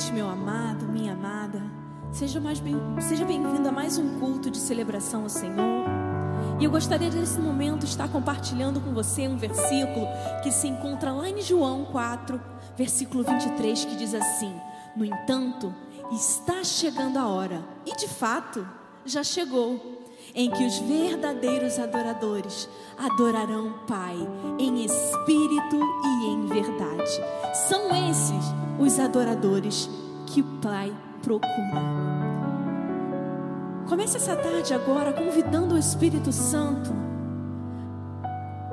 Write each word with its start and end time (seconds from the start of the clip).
noite, 0.00 0.12
meu 0.14 0.30
amado, 0.30 0.86
minha 0.86 1.12
amada. 1.12 1.62
Seja, 2.10 2.40
mais 2.40 2.58
bem, 2.58 2.74
seja 3.06 3.22
bem-vindo 3.22 3.68
a 3.68 3.72
mais 3.72 3.98
um 3.98 4.18
culto 4.18 4.50
de 4.50 4.56
celebração 4.56 5.24
ao 5.24 5.28
Senhor. 5.28 5.84
E 6.58 6.64
eu 6.64 6.70
gostaria 6.70 7.10
nesse 7.10 7.38
momento 7.38 7.84
estar 7.84 8.08
compartilhando 8.08 8.80
com 8.80 8.94
você 8.94 9.28
um 9.28 9.36
versículo 9.36 10.06
que 10.42 10.50
se 10.50 10.68
encontra 10.68 11.12
lá 11.12 11.28
em 11.28 11.42
João 11.42 11.84
4, 11.84 12.40
versículo 12.78 13.22
23, 13.24 13.84
que 13.84 13.96
diz 13.96 14.14
assim: 14.14 14.54
No 14.96 15.04
entanto, 15.04 15.74
está 16.10 16.64
chegando 16.64 17.18
a 17.18 17.28
hora, 17.28 17.62
e 17.84 17.94
de 17.94 18.08
fato 18.08 18.66
já 19.04 19.22
chegou, 19.22 19.99
em 20.34 20.50
que 20.50 20.64
os 20.64 20.78
verdadeiros 20.78 21.78
adoradores 21.78 22.68
adorarão 22.98 23.68
o 23.68 23.78
Pai 23.86 24.16
em 24.58 24.84
espírito 24.84 25.76
e 26.04 26.26
em 26.26 26.46
verdade. 26.46 27.20
São 27.68 27.88
esses 28.08 28.44
os 28.78 28.98
adoradores 28.98 29.88
que 30.26 30.40
o 30.40 30.44
Pai 30.60 30.92
procura. 31.22 31.80
Comece 33.88 34.16
essa 34.16 34.36
tarde 34.36 34.72
agora 34.72 35.12
convidando 35.12 35.74
o 35.74 35.78
Espírito 35.78 36.32
Santo 36.32 36.90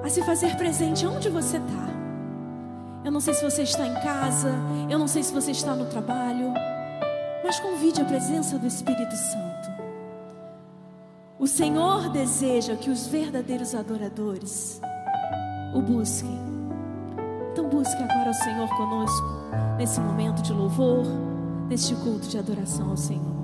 a 0.03 0.09
se 0.09 0.21
fazer 0.23 0.55
presente 0.55 1.05
onde 1.05 1.27
você 1.29 1.57
está. 1.57 1.87
Eu 3.03 3.11
não 3.11 3.19
sei 3.19 3.33
se 3.33 3.43
você 3.43 3.63
está 3.63 3.85
em 3.85 3.93
casa, 3.95 4.53
eu 4.89 4.99
não 4.99 5.07
sei 5.07 5.23
se 5.23 5.33
você 5.33 5.51
está 5.51 5.75
no 5.75 5.85
trabalho, 5.85 6.53
mas 7.43 7.59
convide 7.59 8.01
a 8.01 8.05
presença 8.05 8.57
do 8.57 8.67
Espírito 8.67 9.15
Santo. 9.15 9.46
O 11.39 11.45
Senhor 11.45 12.09
deseja 12.09 12.75
que 12.75 12.89
os 12.89 13.05
verdadeiros 13.05 13.75
adoradores 13.75 14.81
o 15.75 15.79
busquem. 15.79 16.39
Então 17.51 17.69
busque 17.69 18.01
agora 18.01 18.31
o 18.31 18.33
Senhor 18.33 18.67
conosco 18.75 19.27
nesse 19.77 19.99
momento 19.99 20.41
de 20.41 20.51
louvor, 20.51 21.05
neste 21.69 21.93
culto 21.93 22.27
de 22.27 22.39
adoração 22.39 22.89
ao 22.89 22.97
Senhor. 22.97 23.36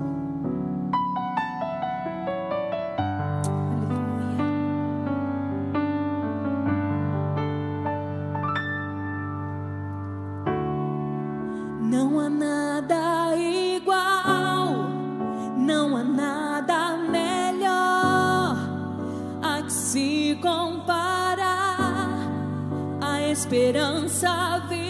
esperança 23.54 24.66
vem. 24.68 24.83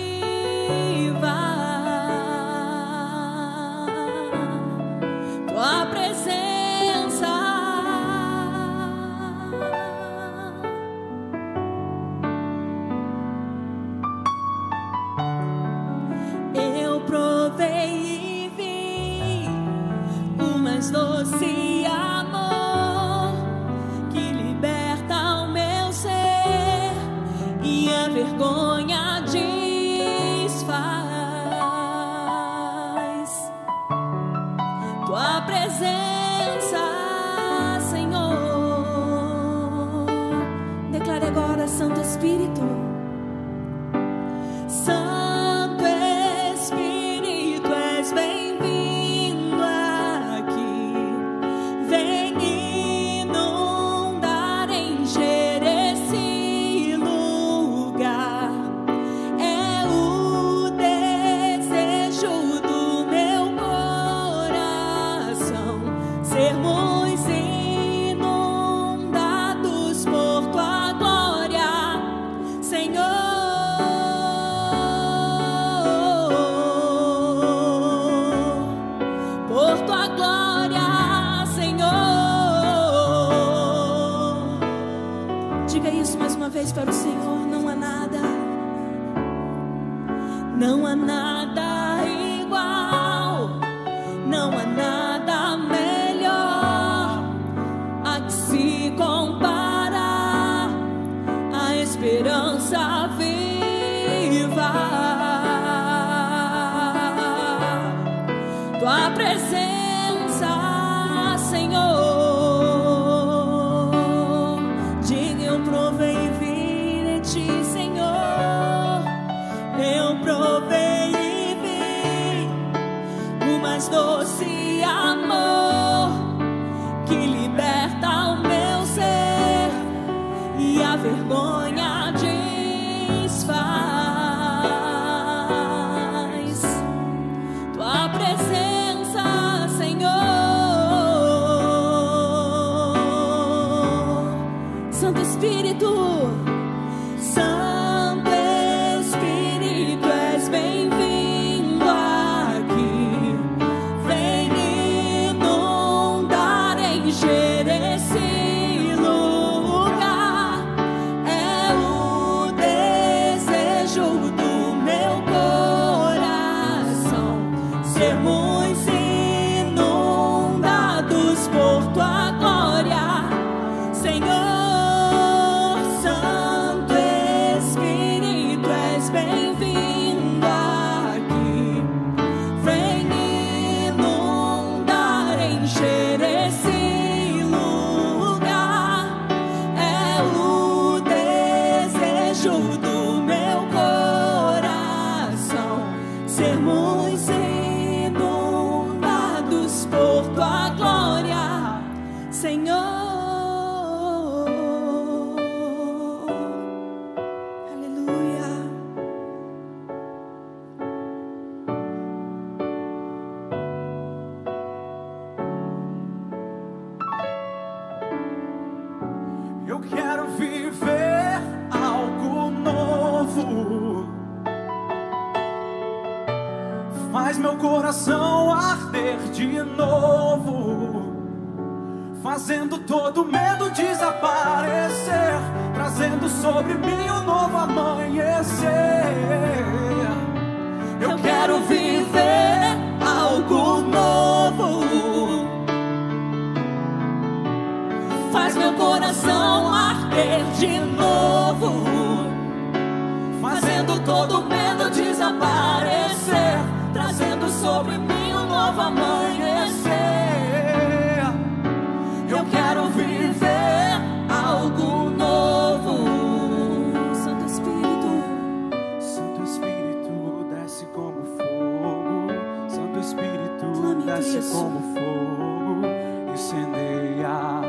desce 274.16 274.38
Isso. 274.38 274.52
como 274.52 274.80
fogo, 274.94 275.86
incendeia, 276.32 277.62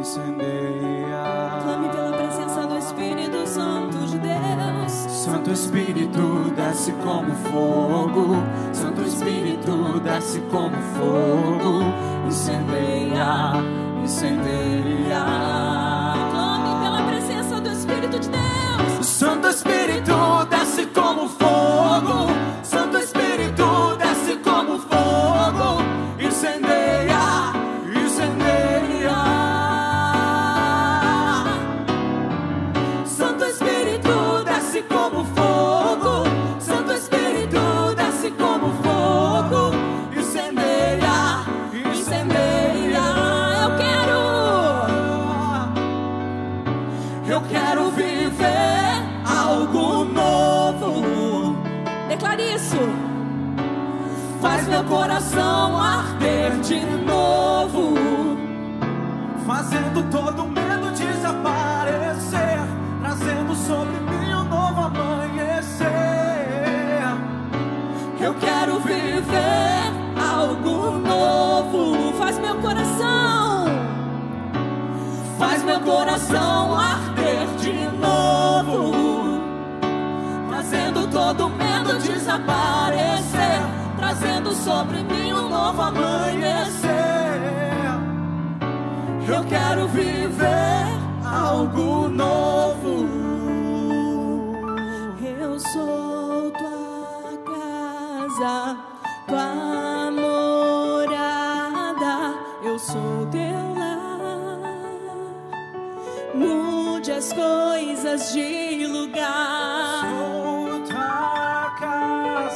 incendeia. 0.00 1.60
Clame 1.62 1.88
pela 1.90 2.12
presença 2.12 2.66
do 2.66 2.76
Espírito 2.78 3.46
Santo 3.46 3.98
de 3.98 4.18
Deus. 4.18 4.92
Santo 4.92 5.52
Espírito 5.52 6.52
desce 6.56 6.92
como 6.92 7.32
fogo, 7.34 8.36
Santo 8.72 9.02
Espírito 9.02 10.00
desce 10.00 10.40
como 10.50 10.76
fogo, 10.98 11.82
incendeia, 12.26 13.52
incendeia. 14.02 16.01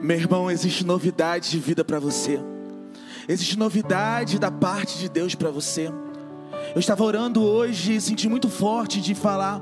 Meu 0.00 0.16
irmão, 0.16 0.50
existe 0.50 0.82
novidade 0.82 1.50
de 1.50 1.58
vida 1.58 1.84
para 1.84 2.00
você. 2.00 2.40
Existe 3.28 3.58
novidade 3.58 4.38
da 4.38 4.50
parte 4.50 4.98
de 4.98 5.10
Deus 5.10 5.34
para 5.34 5.50
você. 5.50 5.92
Eu 6.74 6.80
estava 6.80 7.04
orando 7.04 7.42
hoje 7.42 7.96
e 7.96 8.00
senti 8.00 8.26
muito 8.26 8.48
forte 8.48 8.98
de 8.98 9.14
falar. 9.14 9.60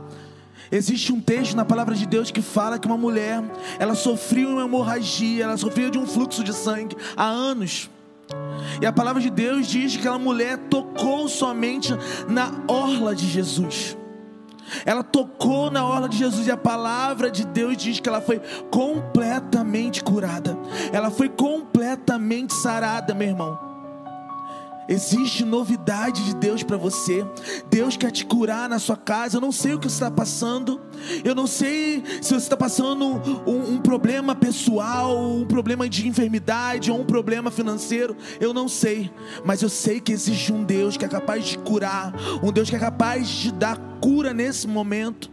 Existe 0.70 1.12
um 1.12 1.20
texto 1.20 1.56
na 1.56 1.64
palavra 1.64 1.92
de 1.96 2.06
Deus 2.06 2.30
que 2.30 2.40
fala 2.40 2.78
que 2.78 2.86
uma 2.86 2.96
mulher, 2.96 3.42
ela 3.80 3.96
sofreu 3.96 4.50
uma 4.50 4.64
hemorragia, 4.64 5.42
ela 5.42 5.56
sofreu 5.56 5.90
de 5.90 5.98
um 5.98 6.06
fluxo 6.06 6.44
de 6.44 6.52
sangue 6.54 6.96
há 7.16 7.24
anos. 7.24 7.90
E 8.80 8.86
a 8.86 8.92
palavra 8.92 9.20
de 9.20 9.30
Deus 9.30 9.66
diz 9.66 9.94
que 9.94 9.98
aquela 9.98 10.20
mulher 10.20 10.56
tocou 10.70 11.28
somente 11.28 11.92
na 12.28 12.62
orla 12.68 13.12
de 13.12 13.26
Jesus. 13.26 13.97
Ela 14.84 15.02
tocou 15.02 15.70
na 15.70 15.86
orla 15.86 16.08
de 16.08 16.16
Jesus 16.16 16.46
e 16.46 16.50
a 16.50 16.56
palavra 16.56 17.30
de 17.30 17.44
Deus 17.44 17.76
diz 17.76 18.00
que 18.00 18.08
ela 18.08 18.20
foi 18.20 18.40
completamente 18.70 20.02
curada. 20.02 20.56
Ela 20.92 21.10
foi 21.10 21.28
completamente 21.28 22.54
sarada, 22.54 23.14
meu 23.14 23.28
irmão. 23.28 23.67
Existe 24.88 25.44
novidade 25.44 26.24
de 26.24 26.34
Deus 26.34 26.62
para 26.62 26.78
você. 26.78 27.24
Deus 27.68 27.96
quer 27.96 28.10
te 28.10 28.24
curar 28.24 28.70
na 28.70 28.78
sua 28.78 28.96
casa. 28.96 29.36
Eu 29.36 29.40
não 29.40 29.52
sei 29.52 29.74
o 29.74 29.78
que 29.78 29.86
você 29.86 29.96
está 29.96 30.10
passando. 30.10 30.80
Eu 31.22 31.34
não 31.34 31.46
sei 31.46 32.02
se 32.22 32.30
você 32.30 32.36
está 32.36 32.56
passando 32.56 33.04
um, 33.46 33.74
um, 33.74 33.78
problema 33.78 34.34
pessoal, 34.34 35.18
um 35.18 35.44
problema 35.44 35.86
de 35.88 36.08
enfermidade 36.08 36.90
ou 36.90 36.98
um 36.98 37.04
problema 37.04 37.50
financeiro. 37.50 38.16
Eu 38.40 38.54
não 38.54 38.66
sei. 38.66 39.12
Mas 39.44 39.60
eu 39.60 39.68
sei 39.68 40.00
que 40.00 40.10
existe 40.10 40.52
um 40.52 40.64
Deus 40.64 40.96
que 40.96 41.04
é 41.04 41.08
capaz 41.08 41.44
de 41.44 41.58
curar. 41.58 42.14
Um 42.42 42.50
Deus 42.50 42.70
que 42.70 42.76
é 42.76 42.78
capaz 42.78 43.28
de 43.28 43.52
dar 43.52 43.76
cura 44.00 44.32
nesse 44.32 44.66
momento. 44.66 45.30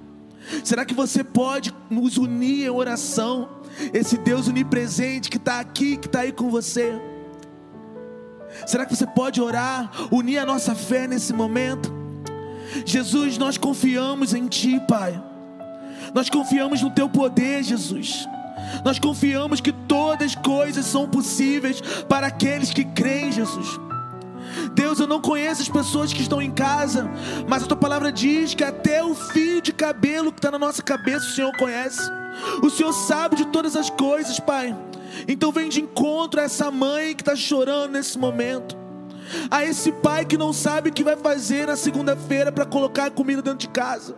Será 0.65 0.83
que 0.83 0.93
você 0.93 1.23
pode 1.23 1.73
nos 1.89 2.17
unir 2.17 2.65
em 2.65 2.69
oração? 2.69 3.49
Esse 3.93 4.17
Deus 4.17 4.49
onipresente 4.49 5.29
que 5.29 5.37
está 5.37 5.61
aqui, 5.61 5.95
que 5.95 6.07
está 6.07 6.19
aí 6.19 6.33
com 6.33 6.49
você. 6.49 7.14
Será 8.65 8.85
que 8.85 8.95
você 8.95 9.05
pode 9.05 9.41
orar, 9.41 9.89
unir 10.11 10.37
a 10.37 10.45
nossa 10.45 10.75
fé 10.75 11.07
nesse 11.07 11.33
momento? 11.33 11.93
Jesus, 12.85 13.37
nós 13.37 13.57
confiamos 13.57 14.33
em 14.33 14.47
Ti, 14.47 14.81
Pai. 14.87 15.21
Nós 16.13 16.29
confiamos 16.29 16.81
no 16.81 16.89
Teu 16.89 17.09
poder, 17.09 17.63
Jesus. 17.63 18.27
Nós 18.83 18.99
confiamos 18.99 19.61
que 19.61 19.71
todas 19.71 20.31
as 20.31 20.35
coisas 20.35 20.85
são 20.85 21.07
possíveis 21.07 21.81
para 22.07 22.27
aqueles 22.27 22.73
que 22.73 22.83
creem, 22.83 23.31
Jesus. 23.31 23.79
Deus, 24.73 24.99
eu 24.99 25.07
não 25.07 25.21
conheço 25.21 25.61
as 25.61 25.69
pessoas 25.69 26.13
que 26.13 26.21
estão 26.21 26.41
em 26.41 26.51
casa, 26.51 27.09
mas 27.47 27.63
a 27.63 27.67
tua 27.67 27.77
palavra 27.77 28.11
diz 28.11 28.53
que 28.53 28.63
até 28.63 29.03
o 29.03 29.13
fio 29.13 29.61
de 29.61 29.73
cabelo 29.73 30.31
que 30.31 30.39
está 30.39 30.51
na 30.51 30.59
nossa 30.59 30.81
cabeça 30.81 31.25
o 31.25 31.31
Senhor 31.31 31.55
conhece. 31.57 32.01
O 32.61 32.69
Senhor 32.69 32.93
sabe 32.93 33.35
de 33.35 33.45
todas 33.45 33.75
as 33.75 33.89
coisas, 33.89 34.39
Pai. 34.39 34.75
Então 35.27 35.51
vem 35.51 35.69
de 35.69 35.81
encontro 35.81 36.39
a 36.39 36.43
essa 36.43 36.69
mãe 36.69 37.15
que 37.15 37.21
está 37.21 37.35
chorando 37.35 37.91
nesse 37.91 38.17
momento. 38.17 38.77
A 39.49 39.65
esse 39.65 39.91
pai 39.91 40.25
que 40.25 40.37
não 40.37 40.53
sabe 40.53 40.89
o 40.89 40.93
que 40.93 41.03
vai 41.03 41.15
fazer 41.15 41.67
na 41.67 41.75
segunda-feira 41.75 42.51
para 42.51 42.65
colocar 42.65 43.05
a 43.05 43.11
comida 43.11 43.41
dentro 43.41 43.59
de 43.59 43.69
casa. 43.69 44.15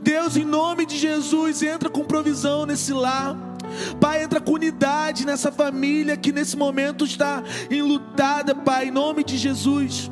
Deus, 0.00 0.36
em 0.36 0.44
nome 0.44 0.86
de 0.86 0.96
Jesus, 0.96 1.62
entra 1.62 1.90
com 1.90 2.04
provisão 2.04 2.64
nesse 2.64 2.92
lar. 2.92 3.36
Pai, 4.00 4.22
entra 4.22 4.40
com 4.40 4.52
unidade 4.52 5.26
nessa 5.26 5.50
família 5.50 6.16
que 6.16 6.32
nesse 6.32 6.56
momento 6.56 7.04
está 7.04 7.42
enlutada, 7.70 8.54
Pai, 8.54 8.88
em 8.88 8.90
nome 8.90 9.24
de 9.24 9.36
Jesus. 9.36 10.10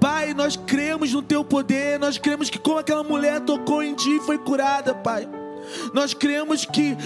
Pai, 0.00 0.32
nós 0.32 0.56
cremos 0.56 1.12
no 1.12 1.22
Teu 1.22 1.44
poder, 1.44 1.98
nós 1.98 2.18
cremos 2.18 2.48
que 2.48 2.58
como 2.58 2.78
aquela 2.78 3.02
mulher 3.02 3.40
tocou 3.40 3.82
em 3.82 3.94
Ti 3.94 4.20
foi 4.20 4.38
curada, 4.38 4.94
Pai. 4.94 5.28
Nós 5.92 6.12
cremos 6.14 6.64
que 6.64 6.96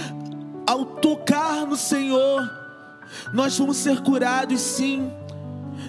ao 0.69 0.85
tocar 0.85 1.65
no 1.65 1.75
Senhor, 1.75 2.47
nós 3.33 3.57
vamos 3.57 3.77
ser 3.77 4.01
curados 4.01 4.61
sim. 4.61 5.11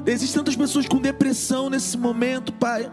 Existem 0.06 0.40
tantas 0.40 0.56
pessoas 0.56 0.88
com 0.88 0.96
depressão 0.96 1.68
nesse 1.68 1.99
momento, 1.99 2.50
Pai. 2.50 2.90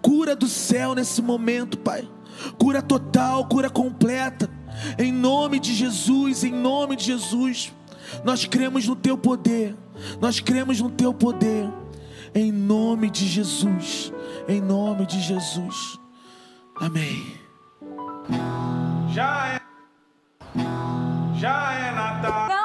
Cura 0.00 0.34
do 0.34 0.48
céu 0.48 0.94
nesse 0.94 1.20
momento, 1.20 1.76
Pai. 1.76 2.08
Cura 2.56 2.80
total, 2.80 3.46
cura 3.46 3.68
completa. 3.68 4.48
Em 4.98 5.12
nome 5.12 5.60
de 5.60 5.74
Jesus, 5.74 6.42
em 6.42 6.50
nome 6.52 6.96
de 6.96 7.04
Jesus. 7.04 7.70
Nós 8.24 8.46
cremos 8.46 8.86
no 8.86 8.96
Teu 8.96 9.18
poder. 9.18 9.76
Nós 10.22 10.40
cremos 10.40 10.80
no 10.80 10.88
Teu 10.88 11.12
poder. 11.12 11.70
Em 12.34 12.50
nome 12.50 13.10
de 13.10 13.28
Jesus. 13.28 14.10
Em 14.48 14.58
nome 14.58 15.04
de 15.04 15.20
Jesus. 15.20 15.98
Amém. 16.80 17.22
Já 19.12 19.48
é. 19.48 19.73
Já 21.44 21.74
é 21.74 22.63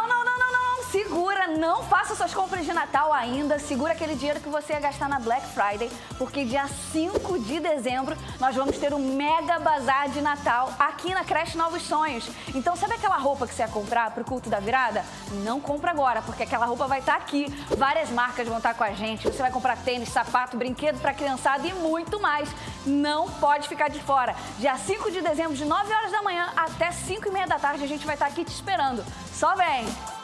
não 1.60 1.84
faça 1.84 2.16
suas 2.16 2.34
compras 2.34 2.66
de 2.66 2.72
Natal 2.72 3.12
ainda. 3.12 3.60
Segura 3.60 3.92
aquele 3.92 4.16
dinheiro 4.16 4.40
que 4.40 4.48
você 4.48 4.72
ia 4.74 4.80
gastar 4.80 5.10
na 5.10 5.20
Black 5.20 5.46
Friday, 5.48 5.92
porque 6.18 6.46
dia 6.46 6.66
5 6.68 7.38
de 7.40 7.60
dezembro 7.60 8.18
nós 8.40 8.56
vamos 8.56 8.78
ter 8.78 8.94
um 8.94 9.16
mega 9.16 9.60
bazar 9.60 10.08
de 10.10 10.22
Natal 10.22 10.74
aqui 10.80 11.14
na 11.14 11.26
Creche 11.26 11.58
Novos 11.58 11.82
Sonhos. 11.84 12.30
Então, 12.56 12.78
sabe 12.78 12.94
aquela 12.94 13.18
roupa 13.18 13.46
que 13.46 13.54
você 13.54 13.64
ia 13.64 13.68
comprar 13.68 14.12
pro 14.12 14.24
culto 14.24 14.50
da 14.50 14.60
virada? 14.60 15.04
Não 15.44 15.60
compra 15.60 15.92
agora, 15.92 16.22
porque 16.22 16.44
aquela 16.44 16.66
roupa 16.66 16.88
vai 16.88 17.00
estar 17.00 17.18
tá 17.18 17.18
aqui. 17.18 17.48
Várias 17.78 18.10
marcas 18.10 18.48
vão 18.48 18.58
estar 18.58 18.70
tá 18.70 18.76
com 18.76 18.84
a 18.86 18.94
gente. 18.94 19.28
Você 19.28 19.42
vai 19.42 19.52
comprar 19.52 19.78
tênis, 19.78 20.10
sapato, 20.10 20.56
brinquedo 20.56 21.00
para 21.02 21.14
criançada 21.14 21.68
e 21.68 21.74
muito 21.74 22.22
mais. 22.22 22.50
Não 22.86 23.30
pode 23.30 23.68
ficar 23.68 23.90
de 23.90 24.00
fora. 24.00 24.34
Dia 24.60 24.78
5 24.78 25.12
de 25.12 25.22
dezembro, 25.22 25.56
de 25.56 25.66
9 25.66 25.94
horas 25.94 26.12
da 26.12 26.22
manhã 26.22 26.54
até 26.56 26.90
5 26.92 27.28
e 27.28 27.32
meia 27.32 27.48
da 27.48 27.60
tarde, 27.60 27.84
a 27.84 27.88
gente 27.88 28.06
vai 28.06 28.16
estar 28.16 28.28
tá 28.28 28.32
aqui 28.32 28.46
te 28.46 28.54
esperando. 28.54 29.04
Só 29.34 29.56
vem! 29.56 30.19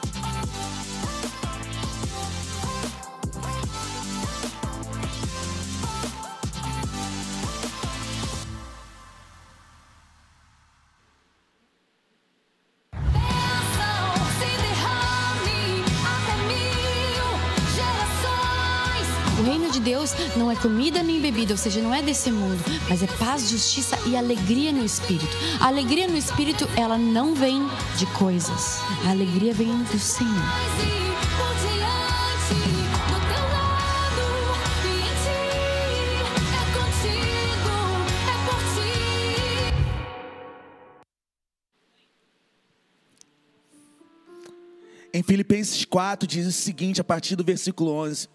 Deus 20.06 20.36
não 20.36 20.52
é 20.52 20.56
comida 20.56 21.02
nem 21.02 21.20
bebida, 21.20 21.54
ou 21.54 21.58
seja, 21.58 21.82
não 21.82 21.94
é 21.94 22.02
desse 22.02 22.32
mundo, 22.32 22.64
mas 22.88 23.02
é 23.02 23.08
paz, 23.08 23.50
justiça 23.50 23.98
e 24.06 24.16
alegria 24.16 24.72
no 24.72 24.86
espírito. 24.86 25.36
A 25.60 25.68
alegria 25.68 26.08
no 26.08 26.16
espírito, 26.16 26.70
ela 26.78 26.96
não 26.98 27.34
vem 27.34 27.68
de 27.98 28.06
coisas. 28.08 28.80
A 29.08 29.10
alegria 29.10 29.54
vem 29.54 29.76
do 29.84 29.98
Senhor. 29.98 30.32
Em 45.12 45.24
Filipenses 45.24 45.86
4 45.86 46.28
diz 46.28 46.46
o 46.46 46.52
seguinte, 46.52 47.00
a 47.00 47.04
partir 47.04 47.38
do 47.38 47.44
versículo 47.44 47.90
11: 47.92 48.35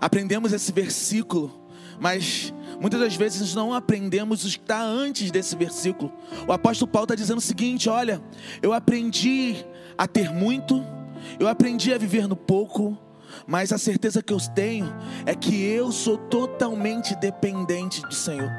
aprendemos 0.00 0.52
esse 0.52 0.72
versículo, 0.72 1.66
mas 2.00 2.52
muitas 2.80 3.00
das 3.00 3.16
vezes 3.16 3.54
não 3.54 3.72
aprendemos 3.72 4.44
o 4.44 4.48
que 4.48 4.58
está 4.58 4.82
antes 4.82 5.30
desse 5.30 5.56
versículo. 5.56 6.12
O 6.46 6.52
apóstolo 6.52 6.90
Paulo 6.90 7.04
está 7.04 7.14
dizendo 7.14 7.38
o 7.38 7.42
seguinte: 7.42 7.88
olha, 7.88 8.22
eu 8.62 8.72
aprendi 8.72 9.56
a 9.96 10.06
ter 10.06 10.30
muito, 10.30 10.84
eu 11.38 11.48
aprendi 11.48 11.92
a 11.92 11.98
viver 11.98 12.28
no 12.28 12.36
pouco, 12.36 12.96
mas 13.46 13.72
a 13.72 13.78
certeza 13.78 14.22
que 14.22 14.32
eu 14.32 14.38
tenho 14.54 14.94
é 15.24 15.34
que 15.34 15.64
eu 15.64 15.90
sou 15.90 16.18
totalmente 16.18 17.14
dependente 17.16 18.02
do 18.02 18.14
Senhor. 18.14 18.50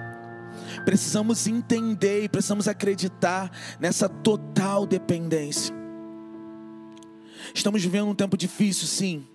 Precisamos 0.84 1.48
entender 1.48 2.24
e 2.24 2.30
precisamos 2.30 2.68
acreditar 2.68 3.52
nessa 3.80 4.10
total 4.10 4.86
dependência. 4.86 5.76
Estamos 7.54 7.82
vivendo 7.82 8.08
um 8.08 8.16
tempo 8.16 8.36
difícil, 8.36 8.88
sim 8.88 9.26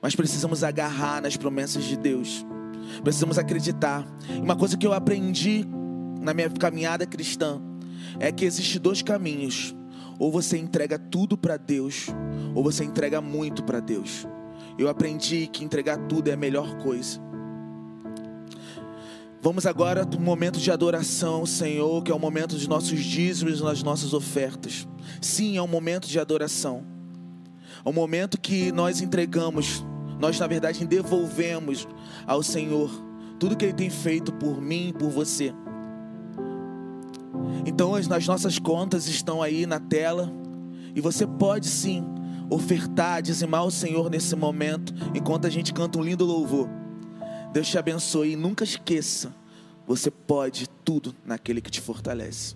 mas 0.00 0.14
precisamos 0.14 0.62
agarrar 0.64 1.22
nas 1.22 1.36
promessas 1.36 1.84
de 1.84 1.96
Deus. 1.96 2.44
Precisamos 3.02 3.38
acreditar. 3.38 4.06
Uma 4.42 4.56
coisa 4.56 4.76
que 4.76 4.86
eu 4.86 4.92
aprendi 4.92 5.64
na 6.20 6.32
minha 6.32 6.50
caminhada 6.50 7.06
cristã 7.06 7.60
é 8.18 8.32
que 8.32 8.44
existem 8.44 8.80
dois 8.80 9.02
caminhos. 9.02 9.74
Ou 10.18 10.32
você 10.32 10.58
entrega 10.58 10.98
tudo 10.98 11.38
para 11.38 11.56
Deus, 11.56 12.06
ou 12.54 12.62
você 12.62 12.84
entrega 12.84 13.20
muito 13.20 13.62
para 13.62 13.78
Deus. 13.80 14.26
eu 14.76 14.88
aprendi 14.88 15.48
que 15.48 15.64
entregar 15.64 15.96
tudo 16.06 16.28
é 16.28 16.32
a 16.32 16.36
melhor 16.36 16.78
coisa. 16.78 17.20
Vamos 19.40 19.66
agora 19.66 20.04
para 20.04 20.18
um 20.18 20.22
momento 20.22 20.58
de 20.58 20.70
adoração, 20.70 21.46
Senhor, 21.46 22.02
que 22.02 22.10
é 22.10 22.14
o 22.14 22.18
momento 22.18 22.56
dos 22.56 22.66
nossos 22.66 22.98
dízimos, 22.98 23.60
das 23.60 23.82
nossas 23.84 24.12
ofertas. 24.12 24.86
Sim, 25.20 25.56
é 25.56 25.62
um 25.62 25.68
momento 25.68 26.08
de 26.08 26.18
adoração. 26.18 26.84
Um 27.88 27.92
momento 27.92 28.38
que 28.38 28.70
nós 28.70 29.00
entregamos, 29.00 29.84
nós 30.20 30.38
na 30.38 30.46
verdade 30.46 30.86
devolvemos 30.86 31.88
ao 32.26 32.42
Senhor 32.42 32.90
tudo 33.38 33.56
que 33.56 33.64
Ele 33.64 33.72
tem 33.72 33.88
feito 33.88 34.32
por 34.32 34.60
mim 34.60 34.88
e 34.88 34.92
por 34.92 35.08
você. 35.08 35.54
Então 37.64 37.94
as 37.94 38.06
nossas 38.26 38.58
contas 38.58 39.08
estão 39.08 39.42
aí 39.42 39.64
na 39.64 39.80
tela 39.80 40.30
e 40.94 41.00
você 41.00 41.26
pode 41.26 41.66
sim 41.66 42.04
ofertar, 42.50 43.22
dizimar 43.22 43.60
ao 43.60 43.70
Senhor 43.70 44.10
nesse 44.10 44.34
momento, 44.36 44.92
enquanto 45.14 45.46
a 45.46 45.50
gente 45.50 45.72
canta 45.72 45.98
um 45.98 46.02
lindo 46.02 46.24
louvor. 46.24 46.68
Deus 47.52 47.68
te 47.68 47.78
abençoe 47.78 48.32
e 48.32 48.36
nunca 48.36 48.64
esqueça, 48.64 49.34
você 49.86 50.10
pode 50.10 50.68
tudo 50.84 51.14
naquele 51.24 51.60
que 51.60 51.70
te 51.70 51.80
fortalece. 51.80 52.54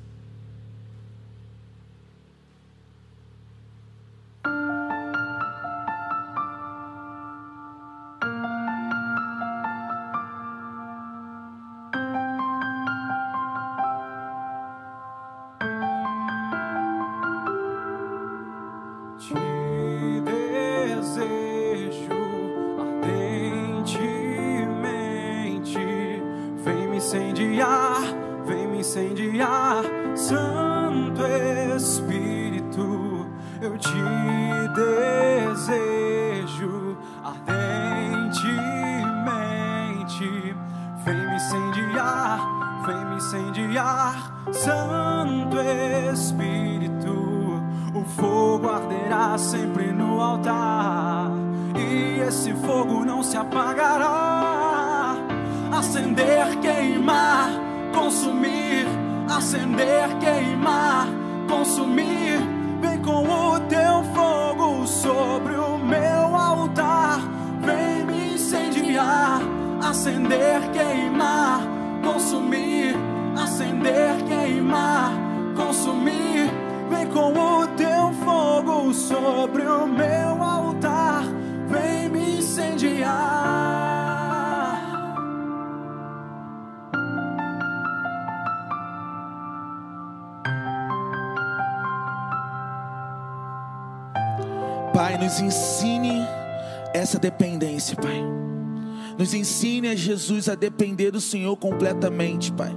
Nos 99.22 99.34
ensine 99.34 99.86
a 99.86 99.94
Jesus 99.94 100.48
a 100.48 100.56
depender 100.56 101.12
do 101.12 101.20
Senhor 101.20 101.56
completamente, 101.56 102.52
Pai. 102.52 102.76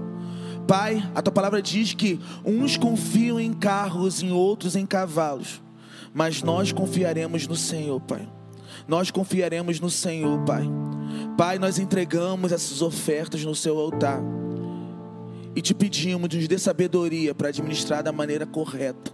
Pai, 0.68 1.12
a 1.16 1.20
tua 1.20 1.34
palavra 1.34 1.60
diz 1.60 1.96
que 1.96 2.20
uns 2.46 2.78
confiam 2.78 3.40
em 3.40 3.52
carros 3.52 4.22
e 4.22 4.30
outros 4.30 4.76
em 4.76 4.86
cavalos, 4.86 5.60
mas 6.14 6.44
nós 6.44 6.72
confiaremos 6.72 7.48
no 7.48 7.56
Senhor, 7.56 8.00
Pai. 8.00 8.30
Nós 8.88 9.10
confiaremos 9.10 9.80
no 9.80 9.90
Senhor, 9.90 10.40
Pai. 10.46 10.70
Pai, 11.36 11.58
nós 11.58 11.80
entregamos 11.80 12.52
essas 12.52 12.80
ofertas 12.80 13.44
no 13.44 13.56
seu 13.56 13.80
altar 13.80 14.22
e 15.56 15.64
te 15.64 15.74
pedimos, 15.74 16.30
nos 16.32 16.48
dê 16.48 16.60
sabedoria 16.60 17.34
para 17.34 17.48
administrar 17.48 18.04
da 18.04 18.12
maneira 18.12 18.46
correta, 18.46 19.12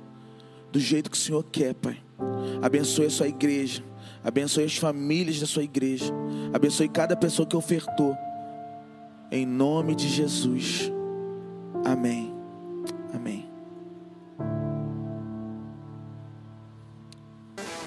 do 0.70 0.82
jeito 0.82 1.10
que 1.10 1.16
o 1.16 1.22
Senhor 1.22 1.46
quer, 1.50 1.76
Pai. 1.76 1.98
Abençoe 2.62 3.06
a 3.06 3.10
sua 3.10 3.30
igreja. 3.30 3.90
Abençoe 4.24 4.66
as 4.66 4.78
famílias 4.78 5.40
da 5.40 5.48
sua 5.48 5.64
igreja. 5.64 6.14
Abençoe 6.54 6.88
cada 6.88 7.16
pessoa 7.16 7.48
que 7.48 7.56
ofertou. 7.56 8.16
Em 9.32 9.46
nome 9.46 9.96
de 9.96 10.08
Jesus. 10.08 10.92
Amém. 11.86 12.34
Amém. 13.14 13.50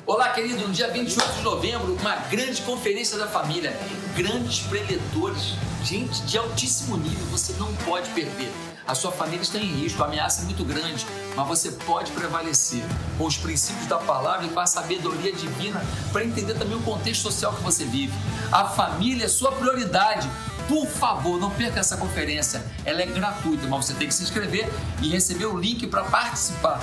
Olá, 0.04 0.30
querido. 0.30 0.66
No 0.66 0.72
dia 0.72 0.90
28 0.90 1.32
de 1.34 1.42
novembro, 1.42 1.94
uma 1.94 2.16
grande 2.16 2.62
conferência 2.62 3.16
da 3.16 3.28
família. 3.28 3.72
Grandes 4.16 4.60
preletores, 4.60 5.54
gente 5.84 6.22
de 6.22 6.36
altíssimo 6.36 6.96
nível, 6.96 7.26
você 7.26 7.52
não 7.54 7.72
pode 7.76 8.08
perder 8.10 8.50
a 8.86 8.94
sua 8.94 9.10
família 9.10 9.42
está 9.42 9.58
em 9.58 9.66
risco, 9.66 10.02
a 10.02 10.06
ameaça 10.06 10.42
é 10.42 10.44
muito 10.44 10.62
grande, 10.64 11.06
mas 11.34 11.48
você 11.48 11.72
pode 11.72 12.12
prevalecer 12.12 12.82
com 13.16 13.24
os 13.24 13.36
princípios 13.36 13.86
da 13.86 13.96
palavra 13.96 14.46
e 14.46 14.50
com 14.50 14.60
a 14.60 14.66
sabedoria 14.66 15.32
divina 15.32 15.82
para 16.12 16.24
entender 16.24 16.54
também 16.54 16.76
o 16.76 16.82
contexto 16.82 17.22
social 17.22 17.54
que 17.54 17.62
você 17.62 17.84
vive. 17.86 18.12
A 18.52 18.66
família 18.66 19.24
é 19.24 19.28
sua 19.28 19.52
prioridade. 19.52 20.28
Por 20.68 20.86
favor, 20.86 21.38
não 21.38 21.50
perca 21.50 21.80
essa 21.80 21.96
conferência. 21.96 22.64
Ela 22.84 23.02
é 23.02 23.06
gratuita, 23.06 23.66
mas 23.66 23.86
você 23.86 23.94
tem 23.94 24.08
que 24.08 24.14
se 24.14 24.22
inscrever 24.22 24.70
e 25.02 25.08
receber 25.08 25.46
o 25.46 25.58
link 25.58 25.86
para 25.86 26.04
participar. 26.04 26.80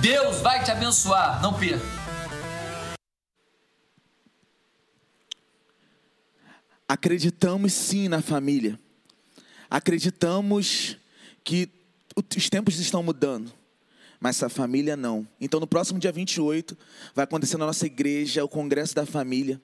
Deus 0.00 0.40
vai 0.40 0.62
te 0.62 0.70
abençoar, 0.70 1.40
não 1.40 1.54
perca. 1.54 1.84
Acreditamos 6.88 7.72
sim 7.72 8.08
na 8.08 8.20
família. 8.20 8.78
Acreditamos 9.70 10.96
que 11.44 11.68
os 12.36 12.48
tempos 12.48 12.78
estão 12.78 13.02
mudando, 13.02 13.52
mas 14.18 14.42
a 14.42 14.48
família 14.48 14.96
não. 14.96 15.28
Então, 15.40 15.60
no 15.60 15.66
próximo 15.66 15.98
dia 15.98 16.10
28, 16.10 16.76
vai 17.14 17.24
acontecer 17.24 17.58
na 17.58 17.66
nossa 17.66 17.84
igreja 17.84 18.42
o 18.42 18.48
Congresso 18.48 18.94
da 18.94 19.04
Família. 19.04 19.60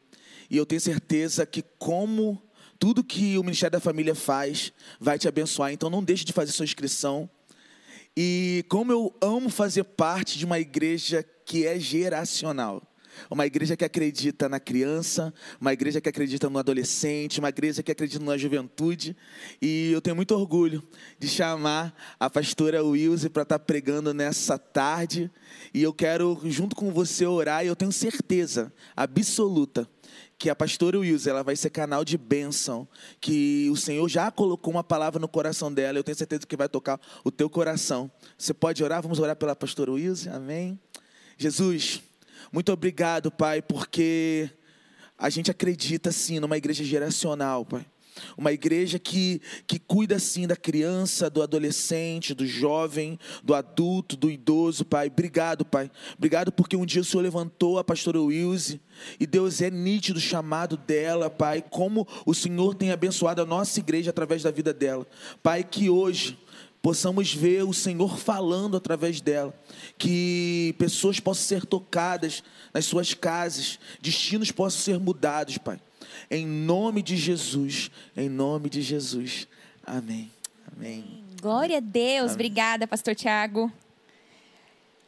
E 0.50 0.56
eu 0.56 0.66
tenho 0.66 0.80
certeza 0.80 1.46
que, 1.46 1.62
como 1.78 2.40
tudo 2.78 3.02
que 3.02 3.38
o 3.38 3.42
Ministério 3.42 3.72
da 3.72 3.80
Família 3.80 4.14
faz, 4.14 4.72
vai 4.98 5.18
te 5.18 5.26
abençoar. 5.26 5.72
Então, 5.72 5.88
não 5.88 6.04
deixe 6.04 6.24
de 6.24 6.32
fazer 6.32 6.52
sua 6.52 6.64
inscrição. 6.64 7.28
E 8.16 8.64
como 8.68 8.92
eu 8.92 9.14
amo 9.20 9.48
fazer 9.48 9.84
parte 9.84 10.38
de 10.38 10.44
uma 10.44 10.58
igreja 10.58 11.24
que 11.46 11.66
é 11.66 11.78
geracional. 11.78 12.82
Uma 13.28 13.46
igreja 13.46 13.76
que 13.76 13.85
acredita 13.85 14.48
na 14.48 14.61
criança, 14.61 15.35
uma 15.61 15.72
igreja 15.72 16.00
que 16.00 16.09
acredita 16.09 16.48
no 16.48 16.59
adolescente, 16.59 17.40
uma 17.40 17.48
igreja 17.48 17.83
que 17.83 17.90
acredita 17.90 18.24
na 18.24 18.37
juventude. 18.37 19.16
E 19.61 19.90
eu 19.92 20.00
tenho 20.00 20.16
muito 20.16 20.35
orgulho 20.35 20.83
de 21.18 21.28
chamar 21.28 21.94
a 22.18 22.30
pastora 22.30 22.83
Wilson 22.85 23.28
para 23.28 23.42
estar 23.42 23.59
tá 23.59 23.64
pregando 23.64 24.14
nessa 24.14 24.59
tarde. 24.59 25.30
E 25.74 25.83
eu 25.83 25.92
quero, 25.92 26.40
junto 26.44 26.76
com 26.76 26.92
você, 26.92 27.26
orar. 27.26 27.64
E 27.64 27.68
eu 27.68 27.76
tenho 27.76 27.92
certeza 27.92 28.72
absoluta 28.96 29.88
que 30.40 30.48
a 30.48 30.56
pastora 30.56 30.98
Wilson 30.98 31.28
ela 31.28 31.42
vai 31.42 31.54
ser 31.54 31.68
canal 31.68 32.02
de 32.02 32.16
bênção, 32.16 32.88
que 33.20 33.68
o 33.70 33.76
Senhor 33.76 34.09
já 34.09 34.30
colocou 34.30 34.72
uma 34.72 34.83
palavra 34.83 35.20
no 35.20 35.28
coração 35.28 35.70
dela. 35.70 35.98
Eu 35.98 36.02
tenho 36.02 36.16
certeza 36.16 36.46
que 36.46 36.56
vai 36.56 36.66
tocar 36.66 36.98
o 37.22 37.30
teu 37.30 37.50
coração. 37.50 38.11
Você 38.38 38.54
pode 38.54 38.83
orar? 38.83 39.02
Vamos 39.02 39.18
orar 39.18 39.37
pela 39.37 39.54
pastora 39.54 39.92
Wilson? 39.92 40.30
Amém. 40.33 40.80
Jesus, 41.37 42.02
muito 42.52 42.72
obrigado, 42.72 43.30
Pai, 43.30 43.62
porque 43.62 44.50
a 45.16 45.30
gente 45.30 45.50
acredita 45.50 46.10
sim 46.10 46.40
numa 46.40 46.56
igreja 46.56 46.82
geracional, 46.82 47.64
Pai. 47.64 47.86
Uma 48.36 48.52
igreja 48.52 48.98
que, 48.98 49.40
que 49.66 49.78
cuida 49.78 50.18
sim 50.18 50.46
da 50.46 50.56
criança, 50.56 51.30
do 51.30 51.42
adolescente, 51.42 52.34
do 52.34 52.46
jovem, 52.46 53.18
do 53.42 53.54
adulto, 53.54 54.16
do 54.16 54.30
idoso, 54.30 54.84
Pai. 54.84 55.06
Obrigado, 55.06 55.64
Pai. 55.64 55.90
Obrigado 56.16 56.50
porque 56.50 56.76
um 56.76 56.84
dia 56.84 57.02
o 57.02 57.04
Senhor 57.04 57.22
levantou 57.22 57.78
a 57.78 57.84
pastora 57.84 58.20
Wilze 58.20 58.80
e 59.18 59.26
Deus 59.26 59.62
é 59.62 59.70
nítido 59.70 60.18
o 60.18 60.22
chamado 60.22 60.76
dela, 60.76 61.30
Pai. 61.30 61.62
Como 61.62 62.06
o 62.26 62.34
Senhor 62.34 62.74
tem 62.74 62.90
abençoado 62.90 63.42
a 63.42 63.46
nossa 63.46 63.78
igreja 63.78 64.10
através 64.10 64.42
da 64.42 64.50
vida 64.50 64.72
dela. 64.72 65.06
Pai, 65.42 65.62
que 65.64 65.88
hoje 65.88 66.38
possamos 66.82 67.32
ver 67.34 67.64
o 67.64 67.72
Senhor 67.72 68.18
falando 68.18 68.76
através 68.76 69.20
dela, 69.20 69.54
que 69.98 70.74
pessoas 70.78 71.20
possam 71.20 71.44
ser 71.44 71.66
tocadas 71.66 72.42
nas 72.72 72.84
suas 72.84 73.14
casas, 73.14 73.78
destinos 74.00 74.50
possam 74.50 74.80
ser 74.80 74.98
mudados, 74.98 75.58
Pai. 75.58 75.80
Em 76.30 76.46
nome 76.46 77.02
de 77.02 77.16
Jesus, 77.16 77.90
em 78.16 78.28
nome 78.28 78.70
de 78.70 78.82
Jesus. 78.82 79.46
Amém. 79.84 80.30
Amém. 80.76 81.24
Glória 81.40 81.78
a 81.78 81.80
Deus. 81.80 82.32
Amém. 82.32 82.34
Obrigada, 82.34 82.86
pastor 82.86 83.14
Tiago. 83.14 83.70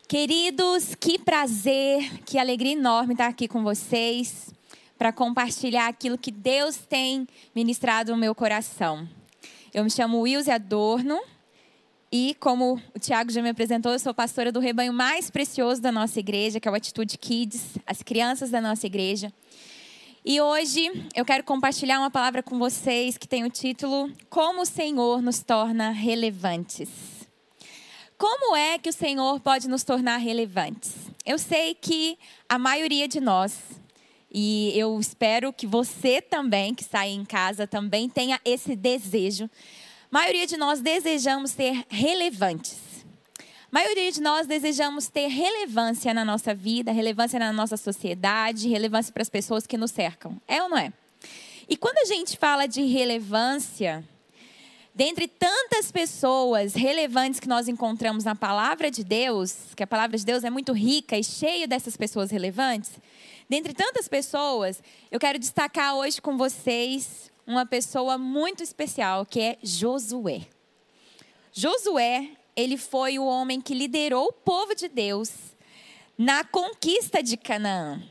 Queridos, 0.09 0.95
que 0.95 1.19
prazer, 1.19 2.23
que 2.25 2.39
alegria 2.39 2.73
enorme 2.73 3.15
estar 3.15 3.29
aqui 3.29 3.49
com 3.49 3.63
vocês 3.63 4.53
para 4.99 5.13
compartilhar 5.13 5.89
aquilo 5.89 6.19
que 6.19 6.31
Deus 6.31 6.77
tem 6.77 7.27
ministrado 7.55 8.13
no 8.13 8.19
meu 8.19 8.35
coração. 8.35 9.09
Eu 9.73 9.83
me 9.85 9.91
chamo 9.91 10.21
Wilze 10.21 10.51
Adorno 10.51 11.19
e, 12.13 12.37
como 12.39 12.79
o 12.95 12.99
Tiago 12.99 13.33
já 13.33 13.41
me 13.41 13.49
apresentou, 13.49 13.91
eu 13.91 13.99
sou 13.99 14.13
pastora 14.13 14.53
do 14.53 14.61
rebanho 14.61 14.93
mais 14.93 15.31
precioso 15.31 15.81
da 15.81 15.91
nossa 15.91 16.21
igreja, 16.21 16.61
que 16.61 16.69
é 16.69 16.71
o 16.71 16.75
Atitude 16.75 17.17
Kids, 17.17 17.79
as 17.87 18.03
crianças 18.03 18.51
da 18.51 18.61
nossa 18.61 18.87
igreja. 18.87 19.33
E 20.23 20.39
hoje 20.39 21.09
eu 21.17 21.25
quero 21.25 21.43
compartilhar 21.43 21.99
uma 21.99 22.11
palavra 22.11 22.43
com 22.43 22.59
vocês 22.59 23.17
que 23.17 23.27
tem 23.27 23.45
o 23.45 23.51
título 23.51 24.13
Como 24.29 24.61
o 24.61 24.67
Senhor 24.67 25.23
nos 25.23 25.43
torna 25.43 25.91
relevantes. 25.91 26.91
Como 28.19 28.55
é 28.55 28.79
que 28.79 28.91
o 28.91 28.93
Senhor 28.93 29.41
pode 29.41 29.67
nos 29.67 29.83
tornar 29.83 30.19
relevantes? 30.19 30.93
Eu 31.25 31.39
sei 31.39 31.75
que 31.75 32.19
a 32.47 32.59
maioria 32.59 33.09
de 33.09 33.21
nós, 33.21 33.59
e 34.31 34.71
eu 34.79 35.01
espero 35.01 35.51
que 35.51 35.67
você 35.67 36.21
também, 36.21 36.75
que 36.75 36.83
está 36.83 37.01
aí 37.01 37.15
em 37.15 37.25
casa, 37.25 37.67
também 37.67 38.07
tenha 38.07 38.39
esse 38.45 38.77
desejo. 38.77 39.49
Maioria 40.13 40.47
de 40.47 40.59
nós 40.59 40.83
desejamos 40.83 41.53
ser 41.53 41.87
relevantes. 41.89 42.77
A 43.39 43.45
maioria 43.71 44.13
de 44.13 44.21
nós 44.21 44.47
desejamos 44.47 45.09
ter 45.09 45.27
relevância 45.29 46.13
na 46.13 46.23
nossa 46.23 46.55
vida, 46.55 46.93
relevância 46.93 47.39
na 47.39 47.51
nossa 47.51 47.79
sociedade, 47.79 48.69
relevância 48.69 49.11
para 49.11 49.23
as 49.23 49.31
pessoas 49.31 49.67
que 49.67 49.79
nos 49.79 49.91
cercam. 49.91 50.39
É 50.47 50.63
ou 50.63 50.69
não 50.69 50.77
é? 50.77 50.93
E 51.67 51.79
quando 51.79 51.97
a 51.97 52.05
gente 52.05 52.37
fala 52.37 52.67
de 52.67 52.83
relevância, 52.83 54.05
dentre 54.95 55.27
tantas 55.27 55.91
pessoas 55.91 56.75
relevantes 56.75 57.41
que 57.41 57.49
nós 57.49 57.67
encontramos 57.67 58.23
na 58.23 58.35
palavra 58.35 58.91
de 58.91 59.03
Deus, 59.03 59.57
que 59.75 59.83
a 59.83 59.87
palavra 59.87 60.19
de 60.19 60.27
Deus 60.27 60.45
é 60.45 60.51
muito 60.51 60.75
rica 60.75 61.17
e 61.17 61.25
cheia 61.25 61.67
dessas 61.67 61.97
pessoas 61.97 62.31
relevantes, 62.31 62.91
dentre 63.49 63.73
tantas 63.73 64.09
pessoas, 64.09 64.83
eu 65.11 65.19
quero 65.19 65.39
destacar 65.39 65.95
hoje 65.95 66.21
com 66.21 66.37
vocês 66.37 67.32
uma 67.47 67.67
pessoa 67.67 68.17
muito 68.17 68.63
especial, 68.63 69.27
que 69.27 69.41
é 69.41 69.59
Josué. 69.63 70.47
Josué, 71.53 72.31
ele 72.57 72.77
foi 72.77 73.19
o 73.19 73.27
homem 73.27 73.61
que 73.61 73.75
liderou 73.75 74.29
o 74.29 74.33
povo 74.33 74.75
de 74.75 74.89
Deus 74.89 75.31
na 76.17 76.45
conquista 76.45 77.23
de 77.23 77.37
Canaã. 77.37 78.03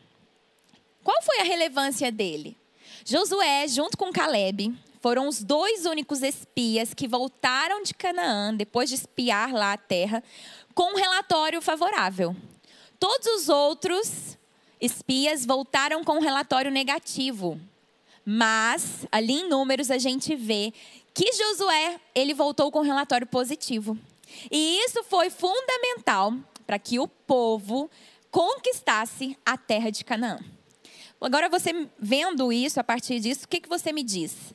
Qual 1.04 1.22
foi 1.24 1.40
a 1.40 1.44
relevância 1.44 2.12
dele? 2.12 2.58
Josué, 3.06 3.68
junto 3.68 3.98
com 3.98 4.12
Caleb, 4.12 4.76
foram 5.02 5.28
os 5.28 5.44
dois 5.44 5.86
únicos 5.86 6.22
espias 6.22 6.94
que 6.94 7.08
voltaram 7.08 7.82
de 7.82 7.94
Canaã, 7.94 8.54
depois 8.54 8.90
de 8.90 8.96
espiar 8.96 9.52
lá 9.52 9.74
a 9.74 9.78
terra, 9.78 10.24
com 10.76 10.94
um 10.94 10.96
relatório 10.96 11.62
favorável. 11.62 12.36
Todos 13.00 13.26
os 13.28 13.50
outros 13.50 14.38
espias 14.80 15.44
voltaram 15.44 16.04
com 16.04 16.18
um 16.18 16.22
relatório 16.22 16.70
negativo. 16.70 17.60
Mas, 18.34 19.06
ali 19.12 19.34
em 19.42 19.50
números, 19.50 19.92
a 19.92 19.98
gente 19.98 20.38
vê 20.38 20.74
que 21.14 21.34
Josué, 21.34 22.00
ele 22.16 22.34
voltou 22.34 22.72
com 22.72 22.80
um 22.80 22.84
relatório 22.84 23.28
positivo. 23.28 24.00
E 24.50 24.80
isso 24.86 25.04
foi 25.04 25.30
fundamental 25.30 26.34
para 26.66 26.80
que 26.80 26.98
o 26.98 27.10
povo 27.10 27.92
conquistasse 28.32 29.38
a 29.46 29.58
terra 29.58 29.90
de 29.90 30.06
Canaã. 30.06 30.40
Agora, 31.20 31.50
você 31.50 31.90
vendo 32.00 32.54
isso, 32.54 32.80
a 32.80 32.86
partir 32.86 33.20
disso, 33.20 33.44
o 33.44 33.50
que, 33.50 33.60
que 33.60 33.68
você 33.68 33.92
me 33.92 34.02
diz? 34.02 34.54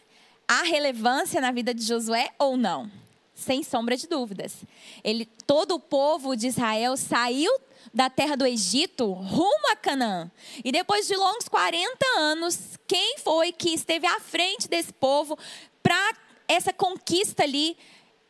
Há 0.49 0.62
relevância 0.62 1.39
na 1.39 1.53
vida 1.53 1.75
de 1.75 1.83
Josué 1.83 2.31
ou 2.39 2.57
não? 2.57 2.91
Sem 3.37 3.62
sombra 3.62 3.96
de 3.96 4.09
dúvidas. 4.09 4.64
Ele, 5.05 5.27
todo 5.46 5.75
o 5.75 5.81
povo 5.81 6.35
de 6.35 6.46
Israel 6.46 6.96
saiu 6.96 7.53
da 7.92 8.09
terra 8.09 8.35
do 8.35 8.46
Egito 8.46 9.12
rumo 9.12 9.70
a 9.70 9.77
Canaã. 9.77 10.31
E 10.64 10.72
depois 10.72 11.07
de 11.07 11.14
longos 11.14 11.46
40 11.46 11.87
anos, 12.18 12.79
quem 12.88 13.18
foi 13.18 13.53
que 13.53 13.68
esteve 13.75 14.07
à 14.07 14.18
frente 14.20 14.66
desse 14.68 14.92
povo 14.92 15.38
para 15.83 16.16
essa 16.49 16.72
conquista 16.72 17.42
ali 17.42 17.77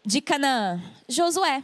de 0.05 0.21
Canaã? 0.21 0.83
Josué. 1.09 1.63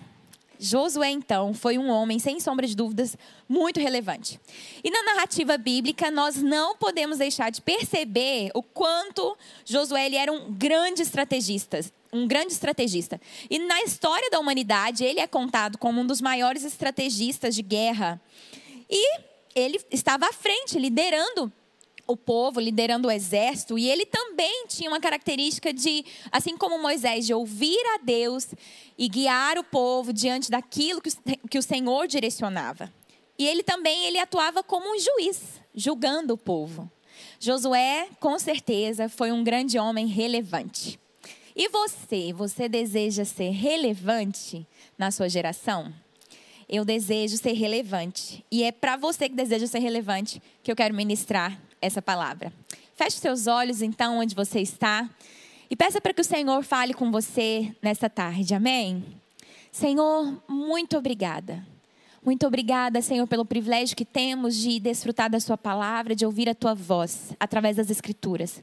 Josué, 0.59 1.11
então, 1.11 1.53
foi 1.53 1.77
um 1.77 1.91
homem, 1.91 2.21
sem 2.21 2.39
sombra 2.39 2.65
de 2.69 2.77
dúvidas, 2.77 3.19
muito 3.49 3.81
relevante. 3.81 4.39
E 4.85 4.89
na 4.93 5.03
narrativa 5.03 5.59
bíblica, 5.59 6.09
nós 6.09 6.37
não 6.37 6.77
podemos 6.77 7.19
deixar 7.19 7.51
de 7.51 7.61
perceber 7.61 8.53
o 8.55 8.63
quanto 8.63 9.37
Josué 9.65 10.07
ele 10.07 10.15
era 10.15 10.31
um 10.31 10.53
grande 10.53 11.03
estrategista. 11.03 11.81
Um 12.13 12.27
grande 12.27 12.53
estrategista. 12.53 13.21
E 13.49 13.59
na 13.59 13.83
história 13.83 14.29
da 14.31 14.39
humanidade, 14.39 15.05
ele 15.05 15.21
é 15.21 15.27
contado 15.27 15.79
como 15.79 16.01
um 16.01 16.07
dos 16.07 16.21
maiores 16.21 16.63
estrategistas 16.65 17.55
de 17.55 17.63
guerra. 17.63 18.21
E 18.91 19.21
ele 19.55 19.81
estava 19.91 20.27
à 20.27 20.33
frente, 20.33 20.79
liderando 20.79 21.51
o 22.07 22.17
povo, 22.17 22.61
liderando 22.61 23.09
o 23.09 23.11
exército, 23.11 23.79
e 23.79 23.89
ele 23.89 24.05
também 24.05 24.67
tinha 24.67 24.91
uma 24.91 25.01
característica 25.01 25.73
de, 25.73 26.05
assim 26.31 26.57
como 26.57 26.81
Moisés, 26.81 27.27
de 27.27 27.33
ouvir 27.33 27.81
a 27.95 27.99
Deus 28.03 28.49
e 28.99 29.09
guiar 29.09 29.57
o 29.59 29.65
povo 29.65 30.13
diante 30.13 30.51
daquilo 30.51 31.01
que, 31.01 31.59
o 31.59 31.63
Senhor 31.63 32.07
direcionava. 32.07 32.93
E 33.39 33.47
ele 33.47 33.63
também 33.63 34.05
ele 34.05 34.19
atuava 34.19 34.63
como 34.63 34.95
um 34.95 34.99
juiz, 34.99 35.41
julgando 35.75 36.35
o 36.35 36.39
povo. 36.39 36.91
Josué, 37.41 38.09
com 38.21 38.39
certeza, 38.39 39.09
foi 39.09 39.33
um 39.33 39.43
grande 39.43 39.79
homem 39.79 40.07
relevante. 40.07 41.01
E 41.55 41.69
você, 41.69 42.33
você 42.33 42.69
deseja 42.69 43.25
ser 43.25 43.51
relevante 43.51 44.67
na 44.97 45.11
sua 45.11 45.29
geração? 45.29 45.93
Eu 46.69 46.85
desejo 46.85 47.37
ser 47.37 47.53
relevante. 47.53 48.45
E 48.51 48.63
é 48.63 48.73
para 48.73 48.97
você 48.97 49.29
que 49.29 49.35
deseja 49.35 49.67
ser 49.67 49.81
relevante 49.81 50.41
que 50.63 50.73
eu 50.73 50.77
quero 50.77 50.95
ministrar 50.95 51.61
essa 51.81 52.01
palavra. 52.01 52.53
Feche 52.95 53.19
seus 53.19 53.47
olhos, 53.47 53.83
então, 53.83 54.19
onde 54.19 54.35
você 54.35 54.61
está. 54.61 55.09
E 55.69 55.77
peça 55.77 56.01
para 56.01 56.15
que 56.15 56.21
o 56.21 56.25
Senhor 56.25 56.63
fale 56.63 56.95
com 56.95 57.11
você 57.11 57.75
nesta 57.83 58.09
tarde. 58.09 58.55
Amém? 58.55 59.05
Senhor, 59.71 60.43
muito 60.49 60.97
obrigada. 60.97 61.67
Muito 62.25 62.47
obrigada, 62.47 63.03
Senhor, 63.03 63.27
pelo 63.27 63.45
privilégio 63.45 63.97
que 63.97 64.05
temos 64.05 64.57
de 64.57 64.79
desfrutar 64.79 65.29
da 65.29 65.41
Sua 65.41 65.59
palavra, 65.59 66.15
de 66.15 66.25
ouvir 66.25 66.49
a 66.49 66.55
Tua 66.55 66.73
voz 66.73 67.35
através 67.41 67.77
das 67.77 67.91
Escrituras. 67.91 68.63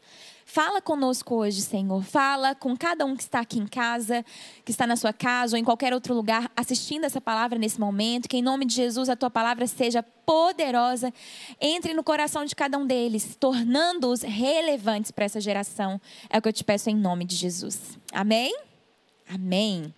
Fala 0.51 0.81
conosco 0.81 1.35
hoje, 1.35 1.61
Senhor. 1.61 2.03
Fala 2.03 2.55
com 2.55 2.75
cada 2.75 3.05
um 3.05 3.15
que 3.15 3.21
está 3.21 3.39
aqui 3.39 3.59
em 3.59 3.67
casa, 3.67 4.25
que 4.65 4.71
está 4.71 4.87
na 4.87 4.95
sua 4.95 5.13
casa 5.13 5.55
ou 5.55 5.59
em 5.59 5.63
qualquer 5.63 5.93
outro 5.93 6.15
lugar 6.15 6.51
assistindo 6.57 7.03
essa 7.03 7.21
palavra 7.21 7.59
nesse 7.59 7.79
momento. 7.79 8.27
Que 8.27 8.37
em 8.37 8.41
nome 8.41 8.65
de 8.65 8.73
Jesus 8.73 9.09
a 9.09 9.15
tua 9.15 9.29
palavra 9.29 9.67
seja 9.67 10.01
poderosa, 10.01 11.13
entre 11.61 11.93
no 11.93 12.03
coração 12.03 12.45
de 12.45 12.55
cada 12.55 12.79
um 12.79 12.87
deles, 12.87 13.37
tornando-os 13.39 14.23
relevantes 14.23 15.11
para 15.11 15.25
essa 15.25 15.39
geração. 15.39 16.01
É 16.31 16.39
o 16.39 16.41
que 16.41 16.49
eu 16.49 16.53
te 16.53 16.63
peço 16.63 16.89
em 16.89 16.95
nome 16.95 17.25
de 17.25 17.35
Jesus. 17.35 17.99
Amém? 18.11 18.57
Amém. 19.31 19.93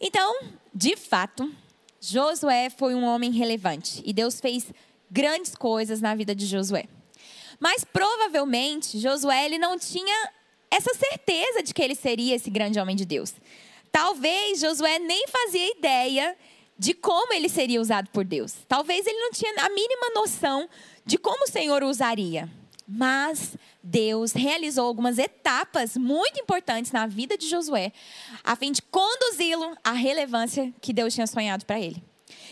Então, 0.00 0.34
de 0.74 0.96
fato, 0.96 1.48
Josué 2.00 2.70
foi 2.70 2.92
um 2.96 3.04
homem 3.04 3.30
relevante 3.30 4.02
e 4.04 4.12
Deus 4.12 4.40
fez 4.40 4.72
grandes 5.08 5.54
coisas 5.54 6.00
na 6.00 6.12
vida 6.16 6.34
de 6.34 6.44
Josué. 6.44 6.88
Mas 7.64 7.82
provavelmente 7.82 8.98
Josué 8.98 9.46
ele 9.46 9.56
não 9.56 9.78
tinha 9.78 10.30
essa 10.70 10.92
certeza 10.92 11.62
de 11.62 11.72
que 11.72 11.80
ele 11.80 11.94
seria 11.94 12.34
esse 12.34 12.50
grande 12.50 12.78
homem 12.78 12.94
de 12.94 13.06
Deus. 13.06 13.32
Talvez 13.90 14.60
Josué 14.60 14.98
nem 14.98 15.26
fazia 15.28 15.70
ideia 15.70 16.36
de 16.78 16.92
como 16.92 17.32
ele 17.32 17.48
seria 17.48 17.80
usado 17.80 18.10
por 18.10 18.22
Deus. 18.22 18.52
Talvez 18.68 19.06
ele 19.06 19.18
não 19.18 19.30
tinha 19.30 19.50
a 19.64 19.70
mínima 19.70 20.10
noção 20.14 20.68
de 21.06 21.16
como 21.16 21.44
o 21.44 21.50
Senhor 21.50 21.82
o 21.82 21.88
usaria. 21.88 22.50
Mas 22.86 23.56
Deus 23.82 24.32
realizou 24.32 24.86
algumas 24.86 25.16
etapas 25.16 25.96
muito 25.96 26.38
importantes 26.38 26.92
na 26.92 27.06
vida 27.06 27.38
de 27.38 27.48
Josué, 27.48 27.92
a 28.44 28.54
fim 28.56 28.72
de 28.72 28.82
conduzi-lo 28.82 29.74
à 29.82 29.92
relevância 29.92 30.70
que 30.82 30.92
Deus 30.92 31.14
tinha 31.14 31.26
sonhado 31.26 31.64
para 31.64 31.80
ele. 31.80 32.04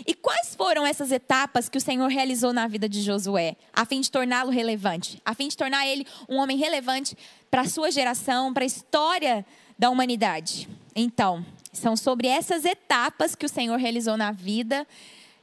E 0.07 0.15
quais 0.15 0.55
foram 0.55 0.87
essas 0.87 1.13
etapas 1.13 1.69
que 1.69 1.79
o 1.79 1.81
Senhor 1.81 2.09
realizou 2.09 2.53
na 2.53 2.67
vida 2.67 2.89
de 2.89 3.03
Josué, 3.03 3.57
a 3.73 3.85
fim 3.85 4.01
de 4.01 4.11
torná-lo 4.11 4.51
relevante, 4.51 5.21
a 5.25 5.35
fim 5.35 5.49
de 5.49 5.57
tornar 5.57 5.87
ele 5.87 6.07
um 6.29 6.39
homem 6.39 6.57
relevante 6.57 7.17
para 7.51 7.63
a 7.63 7.69
sua 7.69 7.91
geração, 7.91 8.53
para 8.53 8.65
a 8.65 8.67
história 8.67 9.45
da 9.79 9.91
humanidade? 9.91 10.69
Então, 10.95 11.45
são 11.73 11.97
sobre 11.97 12.29
essas 12.29 12.65
etapas 12.65 13.35
que 13.35 13.47
o 13.47 13.49
Senhor 13.49 13.79
realizou 13.79 14.17
na 14.17 14.31
vida 14.31 14.87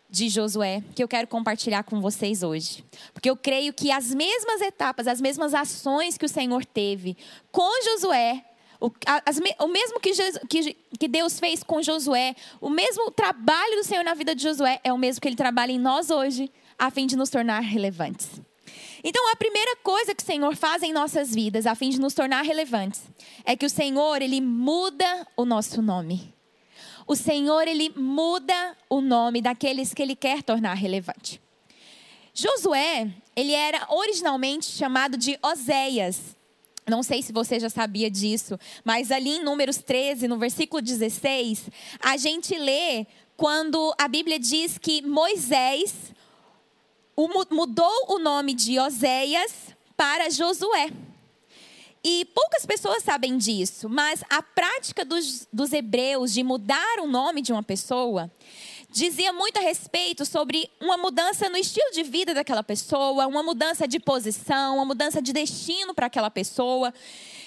de 0.10 0.28
Josué 0.28 0.84
que 0.96 1.04
eu 1.04 1.08
quero 1.08 1.28
compartilhar 1.28 1.84
com 1.84 2.02
vocês 2.02 2.42
hoje. 2.42 2.84
Porque 3.14 3.30
eu 3.30 3.38
creio 3.38 3.72
que 3.72 3.92
as 3.92 4.14
mesmas 4.14 4.62
etapas, 4.62 5.08
as 5.08 5.22
mesmas 5.22 5.54
ações 5.54 6.18
que 6.18 6.26
o 6.26 6.30
Senhor 6.30 6.66
teve 6.66 7.16
com 7.52 7.84
Josué, 7.84 8.44
O, 8.80 8.92
as, 9.06 9.40
o 9.60 9.68
mesmo 9.68 10.00
que, 10.00 10.12
que, 10.48 10.78
que 10.98 11.08
Deus 11.08 11.40
fez 11.40 11.64
com 11.64 11.82
Josué, 11.82 12.36
o 12.62 12.70
mesmo 12.70 13.12
trabalho 13.12 13.76
do 13.76 13.84
Senhor 13.84 14.04
na 14.04 14.14
vida 14.14 14.34
de 14.34 14.42
Josué 14.44 14.80
é 14.84 14.94
o 14.94 14.98
mesmo 14.98 15.22
que 15.22 15.28
Ele 15.28 15.36
trabalha 15.36 15.72
em 15.72 15.80
nós 15.80 16.10
hoje, 16.10 16.52
a 16.78 16.90
fim 16.90 17.06
de 17.06 17.18
nos 17.18 17.30
tornar 17.30 17.60
relevantes. 17.60 18.42
Então, 19.04 19.32
a 19.32 19.36
primeira 19.36 19.76
coisa 19.78 20.16
que 20.16 20.24
o 20.24 20.26
Senhor 20.26 20.56
faz 20.56 20.84
em 20.84 20.94
nossas 20.94 21.34
vidas, 21.34 21.66
a 21.66 21.76
fim 21.76 21.90
de 21.90 22.00
nos 22.00 22.14
tornar 22.14 22.44
relevantes, 22.44 23.02
é 23.44 23.56
que 23.56 23.66
o 23.66 23.70
Senhor, 23.70 24.22
Ele 24.22 24.40
muda 24.40 25.28
o 25.36 25.46
nosso 25.46 25.82
nome. 25.82 26.34
O 27.06 27.16
Senhor, 27.16 27.68
Ele 27.68 27.90
muda 27.98 28.78
o 28.90 29.02
nome 29.02 29.42
daqueles 29.42 29.94
que 29.94 30.02
Ele 30.02 30.16
quer 30.16 30.44
tornar 30.44 30.74
relevante. 30.76 31.42
Josué, 32.34 33.12
ele 33.36 33.52
era 33.52 33.86
originalmente 33.90 34.66
chamado 34.66 35.18
de 35.18 35.38
Oséias. 35.42 36.38
Não 36.90 37.04
sei 37.04 37.22
se 37.22 37.32
você 37.32 37.60
já 37.60 37.70
sabia 37.70 38.10
disso, 38.10 38.60
mas 38.84 39.12
ali 39.12 39.38
em 39.38 39.44
Números 39.44 39.78
13, 39.78 40.28
no 40.28 40.38
versículo 40.38 40.82
16, 40.82 41.70
a 42.02 42.18
gente 42.18 42.58
lê 42.58 43.06
quando 43.38 43.94
a 43.98 44.08
Bíblia 44.08 44.40
diz 44.40 44.78
que 44.78 45.02
Moisés 45.02 46.14
mudou 47.52 48.06
o 48.10 48.20
nome 48.20 48.54
de 48.54 48.80
Oséias 48.80 49.76
para 49.96 50.30
Josué. 50.30 50.92
E 52.04 52.26
poucas 52.34 52.66
pessoas 52.66 53.04
sabem 53.04 53.38
disso, 53.38 53.90
mas 53.90 54.24
a 54.30 54.42
prática 54.42 55.04
dos, 55.04 55.48
dos 55.52 55.74
hebreus 55.74 56.34
de 56.34 56.44
mudar 56.44 57.00
o 57.00 57.08
nome 57.08 57.42
de 57.42 57.52
uma 57.52 57.62
pessoa 57.62 58.32
dizia 58.90 59.32
muito 59.32 59.58
a 59.58 59.62
respeito 59.62 60.26
sobre 60.26 60.70
uma 60.80 60.98
mudança 60.98 61.48
no 61.50 61.58
estilo 61.58 61.92
de 61.92 62.04
vida 62.04 62.34
daquela 62.34 62.64
pessoa, 62.64 63.28
uma 63.28 63.44
mudança 63.44 63.88
de 63.88 64.00
posição, 64.00 64.76
uma 64.76 64.86
mudança 64.86 65.22
de 65.22 65.32
destino 65.32 65.94
para 65.94 66.08
aquela 66.08 66.32
pessoa. 66.32 66.94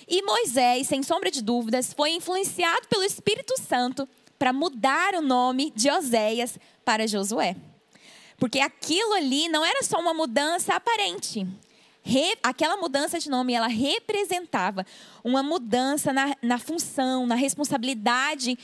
E 0.08 0.22
Moisés, 0.22 0.86
sem 0.86 1.02
sombra 1.02 1.30
de 1.30 1.42
dúvidas, 1.42 1.92
foi 1.92 2.12
influenciado 2.12 2.86
pelo 2.88 3.02
Espírito 3.02 3.54
Santo 3.60 4.08
para 4.38 4.52
mudar 4.52 5.14
o 5.14 5.22
nome 5.22 5.72
de 5.74 5.90
Oséias 5.90 6.58
para 6.84 7.06
Josué. 7.06 7.56
Porque 8.38 8.60
aquilo 8.60 9.12
ali 9.14 9.48
não 9.48 9.64
era 9.64 9.82
só 9.82 9.98
uma 10.00 10.14
mudança 10.14 10.74
aparente. 10.74 11.46
Re, 12.04 12.36
aquela 12.42 12.76
mudança 12.76 13.20
de 13.20 13.30
nome, 13.30 13.54
ela 13.54 13.68
representava 13.68 14.84
uma 15.22 15.40
mudança 15.40 16.12
na, 16.12 16.36
na 16.42 16.58
função, 16.58 17.24
na 17.24 17.36
responsabilidade 17.36 18.58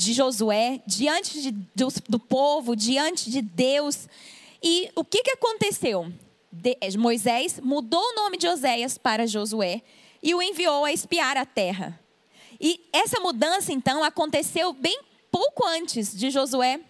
de 0.00 0.14
Josué, 0.14 0.80
diante 0.86 1.42
de, 1.42 1.50
do, 1.50 1.88
do, 2.08 2.18
povo, 2.18 2.74
diante 2.74 3.30
de 3.30 3.42
Deus. 3.42 4.08
E 4.62 4.90
o 4.96 5.04
que, 5.04 5.22
que 5.22 5.32
aconteceu? 5.32 6.10
De, 6.50 6.76
Moisés 6.96 7.60
mudou 7.62 8.00
o 8.00 8.14
nome 8.14 8.38
de 8.38 8.48
Oséias 8.48 8.96
para 8.96 9.26
Josué 9.26 9.82
e 10.22 10.34
o 10.34 10.40
enviou 10.40 10.86
a 10.86 10.92
espiar 10.92 11.36
a 11.36 11.44
terra. 11.44 12.00
E 12.58 12.80
essa 12.92 13.20
mudança, 13.20 13.72
então, 13.72 14.02
aconteceu 14.02 14.72
bem 14.72 14.98
pouco 15.30 15.66
antes 15.66 16.16
de 16.16 16.30
Josué 16.30 16.80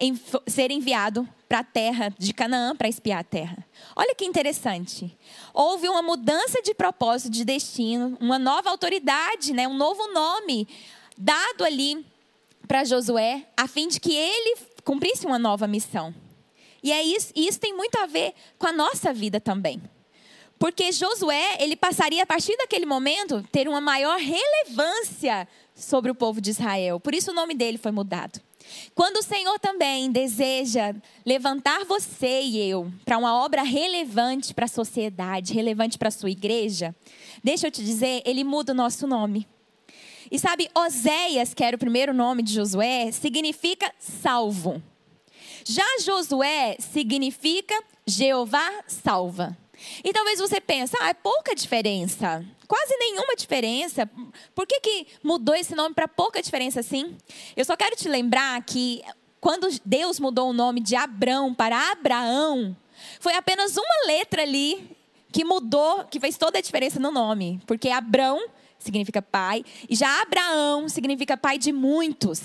em, 0.00 0.18
ser 0.46 0.70
enviado 0.70 1.28
para 1.46 1.58
a 1.58 1.64
terra 1.64 2.14
de 2.18 2.32
Canaã 2.32 2.74
para 2.74 2.88
espiar 2.88 3.20
a 3.20 3.24
terra. 3.24 3.66
Olha 3.94 4.14
que 4.14 4.24
interessante. 4.24 5.16
Houve 5.52 5.86
uma 5.86 6.00
mudança 6.00 6.62
de 6.62 6.72
propósito, 6.72 7.30
de 7.30 7.44
destino, 7.44 8.16
uma 8.18 8.38
nova 8.38 8.70
autoridade, 8.70 9.52
né, 9.52 9.68
um 9.68 9.76
novo 9.76 10.12
nome 10.12 10.66
dado 11.16 11.62
ali 11.64 12.04
para 12.66 12.84
Josué, 12.84 13.46
a 13.56 13.66
fim 13.66 13.88
de 13.88 14.00
que 14.00 14.14
ele 14.14 14.56
cumprisse 14.84 15.26
uma 15.26 15.38
nova 15.38 15.66
missão. 15.66 16.14
E 16.82 16.90
é 16.90 17.02
isso, 17.02 17.32
e 17.34 17.46
isso 17.46 17.60
tem 17.60 17.74
muito 17.76 17.96
a 17.96 18.06
ver 18.06 18.34
com 18.58 18.66
a 18.66 18.72
nossa 18.72 19.12
vida 19.12 19.40
também. 19.40 19.80
Porque 20.58 20.92
Josué, 20.92 21.56
ele 21.58 21.74
passaria 21.74 22.22
a 22.22 22.26
partir 22.26 22.56
daquele 22.56 22.86
momento 22.86 23.44
ter 23.50 23.68
uma 23.68 23.80
maior 23.80 24.18
relevância 24.18 25.48
sobre 25.74 26.10
o 26.10 26.14
povo 26.14 26.40
de 26.40 26.50
Israel. 26.50 27.00
Por 27.00 27.14
isso 27.14 27.30
o 27.30 27.34
nome 27.34 27.54
dele 27.54 27.78
foi 27.78 27.90
mudado. 27.90 28.40
Quando 28.94 29.16
o 29.16 29.22
Senhor 29.22 29.58
também 29.58 30.10
deseja 30.10 30.94
levantar 31.26 31.84
você 31.84 32.42
e 32.42 32.58
eu 32.58 32.92
para 33.04 33.18
uma 33.18 33.42
obra 33.42 33.62
relevante 33.62 34.54
para 34.54 34.66
a 34.66 34.68
sociedade, 34.68 35.52
relevante 35.52 35.98
para 35.98 36.08
a 36.08 36.12
sua 36.12 36.30
igreja, 36.30 36.94
deixa 37.42 37.66
eu 37.66 37.70
te 37.70 37.84
dizer, 37.84 38.22
ele 38.24 38.44
muda 38.44 38.72
o 38.72 38.76
nosso 38.76 39.06
nome. 39.06 39.48
E 40.32 40.38
sabe, 40.38 40.70
Oséias, 40.74 41.52
que 41.52 41.62
era 41.62 41.76
o 41.76 41.78
primeiro 41.78 42.14
nome 42.14 42.42
de 42.42 42.54
Josué, 42.54 43.12
significa 43.12 43.92
salvo. 43.98 44.82
Já 45.62 45.84
Josué 46.00 46.78
significa 46.80 47.78
Jeová 48.06 48.66
salva. 48.86 49.54
E 50.02 50.10
talvez 50.10 50.38
você 50.38 50.58
pense, 50.58 50.96
ah, 50.98 51.10
é 51.10 51.14
pouca 51.14 51.54
diferença. 51.54 52.42
Quase 52.66 52.96
nenhuma 52.96 53.36
diferença. 53.36 54.08
Por 54.54 54.66
que, 54.66 54.80
que 54.80 55.06
mudou 55.22 55.54
esse 55.54 55.74
nome 55.74 55.94
para 55.94 56.08
pouca 56.08 56.40
diferença 56.40 56.80
assim? 56.80 57.14
Eu 57.54 57.66
só 57.66 57.76
quero 57.76 57.94
te 57.94 58.08
lembrar 58.08 58.62
que 58.64 59.02
quando 59.38 59.68
Deus 59.84 60.18
mudou 60.18 60.48
o 60.48 60.54
nome 60.54 60.80
de 60.80 60.96
Abrão 60.96 61.52
para 61.52 61.92
Abraão, 61.92 62.74
foi 63.20 63.34
apenas 63.34 63.76
uma 63.76 64.06
letra 64.06 64.40
ali 64.40 64.96
que 65.30 65.44
mudou, 65.44 66.06
que 66.06 66.18
fez 66.18 66.38
toda 66.38 66.56
a 66.56 66.62
diferença 66.62 66.98
no 66.98 67.10
nome. 67.10 67.60
Porque 67.66 67.90
Abrão 67.90 68.42
significa 68.82 69.22
pai, 69.22 69.64
e 69.88 69.96
já 69.96 70.22
Abraão 70.22 70.88
significa 70.88 71.36
pai 71.36 71.58
de 71.58 71.72
muitos. 71.72 72.40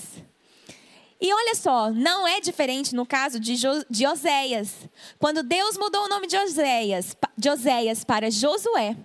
E 1.20 1.34
olha 1.34 1.56
só, 1.56 1.90
não 1.90 2.28
é 2.28 2.40
diferente 2.40 2.94
no 2.94 3.06
caso 3.06 3.40
de, 3.40 3.56
jo, 3.56 3.84
de 3.90 4.06
Oséias. 4.06 4.88
Quando 5.18 5.42
Deus 5.42 5.76
mudou 5.78 6.06
o 6.06 6.10
nome 6.10 6.28
de 6.28 6.38
Oséias, 6.38 7.18
de 7.36 7.50
Oséias 7.50 8.04
para 8.04 8.30
Josué, 8.30 8.96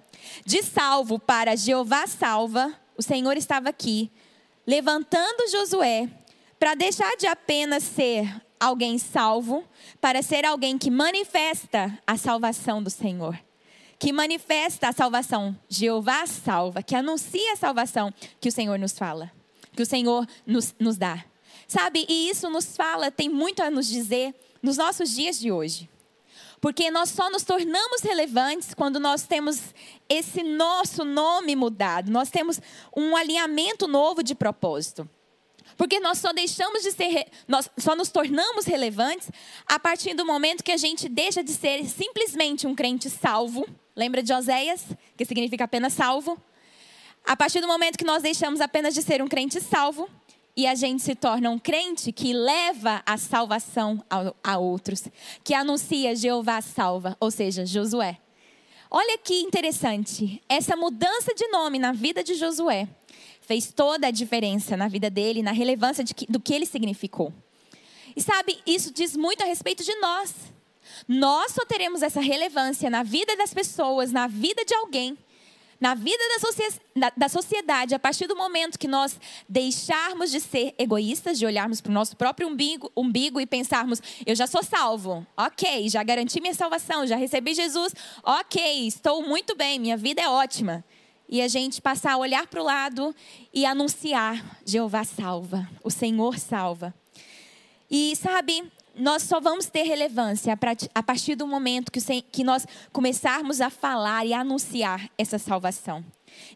de 0.44 0.62
salvo 0.62 1.18
para 1.18 1.56
Jeová 1.56 2.06
salva, 2.06 2.74
o 2.96 3.02
Senhor 3.02 3.36
estava 3.36 3.70
aqui, 3.70 4.10
levantando 4.66 5.50
Josué 5.50 6.08
para 6.58 6.74
deixar 6.74 7.16
de 7.16 7.26
apenas 7.26 7.82
ser 7.82 8.28
alguém 8.60 8.96
salvo, 8.98 9.64
para 10.00 10.22
ser 10.22 10.44
alguém 10.44 10.78
que 10.78 10.90
manifesta 10.90 11.98
a 12.06 12.16
salvação 12.16 12.82
do 12.82 12.90
Senhor. 12.90 13.36
Que 14.02 14.12
manifesta 14.12 14.88
a 14.88 14.92
salvação, 14.92 15.56
Jeová 15.68 16.26
salva, 16.26 16.82
que 16.82 16.96
anuncia 16.96 17.52
a 17.52 17.56
salvação 17.56 18.12
que 18.40 18.48
o 18.48 18.52
Senhor 18.52 18.76
nos 18.76 18.98
fala, 18.98 19.30
que 19.76 19.80
o 19.80 19.86
Senhor 19.86 20.26
nos, 20.44 20.74
nos 20.76 20.96
dá. 20.96 21.24
Sabe, 21.68 22.04
e 22.08 22.28
isso 22.28 22.50
nos 22.50 22.76
fala, 22.76 23.12
tem 23.12 23.28
muito 23.28 23.62
a 23.62 23.70
nos 23.70 23.86
dizer 23.86 24.34
nos 24.60 24.76
nossos 24.76 25.08
dias 25.14 25.38
de 25.38 25.52
hoje. 25.52 25.88
Porque 26.60 26.90
nós 26.90 27.10
só 27.10 27.30
nos 27.30 27.44
tornamos 27.44 28.02
relevantes 28.02 28.74
quando 28.74 28.98
nós 28.98 29.22
temos 29.22 29.72
esse 30.08 30.42
nosso 30.42 31.04
nome 31.04 31.54
mudado, 31.54 32.10
nós 32.10 32.28
temos 32.28 32.60
um 32.96 33.14
alinhamento 33.14 33.86
novo 33.86 34.20
de 34.20 34.34
propósito. 34.34 35.08
Porque 35.76 36.00
nós 36.00 36.18
só 36.18 36.32
deixamos 36.32 36.82
de 36.82 36.90
ser, 36.90 37.28
nós 37.46 37.70
só 37.78 37.94
nos 37.94 38.08
tornamos 38.08 38.64
relevantes 38.64 39.30
a 39.64 39.78
partir 39.78 40.14
do 40.14 40.26
momento 40.26 40.64
que 40.64 40.72
a 40.72 40.76
gente 40.76 41.08
deixa 41.08 41.40
de 41.44 41.52
ser 41.52 41.84
simplesmente 41.84 42.66
um 42.66 42.74
crente 42.74 43.08
salvo. 43.08 43.64
Lembra 43.94 44.22
de 44.22 44.32
Oséias, 44.32 44.84
que 45.16 45.24
significa 45.24 45.64
apenas 45.64 45.92
salvo? 45.92 46.40
A 47.24 47.36
partir 47.36 47.60
do 47.60 47.66
momento 47.66 47.98
que 47.98 48.04
nós 48.04 48.22
deixamos 48.22 48.60
apenas 48.60 48.94
de 48.94 49.02
ser 49.02 49.22
um 49.22 49.28
crente 49.28 49.60
salvo 49.60 50.08
e 50.56 50.66
a 50.66 50.74
gente 50.74 51.02
se 51.02 51.14
torna 51.14 51.50
um 51.50 51.58
crente 51.58 52.10
que 52.10 52.32
leva 52.32 53.02
a 53.06 53.16
salvação 53.16 54.02
a, 54.42 54.58
outros, 54.58 55.04
que 55.44 55.54
anuncia 55.54 56.16
Jeová 56.16 56.60
salva, 56.60 57.16
ou 57.20 57.30
seja, 57.30 57.64
Josué. 57.64 58.18
Olha 58.90 59.16
que 59.18 59.40
interessante, 59.40 60.42
essa 60.48 60.76
mudança 60.76 61.34
de 61.34 61.46
nome 61.48 61.78
na 61.78 61.92
vida 61.92 62.22
de 62.22 62.34
Josué 62.34 62.88
fez 63.40 63.72
toda 63.72 64.08
a 64.08 64.10
diferença 64.10 64.76
na 64.76 64.88
vida 64.88 65.08
dele, 65.08 65.42
na 65.42 65.52
relevância 65.52 66.04
que, 66.04 66.26
do 66.26 66.40
que 66.40 66.52
ele 66.52 66.66
significou. 66.66 67.32
E 68.14 68.20
sabe, 68.20 68.58
isso 68.66 68.92
diz 68.92 69.16
muito 69.16 69.42
a 69.42 69.46
respeito 69.46 69.82
de 69.82 69.94
nós. 69.96 70.34
Nós 71.08 71.52
só 71.52 71.64
teremos 71.64 72.02
essa 72.02 72.20
relevância 72.20 72.88
na 72.88 73.02
vida 73.02 73.36
das 73.36 73.52
pessoas, 73.52 74.12
na 74.12 74.26
vida 74.26 74.64
de 74.64 74.74
alguém, 74.74 75.16
na 75.82 75.94
vida 75.94 76.22
da, 76.94 77.12
da 77.16 77.28
sociedade, 77.28 77.92
a 77.92 77.98
partir 77.98 78.28
do 78.28 78.36
momento 78.36 78.78
que 78.78 78.86
nós 78.86 79.18
deixarmos 79.48 80.30
de 80.30 80.40
ser 80.40 80.74
egoístas, 80.78 81.40
de 81.40 81.44
olharmos 81.44 81.80
para 81.80 81.90
o 81.90 81.92
nosso 81.92 82.16
próprio 82.16 82.46
umbigo, 82.46 82.90
umbigo 82.96 83.40
e 83.40 83.46
pensarmos: 83.46 84.00
eu 84.24 84.36
já 84.36 84.46
sou 84.46 84.62
salvo, 84.62 85.26
ok, 85.36 85.88
já 85.88 86.02
garanti 86.04 86.40
minha 86.40 86.54
salvação, 86.54 87.04
já 87.04 87.16
recebi 87.16 87.52
Jesus, 87.52 87.92
ok, 88.22 88.86
estou 88.86 89.26
muito 89.26 89.56
bem, 89.56 89.80
minha 89.80 89.96
vida 89.96 90.22
é 90.22 90.28
ótima. 90.28 90.84
E 91.28 91.40
a 91.40 91.48
gente 91.48 91.82
passar 91.82 92.12
a 92.12 92.18
olhar 92.18 92.46
para 92.46 92.60
o 92.60 92.64
lado 92.64 93.12
e 93.52 93.66
anunciar: 93.66 94.60
Jeová 94.64 95.02
salva, 95.02 95.68
o 95.82 95.90
Senhor 95.90 96.38
salva. 96.38 96.94
E 97.90 98.14
sabe, 98.14 98.62
nós 98.94 99.22
só 99.22 99.40
vamos 99.40 99.66
ter 99.66 99.82
relevância 99.82 100.58
a 100.94 101.02
partir 101.02 101.34
do 101.34 101.46
momento 101.46 101.90
que 101.90 102.44
nós 102.44 102.66
começarmos 102.92 103.60
a 103.60 103.70
falar 103.70 104.26
e 104.26 104.32
a 104.32 104.40
anunciar 104.40 105.10
essa 105.16 105.38
salvação. 105.38 106.04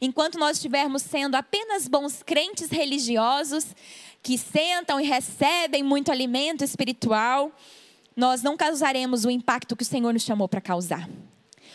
Enquanto 0.01 0.39
nós 0.39 0.57
estivermos 0.57 1.03
sendo 1.03 1.35
apenas 1.35 1.89
bons 1.89 2.23
crentes 2.23 2.71
religiosos, 2.71 3.67
que 4.23 4.37
sentam 4.37 5.01
e 5.01 5.07
recebem 5.07 5.83
muito 5.83 6.11
alimento 6.11 6.65
espiritual, 6.65 7.53
nós 8.15 8.43
não 8.43 8.57
causaremos 8.57 9.25
o 9.25 9.31
impacto 9.31 9.77
que 9.77 9.83
o 9.83 9.87
Senhor 9.87 10.13
nos 10.13 10.23
chamou 10.23 10.49
para 10.49 10.61
causar. 10.61 11.09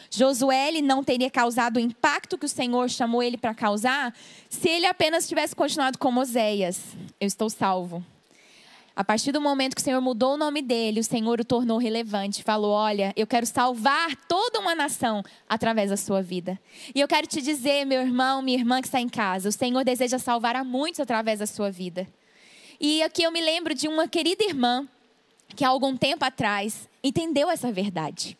Josué 0.09 0.81
não 0.81 1.03
teria 1.03 1.29
causado 1.29 1.77
o 1.77 1.79
impacto 1.79 2.37
que 2.37 2.45
o 2.45 2.49
Senhor 2.49 2.89
chamou 2.89 3.23
ele 3.23 3.37
para 3.37 3.53
causar 3.53 4.13
se 4.49 4.67
ele 4.67 4.85
apenas 4.85 5.27
tivesse 5.27 5.55
continuado 5.55 5.97
como 5.97 6.19
Oséias. 6.19 6.81
Eu 7.19 7.27
estou 7.27 7.49
salvo. 7.49 8.03
A 8.93 9.03
partir 9.05 9.31
do 9.31 9.39
momento 9.39 9.73
que 9.73 9.81
o 9.81 9.83
Senhor 9.83 10.01
mudou 10.01 10.33
o 10.33 10.37
nome 10.37 10.61
dele, 10.61 10.99
o 10.99 11.03
Senhor 11.03 11.39
o 11.39 11.45
tornou 11.45 11.77
relevante. 11.77 12.43
Falou: 12.43 12.71
Olha, 12.71 13.13
eu 13.15 13.25
quero 13.25 13.45
salvar 13.45 14.15
toda 14.27 14.59
uma 14.59 14.75
nação 14.75 15.23
através 15.47 15.89
da 15.89 15.97
sua 15.97 16.21
vida. 16.21 16.59
E 16.93 16.99
eu 16.99 17.07
quero 17.07 17.25
te 17.25 17.41
dizer, 17.41 17.85
meu 17.85 18.01
irmão, 18.01 18.41
minha 18.41 18.57
irmã 18.57 18.81
que 18.81 18.87
está 18.87 18.99
em 18.99 19.07
casa, 19.07 19.47
o 19.47 19.51
Senhor 19.51 19.83
deseja 19.85 20.19
salvar 20.19 20.55
a 20.55 20.63
muitos 20.63 20.99
através 20.99 21.39
da 21.39 21.47
sua 21.47 21.71
vida. 21.71 22.05
E 22.79 23.01
aqui 23.03 23.23
eu 23.23 23.31
me 23.31 23.39
lembro 23.39 23.73
de 23.73 23.87
uma 23.87 24.07
querida 24.07 24.43
irmã 24.43 24.87
que 25.55 25.63
há 25.63 25.69
algum 25.69 25.95
tempo 25.95 26.25
atrás 26.25 26.89
entendeu 27.03 27.49
essa 27.49 27.71
verdade. 27.71 28.37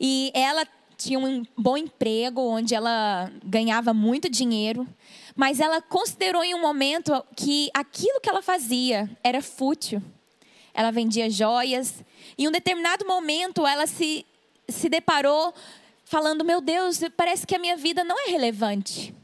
E 0.00 0.32
ela 0.34 0.66
tinha 1.02 1.18
um 1.18 1.44
bom 1.56 1.76
emprego, 1.76 2.40
onde 2.40 2.74
ela 2.74 3.30
ganhava 3.44 3.92
muito 3.92 4.28
dinheiro, 4.28 4.86
mas 5.34 5.60
ela 5.60 5.80
considerou 5.80 6.44
em 6.44 6.54
um 6.54 6.60
momento 6.60 7.12
que 7.36 7.70
aquilo 7.74 8.20
que 8.20 8.28
ela 8.28 8.42
fazia 8.42 9.10
era 9.22 9.42
fútil. 9.42 10.02
Ela 10.74 10.90
vendia 10.90 11.28
joias, 11.28 12.02
e 12.38 12.44
em 12.44 12.48
um 12.48 12.52
determinado 12.52 13.06
momento 13.06 13.66
ela 13.66 13.86
se, 13.86 14.24
se 14.68 14.88
deparou 14.88 15.52
falando: 16.04 16.44
Meu 16.44 16.60
Deus, 16.60 17.00
parece 17.16 17.46
que 17.46 17.54
a 17.54 17.58
minha 17.58 17.76
vida 17.76 18.04
não 18.04 18.18
é 18.26 18.30
relevante. 18.30 19.14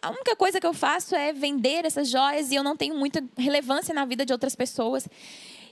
A 0.00 0.10
única 0.10 0.34
coisa 0.34 0.60
que 0.60 0.66
eu 0.66 0.74
faço 0.74 1.14
é 1.14 1.32
vender 1.32 1.84
essas 1.84 2.10
joias 2.10 2.50
e 2.50 2.56
eu 2.56 2.64
não 2.64 2.76
tenho 2.76 2.96
muita 2.96 3.22
relevância 3.38 3.94
na 3.94 4.04
vida 4.04 4.26
de 4.26 4.32
outras 4.32 4.56
pessoas. 4.56 5.06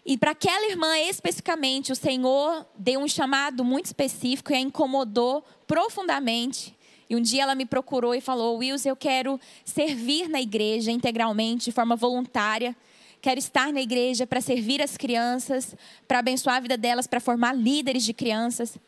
E 0.05 0.17
para 0.17 0.31
aquela 0.31 0.71
irmã 0.71 0.99
especificamente, 0.99 1.93
o 1.93 1.97
Senhor 1.97 2.67
deu 2.77 3.01
um 3.01 3.09
chamado 3.09 3.65
muito 3.65 3.87
específico 3.87 4.53
e 4.53 4.57
a 4.57 4.61
incomodou 4.61 5.45
profundamente. 5.67 6.77
E 7.09 7.17
um 7.17 7.21
dia 7.21 7.43
ela 7.43 7.55
me 7.55 7.67
procurou 7.67 8.15
e 8.15 8.21
falou: 8.21 8.59
Wills, 8.59 8.89
eu 8.89 8.97
quero 8.97 9.39
servir 9.65 10.29
na 10.29 10.41
igreja 10.41 10.91
integralmente, 10.91 11.67
de 11.67 11.73
forma 11.73 11.97
voluntária. 11.97 12.75
Quero 13.21 13.39
estar 13.39 13.71
na 13.73 13.83
igreja 13.83 14.27
para 14.27 14.41
servir 14.41 14.81
as 14.81 14.97
crianças, 14.97 15.77
para 16.09 16.21
abençoar 16.21 16.57
a 16.57 16.61
vida 16.61 16.79
delas, 16.79 17.07
para 17.07 17.21
formar 17.21 17.53
líderes 17.53 18.03
de 18.03 18.15
crianças. 18.15 18.79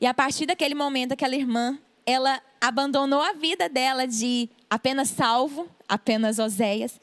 E 0.00 0.06
a 0.06 0.12
partir 0.12 0.46
daquele 0.46 0.74
momento, 0.74 1.12
aquela 1.12 1.36
irmã, 1.36 1.78
ela 2.04 2.42
abandonou 2.60 3.20
a 3.22 3.32
vida 3.32 3.68
dela 3.68 4.06
de 4.06 4.48
apenas 4.68 5.08
salvo, 5.10 5.68
apenas 5.88 6.38
Oséias, 6.38 7.00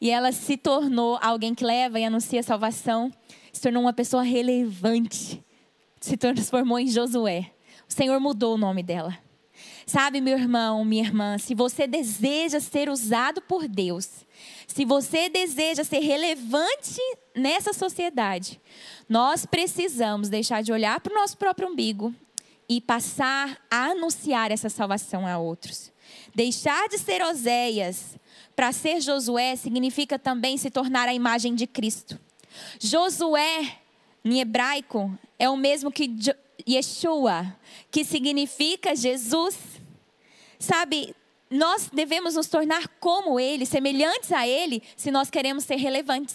e 0.00 0.10
ela 0.10 0.32
se 0.32 0.56
tornou 0.56 1.18
alguém 1.22 1.54
que 1.54 1.64
leva 1.64 1.98
e 1.98 2.04
anuncia 2.04 2.42
salvação, 2.42 3.12
se 3.52 3.60
tornou 3.60 3.82
uma 3.82 3.92
pessoa 3.92 4.22
relevante, 4.22 5.42
se 6.00 6.16
transformou 6.16 6.78
em 6.78 6.88
Josué. 6.88 7.52
O 7.88 7.92
Senhor 7.92 8.20
mudou 8.20 8.54
o 8.54 8.58
nome 8.58 8.82
dela. 8.82 9.16
Sabe, 9.86 10.20
meu 10.20 10.36
irmão, 10.36 10.84
minha 10.84 11.04
irmã, 11.04 11.38
se 11.38 11.54
você 11.54 11.86
deseja 11.86 12.60
ser 12.60 12.88
usado 12.88 13.40
por 13.40 13.68
Deus, 13.68 14.26
se 14.66 14.84
você 14.84 15.28
deseja 15.28 15.84
ser 15.84 16.00
relevante 16.00 17.00
nessa 17.34 17.72
sociedade, 17.72 18.60
nós 19.08 19.46
precisamos 19.46 20.28
deixar 20.28 20.62
de 20.62 20.72
olhar 20.72 21.00
para 21.00 21.12
o 21.12 21.16
nosso 21.16 21.38
próprio 21.38 21.68
umbigo 21.68 22.14
e 22.68 22.80
passar 22.80 23.58
a 23.70 23.86
anunciar 23.86 24.50
essa 24.50 24.68
salvação 24.68 25.26
a 25.26 25.38
outros. 25.38 25.92
Deixar 26.34 26.88
de 26.88 26.98
ser 26.98 27.22
Oséias 27.22 28.16
para 28.56 28.72
ser 28.72 29.02
Josué 29.02 29.54
significa 29.54 30.18
também 30.18 30.56
se 30.56 30.70
tornar 30.70 31.06
a 31.08 31.14
imagem 31.14 31.54
de 31.54 31.66
Cristo. 31.66 32.18
Josué, 32.80 33.76
em 34.24 34.40
hebraico, 34.40 35.16
é 35.38 35.48
o 35.48 35.56
mesmo 35.56 35.92
que 35.92 36.10
Yeshua, 36.66 37.54
que 37.90 38.02
significa 38.02 38.96
Jesus. 38.96 39.56
Sabe, 40.58 41.14
nós 41.50 41.90
devemos 41.92 42.34
nos 42.34 42.46
tornar 42.46 42.88
como 42.98 43.38
Ele, 43.38 43.66
semelhantes 43.66 44.32
a 44.32 44.48
Ele, 44.48 44.82
se 44.96 45.10
nós 45.10 45.28
queremos 45.28 45.64
ser 45.64 45.76
relevantes. 45.76 46.34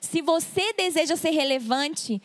Se 0.00 0.22
você 0.22 0.72
deseja 0.74 1.16
ser 1.16 1.30
relevante, 1.30 2.22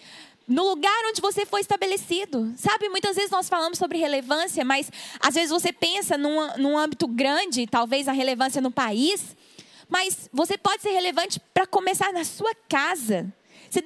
no 0.47 0.63
lugar 0.63 0.97
onde 1.09 1.19
você 1.19 1.45
foi 1.45 1.61
estabelecido. 1.61 2.53
Sabe, 2.55 2.87
muitas 2.89 3.15
vezes 3.15 3.31
nós 3.31 3.49
falamos 3.49 3.77
sobre 3.77 3.97
relevância, 3.97 4.63
mas 4.63 4.89
às 5.19 5.35
vezes 5.35 5.49
você 5.49 5.73
pensa 5.73 6.17
num, 6.17 6.57
num 6.57 6.77
âmbito 6.77 7.07
grande, 7.07 7.67
talvez 7.67 8.07
a 8.07 8.13
relevância 8.13 8.61
no 8.61 8.71
país, 8.71 9.35
mas 9.89 10.29
você 10.31 10.57
pode 10.57 10.81
ser 10.81 10.91
relevante 10.91 11.39
para 11.53 11.67
começar 11.67 12.13
na 12.13 12.23
sua 12.23 12.53
casa. 12.69 13.31
Você 13.69 13.81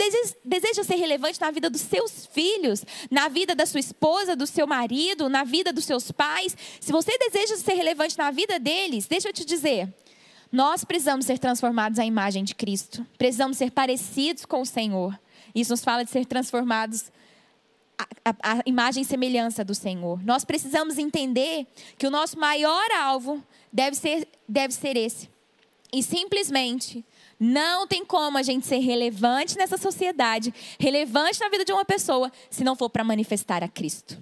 deseja, 0.46 0.84
ser 0.84 0.96
relevante 0.96 1.42
na 1.42 1.50
vida 1.50 1.68
dos 1.68 1.82
seus 1.82 2.28
filhos, 2.28 2.86
na 3.10 3.28
vida 3.28 3.56
da 3.56 3.66
sua 3.66 3.80
esposa, 3.80 4.36
do 4.36 4.46
seu 4.46 4.68
marido, 4.68 5.28
na 5.28 5.44
vida 5.44 5.74
dos 5.74 5.86
seus 5.86 6.12
pais. 6.12 6.56
Se 6.80 6.92
você 6.92 7.18
deseja 7.18 7.58
ser 7.58 7.74
relevante 7.74 8.16
na 8.16 8.30
vida 8.30 8.60
deles, 8.60 9.08
deixa 9.08 9.30
eu 9.30 9.34
te 9.34 9.44
dizer, 9.44 9.92
nós 10.52 10.84
precisamos 10.84 11.26
ser 11.26 11.40
transformados 11.40 11.98
à 11.98 12.06
imagem 12.06 12.44
de 12.44 12.54
Cristo. 12.54 13.06
Precisamos 13.18 13.58
ser 13.58 13.72
parecidos 13.72 14.46
com 14.46 14.62
o 14.62 14.66
Senhor. 14.66 15.18
Isso 15.54 15.72
nos 15.72 15.84
fala 15.84 16.04
de 16.04 16.12
ser 16.12 16.26
transformados 16.26 17.12
à, 18.26 18.62
imagem 18.66 19.04
e 19.04 19.06
semelhança 19.06 19.64
do 19.64 19.76
Senhor. 19.76 20.24
Nós 20.24 20.46
precisamos 20.46 20.98
entender 20.98 21.68
que 21.98 22.08
o 22.08 22.12
nosso 22.12 22.40
maior 22.40 22.92
alvo 22.92 23.44
deve 23.72 23.96
ser, 23.96 24.28
deve 24.48 24.74
ser 24.74 24.98
esse. 24.98 25.30
E 25.94 26.02
simplesmente 26.02 27.06
não 27.40 27.86
tem 27.86 28.06
como 28.06 28.38
a 28.38 28.44
gente 28.44 28.66
ser 28.66 28.80
relevante 28.80 29.58
nessa 29.58 29.78
sociedade, 29.78 30.54
relevante 30.80 31.40
na 31.40 31.50
vida 31.50 31.66
de 31.66 31.74
uma 31.74 31.84
pessoa, 31.84 32.32
se 32.50 32.64
não 32.64 32.76
for 32.76 32.90
para 32.90 33.04
manifestar 33.04 33.64
a 33.64 33.68
Cristo. 33.68 34.22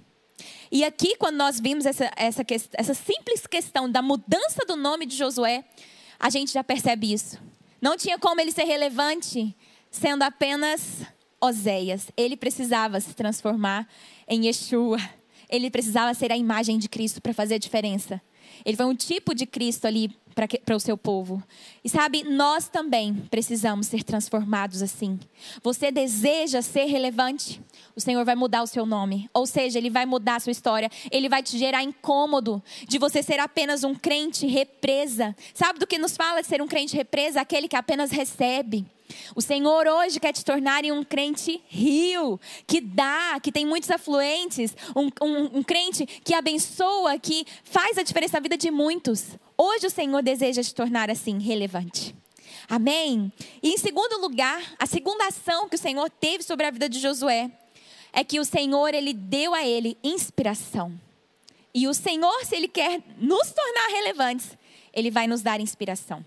E 0.72 0.84
aqui, 0.84 1.16
quando 1.16 1.36
nós 1.36 1.60
vimos 1.60 1.84
essa, 1.84 2.10
essa, 2.16 2.42
essa 2.74 2.94
simples 2.94 3.46
questão 3.46 3.90
da 3.90 4.00
mudança 4.00 4.64
do 4.66 4.76
nome 4.76 5.04
de 5.04 5.16
Josué, 5.16 5.64
a 6.18 6.30
gente 6.30 6.52
já 6.52 6.64
percebe 6.64 7.12
isso. 7.12 7.38
Não 7.80 7.96
tinha 7.96 8.18
como 8.18 8.40
ele 8.40 8.52
ser 8.52 8.64
relevante 8.64 9.54
sendo 9.90 10.22
apenas 10.22 11.02
Oséias. 11.40 12.08
Ele 12.16 12.36
precisava 12.36 13.00
se 13.00 13.14
transformar 13.14 13.88
em 14.28 14.46
Yeshua. 14.46 14.98
Ele 15.48 15.70
precisava 15.70 16.14
ser 16.14 16.30
a 16.30 16.36
imagem 16.36 16.78
de 16.78 16.88
Cristo 16.88 17.20
para 17.20 17.34
fazer 17.34 17.54
a 17.54 17.58
diferença. 17.58 18.20
Ele 18.64 18.76
foi 18.76 18.86
um 18.86 18.94
tipo 18.94 19.34
de 19.34 19.46
Cristo 19.46 19.86
ali 19.86 20.10
para 20.64 20.76
o 20.76 20.80
seu 20.80 20.96
povo. 20.96 21.42
E 21.84 21.88
sabe, 21.88 22.22
nós 22.24 22.68
também 22.68 23.14
precisamos 23.30 23.86
ser 23.86 24.02
transformados 24.04 24.82
assim. 24.82 25.18
Você 25.62 25.90
deseja 25.90 26.62
ser 26.62 26.84
relevante? 26.84 27.60
O 27.96 28.00
Senhor 28.00 28.24
vai 28.24 28.34
mudar 28.34 28.62
o 28.62 28.66
seu 28.66 28.86
nome. 28.86 29.28
Ou 29.34 29.46
seja, 29.46 29.78
Ele 29.78 29.90
vai 29.90 30.06
mudar 30.06 30.36
a 30.36 30.40
sua 30.40 30.52
história. 30.52 30.90
Ele 31.10 31.28
vai 31.28 31.42
te 31.42 31.58
gerar 31.58 31.82
incômodo 31.82 32.62
de 32.86 32.98
você 32.98 33.22
ser 33.22 33.40
apenas 33.40 33.82
um 33.82 33.94
crente 33.94 34.46
represa. 34.46 35.34
Sabe 35.52 35.78
do 35.78 35.86
que 35.86 35.98
nos 35.98 36.16
fala 36.16 36.42
de 36.42 36.46
ser 36.46 36.62
um 36.62 36.68
crente 36.68 36.96
represa? 36.96 37.40
Aquele 37.40 37.68
que 37.68 37.76
apenas 37.76 38.10
recebe. 38.10 38.86
O 39.34 39.40
Senhor 39.40 39.86
hoje 39.86 40.20
quer 40.20 40.32
te 40.32 40.44
tornar 40.44 40.84
em 40.84 40.92
um 40.92 41.04
crente 41.04 41.62
rio, 41.68 42.40
que 42.66 42.80
dá, 42.80 43.38
que 43.42 43.52
tem 43.52 43.66
muitos 43.66 43.90
afluentes, 43.90 44.76
um, 44.94 45.08
um, 45.24 45.58
um, 45.58 45.62
crente 45.62 46.06
que 46.06 46.34
abençoa, 46.34 47.18
que 47.18 47.46
faz 47.64 47.98
a 47.98 48.02
diferença 48.02 48.36
na 48.36 48.42
vida 48.42 48.56
de 48.56 48.70
muitos. 48.70 49.38
Hoje 49.56 49.86
o 49.86 49.90
Senhor 49.90 50.22
deseja 50.22 50.62
te 50.62 50.74
tornar 50.74 51.10
assim, 51.10 51.38
relevante. 51.38 52.14
Amém? 52.68 53.32
E 53.62 53.70
em 53.70 53.78
segundo 53.78 54.20
lugar, 54.20 54.62
a 54.78 54.86
segunda 54.86 55.26
ação 55.26 55.68
que 55.68 55.76
o 55.76 55.78
Senhor 55.78 56.08
teve 56.08 56.44
sobre 56.44 56.66
a 56.66 56.70
vida 56.70 56.88
de 56.88 57.00
Josué 57.00 57.50
é 58.12 58.24
que 58.24 58.40
o 58.40 58.44
Senhor 58.44 58.94
ele 58.94 59.12
deu 59.12 59.54
a 59.54 59.66
ele 59.66 59.96
inspiração. 60.02 60.98
E 61.72 61.86
o 61.86 61.94
Senhor, 61.94 62.44
se 62.44 62.56
ele 62.56 62.68
quer 62.68 63.00
nos 63.18 63.52
tornar 63.52 63.88
relevantes, 63.88 64.56
ele 64.92 65.10
vai 65.10 65.26
nos 65.26 65.42
dar 65.42 65.60
inspiração. 65.60 66.24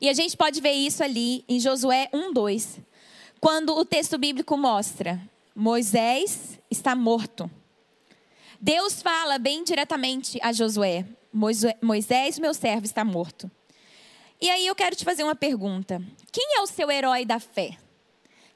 E 0.00 0.08
a 0.08 0.12
gente 0.12 0.36
pode 0.36 0.60
ver 0.60 0.72
isso 0.72 1.02
ali 1.02 1.44
em 1.48 1.60
Josué 1.60 2.08
1:2, 2.12 2.80
quando 3.40 3.76
o 3.76 3.84
texto 3.84 4.18
bíblico 4.18 4.56
mostra 4.56 5.20
Moisés 5.54 6.58
está 6.68 6.96
morto. 6.96 7.48
Deus 8.60 9.00
fala 9.00 9.38
bem 9.38 9.62
diretamente 9.62 10.38
a 10.42 10.52
Josué: 10.52 11.06
Moisés, 11.80 12.38
meu 12.38 12.52
servo, 12.52 12.84
está 12.84 13.04
morto. 13.04 13.50
E 14.40 14.50
aí 14.50 14.66
eu 14.66 14.74
quero 14.74 14.96
te 14.96 15.04
fazer 15.04 15.22
uma 15.22 15.36
pergunta: 15.36 16.02
quem 16.32 16.56
é 16.56 16.60
o 16.60 16.66
seu 16.66 16.90
herói 16.90 17.24
da 17.24 17.38
fé? 17.38 17.78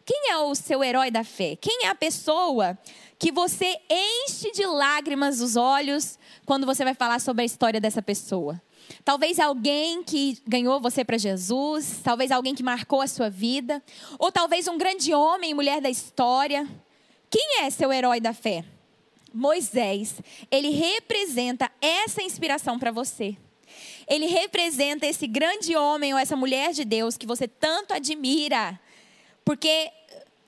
Quem 0.04 0.30
é 0.30 0.38
o 0.38 0.54
seu 0.54 0.82
herói 0.82 1.10
da 1.10 1.22
fé? 1.22 1.54
Quem 1.54 1.84
é 1.84 1.88
a 1.88 1.94
pessoa 1.94 2.78
que 3.18 3.30
você 3.30 3.78
enche 3.90 4.50
de 4.52 4.64
lágrimas 4.64 5.40
os 5.40 5.54
olhos 5.54 6.18
quando 6.46 6.64
você 6.64 6.82
vai 6.82 6.94
falar 6.94 7.20
sobre 7.20 7.42
a 7.42 7.44
história 7.44 7.80
dessa 7.80 8.00
pessoa? 8.00 8.60
Talvez 9.04 9.38
alguém 9.38 10.02
que 10.02 10.38
ganhou 10.46 10.80
você 10.80 11.04
para 11.04 11.18
Jesus, 11.18 12.00
talvez 12.02 12.30
alguém 12.30 12.54
que 12.54 12.62
marcou 12.62 13.00
a 13.00 13.06
sua 13.06 13.30
vida, 13.30 13.82
ou 14.18 14.30
talvez 14.32 14.68
um 14.68 14.78
grande 14.78 15.14
homem 15.14 15.50
e 15.50 15.54
mulher 15.54 15.80
da 15.80 15.90
história. 15.90 16.68
Quem 17.30 17.62
é 17.62 17.70
seu 17.70 17.92
herói 17.92 18.20
da 18.20 18.32
fé? 18.32 18.64
Moisés. 19.32 20.20
Ele 20.50 20.70
representa 20.70 21.70
essa 21.80 22.22
inspiração 22.22 22.78
para 22.78 22.90
você. 22.90 23.36
Ele 24.08 24.26
representa 24.26 25.06
esse 25.06 25.26
grande 25.26 25.76
homem 25.76 26.12
ou 26.12 26.18
essa 26.18 26.36
mulher 26.36 26.72
de 26.72 26.84
Deus 26.84 27.16
que 27.16 27.26
você 27.26 27.46
tanto 27.46 27.92
admira, 27.92 28.80
porque 29.44 29.90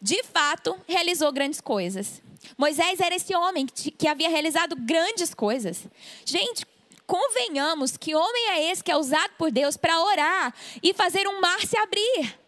de 0.01 0.23
fato 0.25 0.79
realizou 0.89 1.31
grandes 1.31 1.61
coisas. 1.61 2.23
Moisés 2.57 3.01
era 3.01 3.15
esse 3.15 3.35
homem 3.35 3.67
que, 3.67 3.91
que 3.91 4.09
havia 4.09 4.29
realizado 4.29 4.75
grandes 4.77 5.35
coisas. 5.35 5.85
Gente, 6.25 6.65
convenhamos 7.11 7.97
que 7.97 8.15
homem 8.15 8.51
é 8.51 8.71
esse 8.71 8.85
que 8.85 8.93
é 8.93 8.97
usado 8.97 9.33
por 9.37 9.51
Deus 9.51 9.77
para 9.77 10.01
orar 10.01 10.55
e 10.81 10.95
fazer 10.95 11.27
um 11.27 11.41
mar 11.41 11.61
se 11.67 11.77
abrir. 11.77 12.39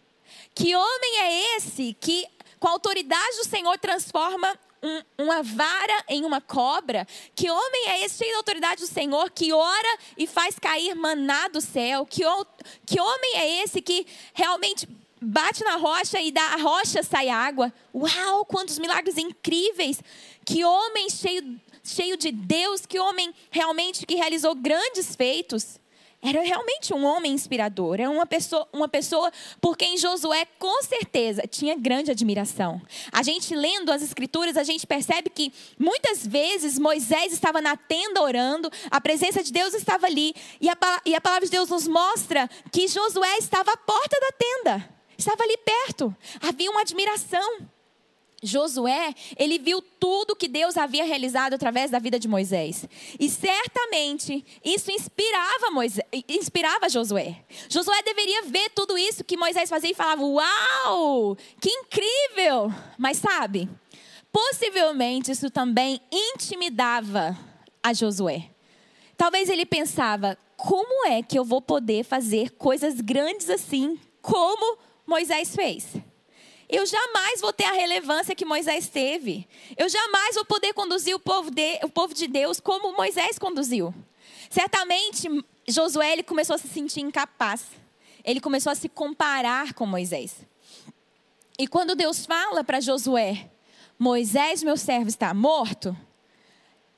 Que 0.54 0.76
homem 0.76 1.18
é 1.18 1.56
esse 1.56 1.96
que, 2.00 2.24
com 2.60 2.68
a 2.68 2.70
autoridade 2.70 3.38
do 3.38 3.44
Senhor, 3.44 3.76
transforma 3.78 4.56
um, 4.80 5.02
uma 5.24 5.42
vara 5.42 6.04
em 6.08 6.24
uma 6.24 6.40
cobra? 6.40 7.08
Que 7.34 7.50
homem 7.50 7.88
é 7.88 8.04
esse, 8.04 8.18
cheio 8.18 8.30
da 8.30 8.36
autoridade 8.36 8.82
do 8.82 8.86
Senhor, 8.86 9.32
que 9.32 9.52
ora 9.52 9.98
e 10.16 10.28
faz 10.28 10.60
cair 10.60 10.94
maná 10.94 11.48
do 11.48 11.60
céu? 11.60 12.06
Que, 12.06 12.22
que 12.86 13.00
homem 13.00 13.38
é 13.38 13.64
esse 13.64 13.82
que 13.82 14.06
realmente 14.32 14.88
bate 15.20 15.64
na 15.64 15.74
rocha 15.74 16.20
e 16.20 16.30
da 16.30 16.54
rocha 16.58 17.02
sai 17.02 17.28
água? 17.30 17.72
Uau, 17.92 18.44
quantos 18.44 18.78
milagres 18.78 19.18
incríveis! 19.18 20.00
Que 20.44 20.64
homem 20.64 21.10
cheio 21.10 21.60
cheio 21.82 22.16
de 22.16 22.30
Deus, 22.30 22.86
que 22.86 22.98
homem 22.98 23.34
realmente 23.50 24.06
que 24.06 24.14
realizou 24.14 24.54
grandes 24.54 25.16
feitos. 25.16 25.80
Era 26.24 26.40
realmente 26.40 26.94
um 26.94 27.04
homem 27.04 27.32
inspirador, 27.32 27.98
era 27.98 28.08
uma 28.08 28.24
pessoa, 28.24 28.68
uma 28.72 28.86
pessoa 28.86 29.32
por 29.60 29.76
quem 29.76 29.98
Josué 29.98 30.46
com 30.56 30.80
certeza 30.84 31.42
tinha 31.48 31.76
grande 31.76 32.12
admiração. 32.12 32.80
A 33.10 33.24
gente 33.24 33.52
lendo 33.56 33.90
as 33.90 34.02
escrituras, 34.02 34.56
a 34.56 34.62
gente 34.62 34.86
percebe 34.86 35.28
que 35.28 35.52
muitas 35.76 36.24
vezes 36.24 36.78
Moisés 36.78 37.32
estava 37.32 37.60
na 37.60 37.76
tenda 37.76 38.22
orando, 38.22 38.70
a 38.88 39.00
presença 39.00 39.42
de 39.42 39.52
Deus 39.52 39.74
estava 39.74 40.06
ali, 40.06 40.32
e 40.60 40.68
a, 40.68 40.76
e 41.04 41.12
a 41.12 41.20
palavra 41.20 41.44
de 41.44 41.50
Deus 41.50 41.68
nos 41.68 41.88
mostra 41.88 42.48
que 42.70 42.86
Josué 42.86 43.38
estava 43.38 43.72
à 43.72 43.76
porta 43.76 44.16
da 44.20 44.30
tenda, 44.30 44.94
estava 45.18 45.42
ali 45.42 45.56
perto, 45.56 46.14
havia 46.40 46.70
uma 46.70 46.82
admiração. 46.82 47.68
Josué, 48.42 49.14
ele 49.38 49.58
viu 49.58 49.80
tudo 49.80 50.34
que 50.34 50.48
Deus 50.48 50.76
havia 50.76 51.04
realizado 51.04 51.54
através 51.54 51.92
da 51.92 52.00
vida 52.00 52.18
de 52.18 52.26
Moisés. 52.26 52.88
E 53.18 53.30
certamente 53.30 54.44
isso 54.64 54.90
inspirava 54.90 55.70
Moisés, 55.70 56.04
inspirava 56.28 56.88
Josué. 56.88 57.36
Josué 57.68 58.02
deveria 58.02 58.42
ver 58.42 58.70
tudo 58.70 58.98
isso 58.98 59.22
que 59.22 59.36
Moisés 59.36 59.70
fazia 59.70 59.90
e 59.90 59.94
falava: 59.94 60.22
"Uau! 60.22 61.36
Que 61.60 61.70
incrível!" 61.70 62.72
Mas 62.98 63.18
sabe? 63.18 63.68
Possivelmente 64.32 65.30
isso 65.30 65.48
também 65.48 66.00
intimidava 66.10 67.38
a 67.80 67.92
Josué. 67.92 68.50
Talvez 69.16 69.48
ele 69.48 69.64
pensava: 69.64 70.36
"Como 70.56 71.06
é 71.06 71.22
que 71.22 71.38
eu 71.38 71.44
vou 71.44 71.62
poder 71.62 72.02
fazer 72.02 72.50
coisas 72.50 73.00
grandes 73.00 73.48
assim 73.48 74.00
como 74.20 74.78
Moisés 75.06 75.54
fez?" 75.54 75.86
Eu 76.72 76.86
jamais 76.86 77.42
vou 77.42 77.52
ter 77.52 77.64
a 77.64 77.72
relevância 77.72 78.34
que 78.34 78.46
Moisés 78.46 78.88
teve. 78.88 79.46
Eu 79.76 79.90
jamais 79.90 80.34
vou 80.34 80.44
poder 80.46 80.72
conduzir 80.72 81.14
o 81.14 81.20
povo 81.20 81.50
de, 81.50 81.78
o 81.84 81.90
povo 81.90 82.14
de 82.14 82.26
Deus 82.26 82.58
como 82.58 82.96
Moisés 82.96 83.38
conduziu. 83.38 83.94
Certamente, 84.48 85.28
Josué 85.68 86.14
ele 86.14 86.22
começou 86.22 86.56
a 86.56 86.58
se 86.58 86.68
sentir 86.68 87.00
incapaz. 87.00 87.66
Ele 88.24 88.40
começou 88.40 88.72
a 88.72 88.74
se 88.74 88.88
comparar 88.88 89.74
com 89.74 89.84
Moisés. 89.84 90.36
E 91.58 91.68
quando 91.68 91.94
Deus 91.94 92.24
fala 92.24 92.64
para 92.64 92.80
Josué, 92.80 93.50
Moisés, 93.98 94.62
meu 94.62 94.78
servo, 94.78 95.08
está 95.08 95.34
morto. 95.34 95.94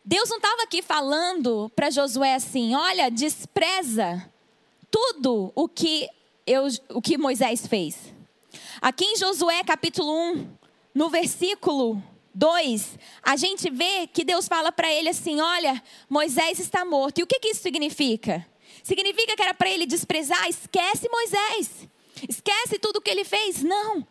Deus 0.05 0.29
não 0.29 0.37
estava 0.37 0.63
aqui 0.63 0.83
falando 0.83 1.69
para 1.75 1.91
Josué 1.91 2.35
assim: 2.35 2.77
olha, 2.77 3.11
despreza 3.11 4.31
tudo 4.89 5.51
o 5.55 5.67
que, 5.67 6.09
eu, 6.47 6.69
o 6.91 7.03
que 7.03 7.19
Moisés 7.19 7.67
fez. 7.67 8.15
Aqui 8.81 9.05
em 9.05 9.17
Josué 9.17 9.63
capítulo 9.65 10.13
1, 10.33 10.49
no 10.95 11.09
versículo 11.09 12.03
2, 12.35 12.99
a 13.23 13.37
gente 13.37 13.71
vê 13.71 14.07
que 14.07 14.25
Deus 14.25 14.49
fala 14.49 14.73
para 14.73 14.93
ele 14.93 15.09
assim: 15.09 15.41
Olha, 15.41 15.83
Moisés 16.09 16.59
está 16.59 16.85
morto. 16.85 17.19
E 17.19 17.23
o 17.23 17.27
que, 17.27 17.39
que 17.39 17.49
isso 17.49 17.63
significa? 17.63 18.47
Significa 18.83 19.37
que 19.37 19.43
era 19.43 19.55
para 19.55 19.71
ele 19.71 19.87
desprezar? 19.87 20.49
Esquece 20.49 21.09
Moisés. 21.09 21.89
Esquece 22.29 22.79
tudo 22.79 22.97
o 22.97 23.01
que 23.01 23.11
ele 23.11 23.25
fez? 23.25 23.63
Não. 23.63 24.07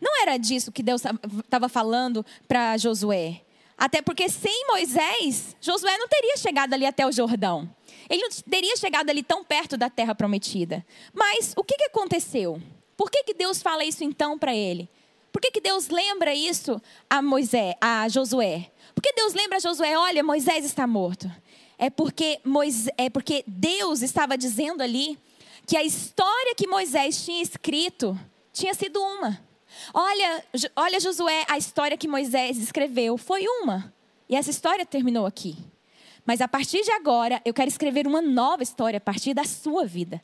Não 0.00 0.22
era 0.22 0.36
disso 0.36 0.72
que 0.72 0.82
Deus 0.82 1.02
estava 1.44 1.68
falando 1.68 2.24
para 2.46 2.76
Josué. 2.76 3.42
Até 3.78 4.00
porque 4.00 4.28
sem 4.28 4.66
Moisés, 4.68 5.54
Josué 5.60 5.98
não 5.98 6.08
teria 6.08 6.36
chegado 6.36 6.72
ali 6.72 6.86
até 6.86 7.06
o 7.06 7.12
Jordão. 7.12 7.68
Ele 8.08 8.22
não 8.22 8.30
teria 8.48 8.76
chegado 8.76 9.10
ali 9.10 9.22
tão 9.22 9.44
perto 9.44 9.76
da 9.76 9.90
terra 9.90 10.14
prometida. 10.14 10.84
Mas 11.12 11.52
o 11.56 11.64
que, 11.64 11.76
que 11.76 11.84
aconteceu? 11.84 12.60
Por 12.96 13.10
que, 13.10 13.24
que 13.24 13.34
Deus 13.34 13.60
fala 13.60 13.84
isso 13.84 14.02
então 14.02 14.38
para 14.38 14.54
ele? 14.54 14.88
Por 15.30 15.40
que, 15.40 15.50
que 15.50 15.60
Deus 15.60 15.88
lembra 15.88 16.34
isso 16.34 16.80
a 17.10 17.20
Moisés, 17.20 17.74
a 17.80 18.08
Josué? 18.08 18.70
Por 18.94 19.02
que 19.02 19.12
Deus 19.12 19.34
lembra 19.34 19.58
a 19.58 19.60
Josué, 19.60 19.96
olha, 19.98 20.22
Moisés 20.22 20.64
está 20.64 20.86
morto? 20.86 21.30
É 21.78 21.90
porque, 21.90 22.40
Moisés, 22.42 22.94
é 22.96 23.10
porque 23.10 23.44
Deus 23.46 24.00
estava 24.00 24.38
dizendo 24.38 24.82
ali 24.82 25.18
que 25.66 25.76
a 25.76 25.84
história 25.84 26.54
que 26.54 26.66
Moisés 26.66 27.22
tinha 27.22 27.42
escrito 27.42 28.18
tinha 28.52 28.72
sido 28.72 28.98
uma. 28.98 29.38
Olha, 29.92 30.44
olha 30.74 30.98
Josué, 30.98 31.44
a 31.48 31.58
história 31.58 31.98
que 31.98 32.08
Moisés 32.08 32.56
escreveu 32.56 33.18
foi 33.18 33.46
uma. 33.46 33.92
E 34.28 34.34
essa 34.34 34.50
história 34.50 34.86
terminou 34.86 35.26
aqui. 35.26 35.58
Mas 36.24 36.40
a 36.40 36.48
partir 36.48 36.82
de 36.82 36.90
agora, 36.92 37.40
eu 37.44 37.52
quero 37.52 37.68
escrever 37.68 38.06
uma 38.06 38.22
nova 38.22 38.62
história 38.62 38.96
a 38.96 39.00
partir 39.00 39.34
da 39.34 39.44
sua 39.44 39.84
vida. 39.84 40.22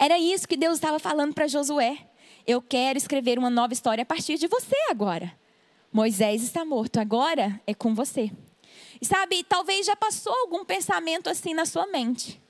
Era 0.00 0.18
isso 0.18 0.48
que 0.48 0.56
Deus 0.56 0.76
estava 0.76 0.98
falando 0.98 1.34
para 1.34 1.46
Josué. 1.46 1.98
Eu 2.46 2.62
quero 2.62 2.96
escrever 2.96 3.38
uma 3.38 3.50
nova 3.50 3.74
história 3.74 4.00
a 4.00 4.06
partir 4.06 4.38
de 4.38 4.46
você 4.48 4.74
agora. 4.88 5.30
Moisés 5.92 6.42
está 6.42 6.64
morto, 6.64 6.98
agora 6.98 7.60
é 7.66 7.74
com 7.74 7.94
você. 7.94 8.30
E 8.98 9.04
sabe, 9.04 9.44
talvez 9.44 9.84
já 9.84 9.94
passou 9.94 10.32
algum 10.32 10.64
pensamento 10.64 11.28
assim 11.28 11.52
na 11.52 11.66
sua 11.66 11.86
mente. 11.86 12.40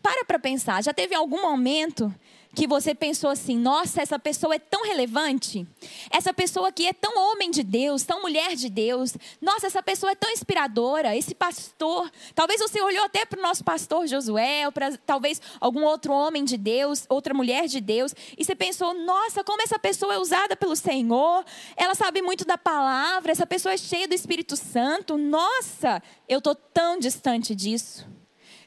Para 0.00 0.24
para 0.24 0.38
pensar, 0.38 0.82
já 0.82 0.94
teve 0.94 1.14
algum 1.14 1.42
momento 1.42 2.14
que 2.54 2.66
você 2.66 2.94
pensou 2.94 3.30
assim: 3.30 3.58
nossa, 3.58 4.00
essa 4.00 4.18
pessoa 4.18 4.54
é 4.54 4.58
tão 4.58 4.84
relevante, 4.84 5.66
essa 6.10 6.32
pessoa 6.32 6.68
aqui 6.68 6.86
é 6.86 6.92
tão 6.92 7.18
homem 7.18 7.50
de 7.50 7.62
Deus, 7.62 8.04
tão 8.04 8.22
mulher 8.22 8.54
de 8.54 8.70
Deus, 8.70 9.14
nossa, 9.40 9.66
essa 9.66 9.82
pessoa 9.82 10.12
é 10.12 10.14
tão 10.14 10.30
inspiradora, 10.30 11.16
esse 11.16 11.34
pastor. 11.34 12.10
Talvez 12.34 12.60
você 12.60 12.80
olhou 12.80 13.04
até 13.04 13.26
para 13.26 13.38
o 13.38 13.42
nosso 13.42 13.64
pastor 13.64 14.06
Josué, 14.06 14.66
ou 14.66 14.72
para 14.72 14.96
talvez 14.98 15.40
algum 15.60 15.84
outro 15.84 16.12
homem 16.12 16.44
de 16.44 16.56
Deus, 16.56 17.04
outra 17.08 17.34
mulher 17.34 17.66
de 17.66 17.80
Deus, 17.80 18.14
e 18.38 18.44
você 18.44 18.54
pensou: 18.54 18.94
nossa, 18.94 19.42
como 19.42 19.62
essa 19.62 19.78
pessoa 19.78 20.14
é 20.14 20.18
usada 20.18 20.56
pelo 20.56 20.76
Senhor, 20.76 21.44
ela 21.76 21.94
sabe 21.94 22.22
muito 22.22 22.44
da 22.44 22.56
palavra, 22.56 23.32
essa 23.32 23.46
pessoa 23.46 23.74
é 23.74 23.78
cheia 23.78 24.06
do 24.06 24.14
Espírito 24.14 24.56
Santo, 24.56 25.18
nossa, 25.18 26.02
eu 26.28 26.38
estou 26.38 26.54
tão 26.54 26.98
distante 26.98 27.54
disso. 27.54 28.06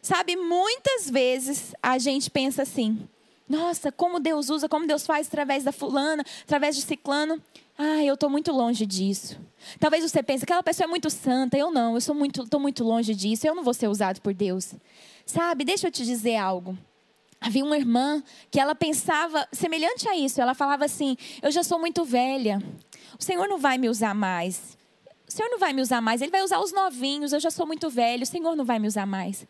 Sabe, 0.01 0.35
muitas 0.35 1.09
vezes 1.09 1.73
a 1.81 1.97
gente 1.97 2.29
pensa 2.29 2.61
assim: 2.61 3.07
nossa, 3.47 3.91
como 3.91 4.19
Deus 4.19 4.49
usa, 4.49 4.67
como 4.67 4.85
Deus 4.85 5.05
faz 5.05 5.27
através 5.27 5.63
da 5.63 5.71
fulana, 5.71 6.23
através 6.43 6.75
de 6.75 6.81
ciclano. 6.81 7.41
Ah, 7.77 8.03
eu 8.03 8.15
estou 8.15 8.29
muito 8.29 8.51
longe 8.51 8.85
disso. 8.85 9.39
Talvez 9.79 10.03
você 10.03 10.21
pense, 10.21 10.43
aquela 10.43 10.63
pessoa 10.63 10.85
é 10.85 10.87
muito 10.87 11.09
santa, 11.09 11.57
eu 11.57 11.71
não, 11.71 11.91
eu 11.91 11.97
estou 11.97 12.15
muito, 12.15 12.59
muito 12.59 12.83
longe 12.83 13.13
disso, 13.13 13.47
eu 13.47 13.55
não 13.55 13.63
vou 13.63 13.73
ser 13.73 13.87
usado 13.87 14.19
por 14.19 14.33
Deus. 14.33 14.73
Sabe, 15.25 15.63
deixa 15.63 15.87
eu 15.87 15.91
te 15.91 16.03
dizer 16.03 16.37
algo. 16.37 16.77
Havia 17.39 17.63
uma 17.63 17.77
irmã 17.77 18.23
que 18.49 18.59
ela 18.59 18.73
pensava 18.73 19.47
semelhante 19.51 20.09
a 20.09 20.15
isso. 20.15 20.41
Ela 20.41 20.55
falava 20.55 20.85
assim: 20.85 21.15
Eu 21.41 21.51
já 21.51 21.63
sou 21.63 21.77
muito 21.77 22.03
velha. 22.03 22.59
O 23.19 23.23
Senhor 23.23 23.47
não 23.47 23.59
vai 23.59 23.77
me 23.77 23.87
usar 23.87 24.15
mais. 24.15 24.75
O 25.27 25.31
Senhor 25.31 25.49
não 25.49 25.59
vai 25.59 25.71
me 25.71 25.81
usar 25.81 26.01
mais. 26.01 26.21
Ele 26.21 26.31
vai 26.31 26.41
usar 26.41 26.59
os 26.59 26.71
novinhos. 26.71 27.33
Eu 27.33 27.39
já 27.39 27.51
sou 27.51 27.67
muito 27.67 27.89
velho. 27.89 28.23
O 28.23 28.25
Senhor 28.25 28.55
não 28.55 28.65
vai 28.65 28.79
me 28.79 28.87
usar 28.87 29.05
mais. 29.05 29.45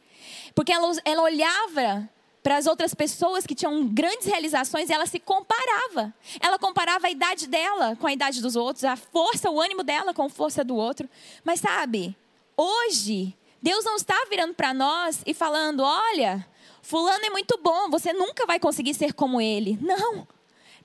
Porque 0.53 0.71
ela, 0.73 0.91
ela 1.05 1.21
olhava 1.23 2.09
para 2.43 2.57
as 2.57 2.65
outras 2.65 2.93
pessoas 2.93 3.45
que 3.45 3.55
tinham 3.55 3.87
grandes 3.87 4.25
realizações 4.25 4.89
ela 4.89 5.05
se 5.05 5.19
comparava. 5.19 6.13
Ela 6.39 6.57
comparava 6.57 7.07
a 7.07 7.11
idade 7.11 7.47
dela 7.47 7.95
com 7.95 8.07
a 8.07 8.13
idade 8.13 8.41
dos 8.41 8.55
outros, 8.55 8.83
a 8.83 8.95
força, 8.95 9.49
o 9.49 9.59
ânimo 9.59 9.83
dela 9.83 10.13
com 10.13 10.23
a 10.23 10.29
força 10.29 10.63
do 10.63 10.75
outro. 10.75 11.09
Mas 11.43 11.59
sabe, 11.59 12.15
hoje, 12.55 13.35
Deus 13.61 13.83
não 13.83 13.95
está 13.95 14.15
virando 14.29 14.53
para 14.53 14.73
nós 14.73 15.21
e 15.25 15.33
falando: 15.33 15.81
olha, 15.81 16.47
Fulano 16.81 17.25
é 17.25 17.29
muito 17.29 17.59
bom, 17.61 17.89
você 17.89 18.13
nunca 18.13 18.45
vai 18.45 18.59
conseguir 18.59 18.93
ser 18.93 19.13
como 19.13 19.41
ele. 19.41 19.77
Não. 19.81 20.27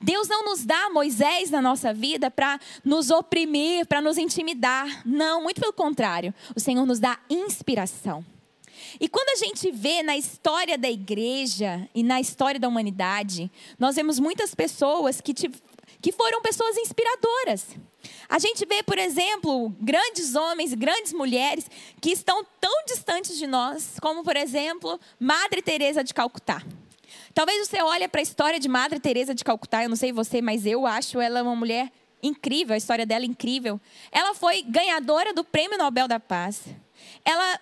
Deus 0.00 0.26
não 0.26 0.44
nos 0.44 0.64
dá 0.64 0.90
Moisés 0.90 1.48
na 1.48 1.62
nossa 1.62 1.94
vida 1.94 2.28
para 2.28 2.58
nos 2.84 3.10
oprimir, 3.10 3.86
para 3.86 4.00
nos 4.00 4.18
intimidar. 4.18 5.02
Não, 5.06 5.40
muito 5.42 5.60
pelo 5.60 5.72
contrário. 5.72 6.34
O 6.56 6.60
Senhor 6.60 6.84
nos 6.84 6.98
dá 6.98 7.20
inspiração. 7.30 8.24
E 9.00 9.08
quando 9.08 9.28
a 9.30 9.44
gente 9.44 9.70
vê 9.70 10.02
na 10.02 10.16
história 10.16 10.76
da 10.76 10.90
igreja 10.90 11.88
e 11.94 12.02
na 12.02 12.20
história 12.20 12.58
da 12.58 12.68
humanidade, 12.68 13.50
nós 13.78 13.96
vemos 13.96 14.18
muitas 14.18 14.54
pessoas 14.54 15.20
que, 15.20 15.34
que 15.34 16.12
foram 16.12 16.42
pessoas 16.42 16.76
inspiradoras. 16.76 17.76
A 18.28 18.38
gente 18.38 18.64
vê, 18.66 18.82
por 18.82 18.98
exemplo, 18.98 19.70
grandes 19.80 20.34
homens, 20.34 20.74
grandes 20.74 21.12
mulheres 21.12 21.70
que 22.00 22.10
estão 22.10 22.44
tão 22.60 22.84
distantes 22.86 23.38
de 23.38 23.46
nós, 23.46 23.98
como 24.00 24.24
por 24.24 24.36
exemplo, 24.36 24.98
Madre 25.18 25.62
Teresa 25.62 26.02
de 26.02 26.12
Calcutá. 26.12 26.62
Talvez 27.34 27.66
você 27.66 27.80
olhe 27.82 28.08
para 28.08 28.20
a 28.20 28.22
história 28.22 28.58
de 28.58 28.68
Madre 28.68 29.00
Teresa 29.00 29.34
de 29.34 29.44
Calcutá, 29.44 29.82
eu 29.82 29.88
não 29.88 29.96
sei 29.96 30.12
você, 30.12 30.42
mas 30.42 30.66
eu 30.66 30.86
acho 30.86 31.20
ela 31.20 31.42
uma 31.42 31.56
mulher 31.56 31.90
incrível, 32.22 32.74
a 32.74 32.78
história 32.78 33.04
dela 33.04 33.24
é 33.24 33.26
incrível. 33.26 33.80
Ela 34.10 34.34
foi 34.34 34.62
ganhadora 34.62 35.32
do 35.32 35.42
Prêmio 35.42 35.78
Nobel 35.78 36.06
da 36.06 36.20
Paz. 36.20 36.62
Ela 37.24 37.60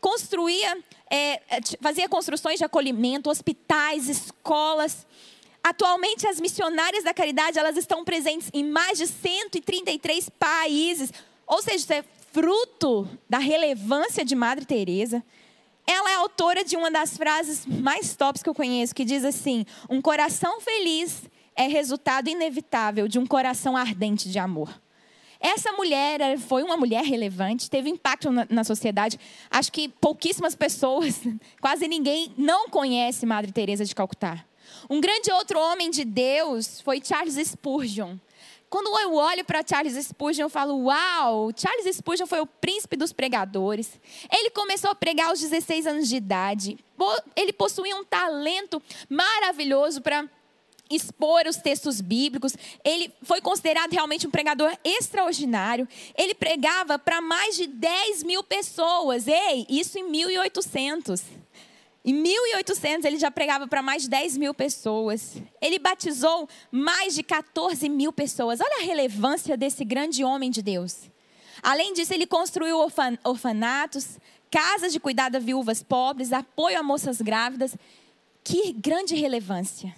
construía, 0.00 0.78
é, 1.10 1.40
fazia 1.80 2.08
construções 2.08 2.58
de 2.58 2.64
acolhimento, 2.64 3.30
hospitais, 3.30 4.08
escolas. 4.08 5.06
Atualmente, 5.62 6.26
as 6.26 6.40
missionárias 6.40 7.04
da 7.04 7.12
caridade 7.12 7.58
elas 7.58 7.76
estão 7.76 8.04
presentes 8.04 8.48
em 8.52 8.64
mais 8.64 8.98
de 8.98 9.06
133 9.06 10.30
países. 10.30 11.12
Ou 11.46 11.62
seja, 11.62 11.76
isso 11.76 11.92
é 11.92 12.04
fruto 12.32 13.08
da 13.28 13.38
relevância 13.38 14.24
de 14.24 14.34
Madre 14.34 14.64
Teresa. 14.64 15.22
Ela 15.86 16.12
é 16.12 16.14
autora 16.14 16.64
de 16.64 16.76
uma 16.76 16.90
das 16.90 17.16
frases 17.16 17.66
mais 17.66 18.14
tops 18.14 18.42
que 18.42 18.48
eu 18.48 18.54
conheço, 18.54 18.94
que 18.94 19.04
diz 19.04 19.24
assim: 19.24 19.66
"Um 19.88 20.00
coração 20.00 20.60
feliz 20.60 21.22
é 21.56 21.66
resultado 21.66 22.28
inevitável 22.28 23.08
de 23.08 23.18
um 23.18 23.26
coração 23.26 23.76
ardente 23.76 24.30
de 24.30 24.38
amor". 24.38 24.80
Essa 25.40 25.72
mulher 25.72 26.38
foi 26.38 26.62
uma 26.62 26.76
mulher 26.76 27.02
relevante, 27.02 27.70
teve 27.70 27.88
impacto 27.88 28.30
na, 28.30 28.46
na, 28.50 28.62
sociedade. 28.62 29.18
Acho 29.50 29.72
que 29.72 29.88
pouquíssimas 29.88 30.54
pessoas, 30.54 31.20
quase 31.60 31.88
ninguém, 31.88 32.34
não 32.36 32.68
conhece 32.68 33.24
Madre 33.24 33.50
Teresa 33.50 33.84
de 33.84 33.94
Calcutá. 33.94 34.44
Um 34.88 35.00
grande 35.00 35.32
outro 35.32 35.58
homem 35.58 35.90
de 35.90 36.04
Deus 36.04 36.80
foi 36.82 37.00
Charles 37.02 37.36
Spurgeon. 37.48 38.16
Quando 38.68 38.96
eu 39.00 39.14
olho 39.14 39.44
para 39.44 39.64
Charles 39.68 39.94
Spurgeon, 40.06 40.44
eu 40.44 40.48
falo: 40.48 40.84
Uau! 40.84 41.50
Charles 41.56 41.96
Spurgeon 41.96 42.26
foi 42.26 42.40
o 42.40 42.46
príncipe 42.46 42.96
dos 42.96 43.12
pregadores. 43.12 43.98
Ele 44.32 44.48
começou 44.50 44.92
a 44.92 44.94
pregar 44.94 45.30
aos 45.30 45.40
16 45.40 45.88
anos 45.88 46.08
de 46.08 46.14
idade. 46.14 46.78
Ele 47.34 47.52
possuía 47.52 47.96
um 47.96 48.04
talento 48.04 48.80
maravilhoso 49.08 50.00
para 50.00 50.28
expor 50.90 51.46
os 51.46 51.56
textos 51.56 52.00
bíblicos. 52.00 52.54
Ele 52.84 53.12
foi 53.22 53.40
considerado 53.40 53.92
realmente 53.92 54.26
um 54.26 54.30
pregador 54.30 54.76
extraordinário. 54.84 55.86
Ele 56.16 56.34
pregava 56.34 56.98
para 56.98 57.20
mais 57.20 57.56
de 57.56 57.66
10 57.66 58.24
mil 58.24 58.42
pessoas. 58.42 59.26
Ei, 59.28 59.66
isso 59.68 59.98
em 59.98 60.10
1800. 60.10 61.22
Em 62.02 62.14
1800, 62.14 63.04
ele 63.04 63.18
já 63.18 63.30
pregava 63.30 63.68
para 63.68 63.82
mais 63.82 64.02
de 64.02 64.08
10 64.08 64.38
mil 64.38 64.54
pessoas. 64.54 65.36
Ele 65.60 65.78
batizou 65.78 66.48
mais 66.70 67.14
de 67.14 67.22
14 67.22 67.88
mil 67.88 68.12
pessoas. 68.12 68.60
Olha 68.60 68.82
a 68.82 68.84
relevância 68.84 69.56
desse 69.56 69.84
grande 69.84 70.24
homem 70.24 70.50
de 70.50 70.62
Deus. 70.62 71.10
Além 71.62 71.92
disso, 71.92 72.14
ele 72.14 72.26
construiu 72.26 72.78
orfan 72.78 73.18
orfanatos, 73.22 74.18
casas 74.50 74.92
de 74.92 74.98
cuidado 74.98 75.36
a 75.36 75.38
viúvas 75.38 75.82
pobres, 75.82 76.32
apoio 76.32 76.78
a 76.78 76.82
moças 76.82 77.20
grávidas. 77.20 77.76
Que 78.42 78.72
grande 78.72 79.14
relevância. 79.14 79.94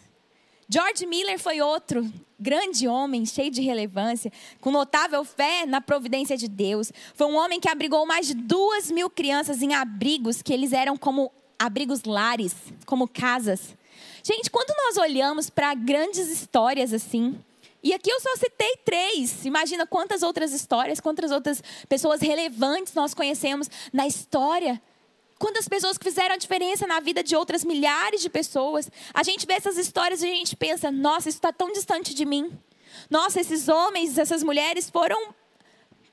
George 0.72 1.04
Miller 1.04 1.38
foi 1.38 1.60
outro 1.60 2.10
grande 2.40 2.88
homem, 2.88 3.26
cheio 3.26 3.50
de 3.50 3.60
relevância, 3.60 4.32
com 4.58 4.70
notável 4.70 5.22
fé 5.22 5.66
na 5.66 5.82
providência 5.82 6.34
de 6.34 6.48
Deus. 6.48 6.90
Foi 7.14 7.26
um 7.26 7.36
homem 7.36 7.60
que 7.60 7.68
abrigou 7.68 8.06
mais 8.06 8.26
de 8.26 8.32
duas 8.32 8.90
mil 8.90 9.10
crianças 9.10 9.60
em 9.60 9.74
abrigos 9.74 10.40
que 10.40 10.50
eles 10.50 10.72
eram 10.72 10.96
como 10.96 11.30
abrigos 11.58 12.04
lares, 12.04 12.54
como 12.86 13.06
casas. 13.06 13.76
Gente, 14.22 14.50
quando 14.50 14.74
nós 14.86 14.96
olhamos 14.96 15.50
para 15.50 15.74
grandes 15.74 16.28
histórias 16.28 16.94
assim, 16.94 17.38
e 17.82 17.92
aqui 17.92 18.10
eu 18.10 18.20
só 18.20 18.34
citei 18.36 18.78
três. 18.82 19.44
Imagina 19.44 19.86
quantas 19.86 20.22
outras 20.22 20.54
histórias, 20.54 21.00
quantas 21.00 21.30
outras 21.30 21.62
pessoas 21.86 22.22
relevantes 22.22 22.94
nós 22.94 23.12
conhecemos 23.12 23.68
na 23.92 24.06
história. 24.06 24.80
Quantas 25.42 25.66
pessoas 25.66 25.98
que 25.98 26.04
fizeram 26.04 26.36
a 26.36 26.38
diferença 26.38 26.86
na 26.86 27.00
vida 27.00 27.20
de 27.20 27.34
outras 27.34 27.64
milhares 27.64 28.20
de 28.20 28.30
pessoas. 28.30 28.88
A 29.12 29.24
gente 29.24 29.44
vê 29.44 29.54
essas 29.54 29.76
histórias 29.76 30.22
e 30.22 30.26
a 30.26 30.36
gente 30.36 30.54
pensa: 30.54 30.88
nossa, 30.88 31.28
isso 31.28 31.38
está 31.38 31.52
tão 31.52 31.72
distante 31.72 32.14
de 32.14 32.24
mim. 32.24 32.56
Nossa, 33.10 33.40
esses 33.40 33.66
homens, 33.66 34.18
essas 34.18 34.44
mulheres 34.44 34.88
foram 34.88 35.34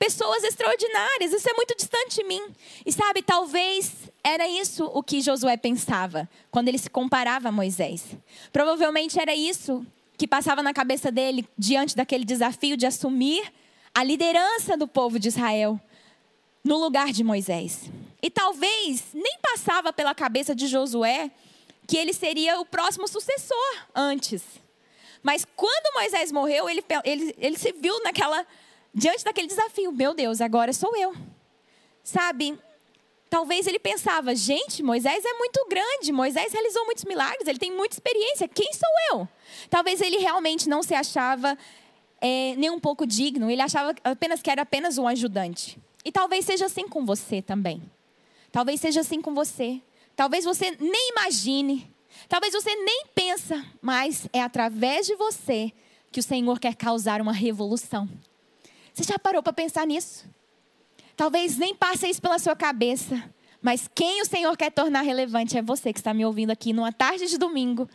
pessoas 0.00 0.42
extraordinárias. 0.42 1.32
Isso 1.32 1.48
é 1.48 1.52
muito 1.52 1.76
distante 1.76 2.16
de 2.16 2.24
mim. 2.24 2.42
E 2.84 2.90
sabe, 2.90 3.22
talvez 3.22 3.92
era 4.24 4.48
isso 4.48 4.84
o 4.86 5.00
que 5.00 5.20
Josué 5.20 5.56
pensava 5.56 6.28
quando 6.50 6.66
ele 6.66 6.78
se 6.78 6.90
comparava 6.90 7.50
a 7.50 7.52
Moisés. 7.52 8.06
Provavelmente 8.52 9.20
era 9.20 9.32
isso 9.32 9.86
que 10.18 10.26
passava 10.26 10.60
na 10.60 10.74
cabeça 10.74 11.12
dele 11.12 11.48
diante 11.56 11.94
daquele 11.94 12.24
desafio 12.24 12.76
de 12.76 12.84
assumir 12.84 13.44
a 13.94 14.02
liderança 14.02 14.76
do 14.76 14.88
povo 14.88 15.20
de 15.20 15.28
Israel 15.28 15.80
no 16.64 16.78
lugar 16.78 17.12
de 17.12 17.22
Moisés. 17.22 17.88
E 18.22 18.30
talvez 18.30 19.04
nem 19.14 19.38
passava 19.40 19.92
pela 19.92 20.14
cabeça 20.14 20.54
de 20.54 20.66
Josué 20.66 21.30
que 21.86 21.96
ele 21.96 22.12
seria 22.12 22.60
o 22.60 22.64
próximo 22.64 23.08
sucessor 23.08 23.86
antes. 23.94 24.42
Mas 25.22 25.46
quando 25.56 25.94
Moisés 25.94 26.30
morreu, 26.30 26.68
ele, 26.68 26.84
ele, 27.04 27.34
ele 27.38 27.58
se 27.58 27.72
viu 27.72 28.02
naquela 28.02 28.46
diante 28.94 29.24
daquele 29.24 29.46
desafio, 29.46 29.92
meu 29.92 30.14
Deus, 30.14 30.40
agora 30.40 30.72
sou 30.72 30.96
eu. 30.96 31.14
Sabe? 32.02 32.58
Talvez 33.28 33.66
ele 33.66 33.78
pensava, 33.78 34.34
gente, 34.34 34.82
Moisés 34.82 35.24
é 35.24 35.32
muito 35.34 35.64
grande, 35.68 36.10
Moisés 36.10 36.52
realizou 36.52 36.84
muitos 36.84 37.04
milagres, 37.04 37.46
ele 37.46 37.58
tem 37.58 37.72
muita 37.72 37.94
experiência, 37.94 38.48
quem 38.48 38.72
sou 38.72 38.88
eu? 39.12 39.28
Talvez 39.68 40.00
ele 40.00 40.16
realmente 40.16 40.68
não 40.68 40.82
se 40.82 40.94
achava 40.94 41.56
é, 42.20 42.54
nem 42.56 42.70
um 42.70 42.80
pouco 42.80 43.06
digno, 43.06 43.48
ele 43.48 43.62
achava 43.62 43.94
apenas 44.02 44.42
que 44.42 44.50
era 44.50 44.62
apenas 44.62 44.98
um 44.98 45.06
ajudante. 45.06 45.78
E 46.04 46.10
talvez 46.10 46.44
seja 46.44 46.66
assim 46.66 46.88
com 46.88 47.06
você 47.06 47.40
também. 47.40 47.80
Talvez 48.52 48.80
seja 48.80 49.00
assim 49.00 49.20
com 49.20 49.34
você. 49.34 49.80
Talvez 50.16 50.44
você 50.44 50.76
nem 50.78 51.12
imagine, 51.12 51.90
talvez 52.28 52.52
você 52.52 52.74
nem 52.74 53.06
pensa, 53.14 53.64
mas 53.80 54.28
é 54.32 54.42
através 54.42 55.06
de 55.06 55.14
você 55.14 55.72
que 56.12 56.20
o 56.20 56.22
Senhor 56.22 56.58
quer 56.58 56.74
causar 56.74 57.20
uma 57.22 57.32
revolução. 57.32 58.08
Você 58.92 59.04
já 59.04 59.18
parou 59.18 59.42
para 59.42 59.52
pensar 59.52 59.86
nisso? 59.86 60.26
Talvez 61.16 61.56
nem 61.56 61.74
passe 61.74 62.08
isso 62.08 62.20
pela 62.20 62.38
sua 62.38 62.56
cabeça, 62.56 63.22
mas 63.62 63.88
quem 63.94 64.20
o 64.20 64.26
Senhor 64.26 64.56
quer 64.56 64.70
tornar 64.70 65.02
relevante 65.02 65.56
é 65.56 65.62
você 65.62 65.92
que 65.92 66.00
está 66.00 66.12
me 66.12 66.24
ouvindo 66.24 66.50
aqui 66.50 66.72
numa 66.72 66.92
tarde 66.92 67.26
de 67.26 67.38
domingo. 67.38 67.88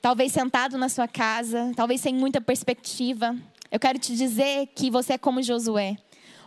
Talvez 0.00 0.32
sentado 0.32 0.78
na 0.78 0.88
sua 0.88 1.06
casa, 1.06 1.72
talvez 1.76 2.00
sem 2.00 2.14
muita 2.14 2.40
perspectiva. 2.40 3.36
Eu 3.70 3.78
quero 3.78 3.98
te 3.98 4.16
dizer 4.16 4.68
que 4.74 4.90
você 4.90 5.14
é 5.14 5.18
como 5.18 5.42
Josué. 5.42 5.96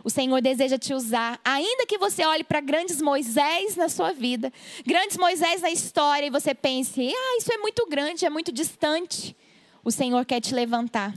O 0.04 0.10
Senhor 0.10 0.40
deseja 0.40 0.78
te 0.78 0.92
usar, 0.92 1.40
ainda 1.44 1.86
que 1.86 1.96
você 1.96 2.24
olhe 2.24 2.42
para 2.42 2.60
grandes 2.60 3.00
Moisés 3.00 3.76
na 3.76 3.88
sua 3.88 4.12
vida, 4.12 4.52
grandes 4.84 5.16
Moisés 5.16 5.62
na 5.62 5.70
história, 5.70 6.26
e 6.26 6.30
você 6.30 6.54
pense: 6.54 7.12
ah, 7.14 7.36
isso 7.38 7.52
é 7.52 7.58
muito 7.58 7.86
grande, 7.86 8.26
é 8.26 8.30
muito 8.30 8.50
distante. 8.50 9.36
O 9.84 9.90
Senhor 9.90 10.24
quer 10.24 10.40
te 10.40 10.54
levantar 10.54 11.14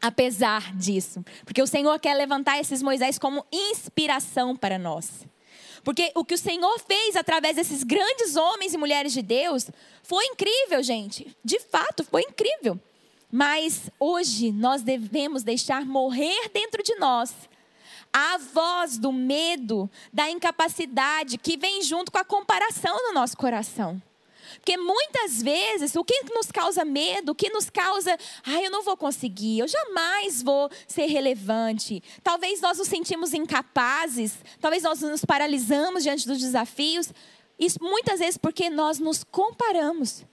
apesar 0.00 0.74
disso. 0.74 1.24
Porque 1.44 1.60
o 1.60 1.66
Senhor 1.66 1.98
quer 2.00 2.14
levantar 2.14 2.58
esses 2.58 2.82
Moisés 2.82 3.18
como 3.18 3.44
inspiração 3.52 4.56
para 4.56 4.78
nós. 4.78 5.26
Porque 5.84 6.10
o 6.14 6.24
que 6.24 6.34
o 6.34 6.38
Senhor 6.38 6.78
fez 6.80 7.16
através 7.16 7.56
desses 7.56 7.82
grandes 7.82 8.36
homens 8.36 8.74
e 8.74 8.78
mulheres 8.78 9.12
de 9.12 9.22
Deus 9.22 9.70
foi 10.02 10.24
incrível, 10.26 10.82
gente. 10.82 11.34
De 11.44 11.58
fato, 11.58 12.04
foi 12.04 12.22
incrível. 12.22 12.78
Mas 13.30 13.90
hoje 13.98 14.52
nós 14.52 14.82
devemos 14.82 15.42
deixar 15.42 15.84
morrer 15.84 16.50
dentro 16.52 16.82
de 16.82 16.94
nós 16.96 17.32
a 18.12 18.38
voz 18.38 18.98
do 18.98 19.12
medo, 19.12 19.88
da 20.12 20.30
incapacidade 20.30 21.38
que 21.38 21.56
vem 21.56 21.82
junto 21.82 22.10
com 22.10 22.18
a 22.18 22.24
comparação 22.24 22.96
no 23.08 23.14
nosso 23.14 23.36
coração. 23.36 24.00
Porque 24.56 24.76
muitas 24.76 25.40
vezes 25.42 25.94
o 25.94 26.04
que 26.04 26.24
nos 26.34 26.50
causa 26.50 26.84
medo, 26.84 27.32
o 27.32 27.34
que 27.34 27.50
nos 27.50 27.70
causa, 27.70 28.16
ai, 28.44 28.66
eu 28.66 28.70
não 28.70 28.82
vou 28.82 28.96
conseguir, 28.96 29.60
eu 29.60 29.68
jamais 29.68 30.42
vou 30.42 30.68
ser 30.86 31.06
relevante. 31.06 32.02
Talvez 32.22 32.60
nós 32.60 32.78
nos 32.78 32.88
sentimos 32.88 33.32
incapazes, 33.32 34.38
talvez 34.60 34.82
nós 34.82 35.00
nos 35.02 35.24
paralisamos 35.24 36.02
diante 36.02 36.26
dos 36.26 36.38
desafios. 36.38 37.12
Isso 37.58 37.78
muitas 37.80 38.18
vezes 38.18 38.36
porque 38.36 38.68
nós 38.68 38.98
nos 38.98 39.22
comparamos. 39.22 40.24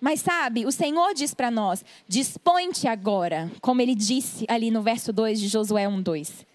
Mas 0.00 0.20
sabe, 0.20 0.66
o 0.66 0.72
Senhor 0.72 1.14
diz 1.14 1.34
para 1.34 1.50
nós: 1.50 1.84
dispõe-te 2.06 2.86
agora, 2.86 3.50
como 3.60 3.80
ele 3.80 3.94
disse 3.94 4.44
ali 4.48 4.70
no 4.70 4.82
verso 4.82 5.12
2 5.12 5.40
de 5.40 5.48
Josué 5.48 5.84
1:2. 5.88 6.46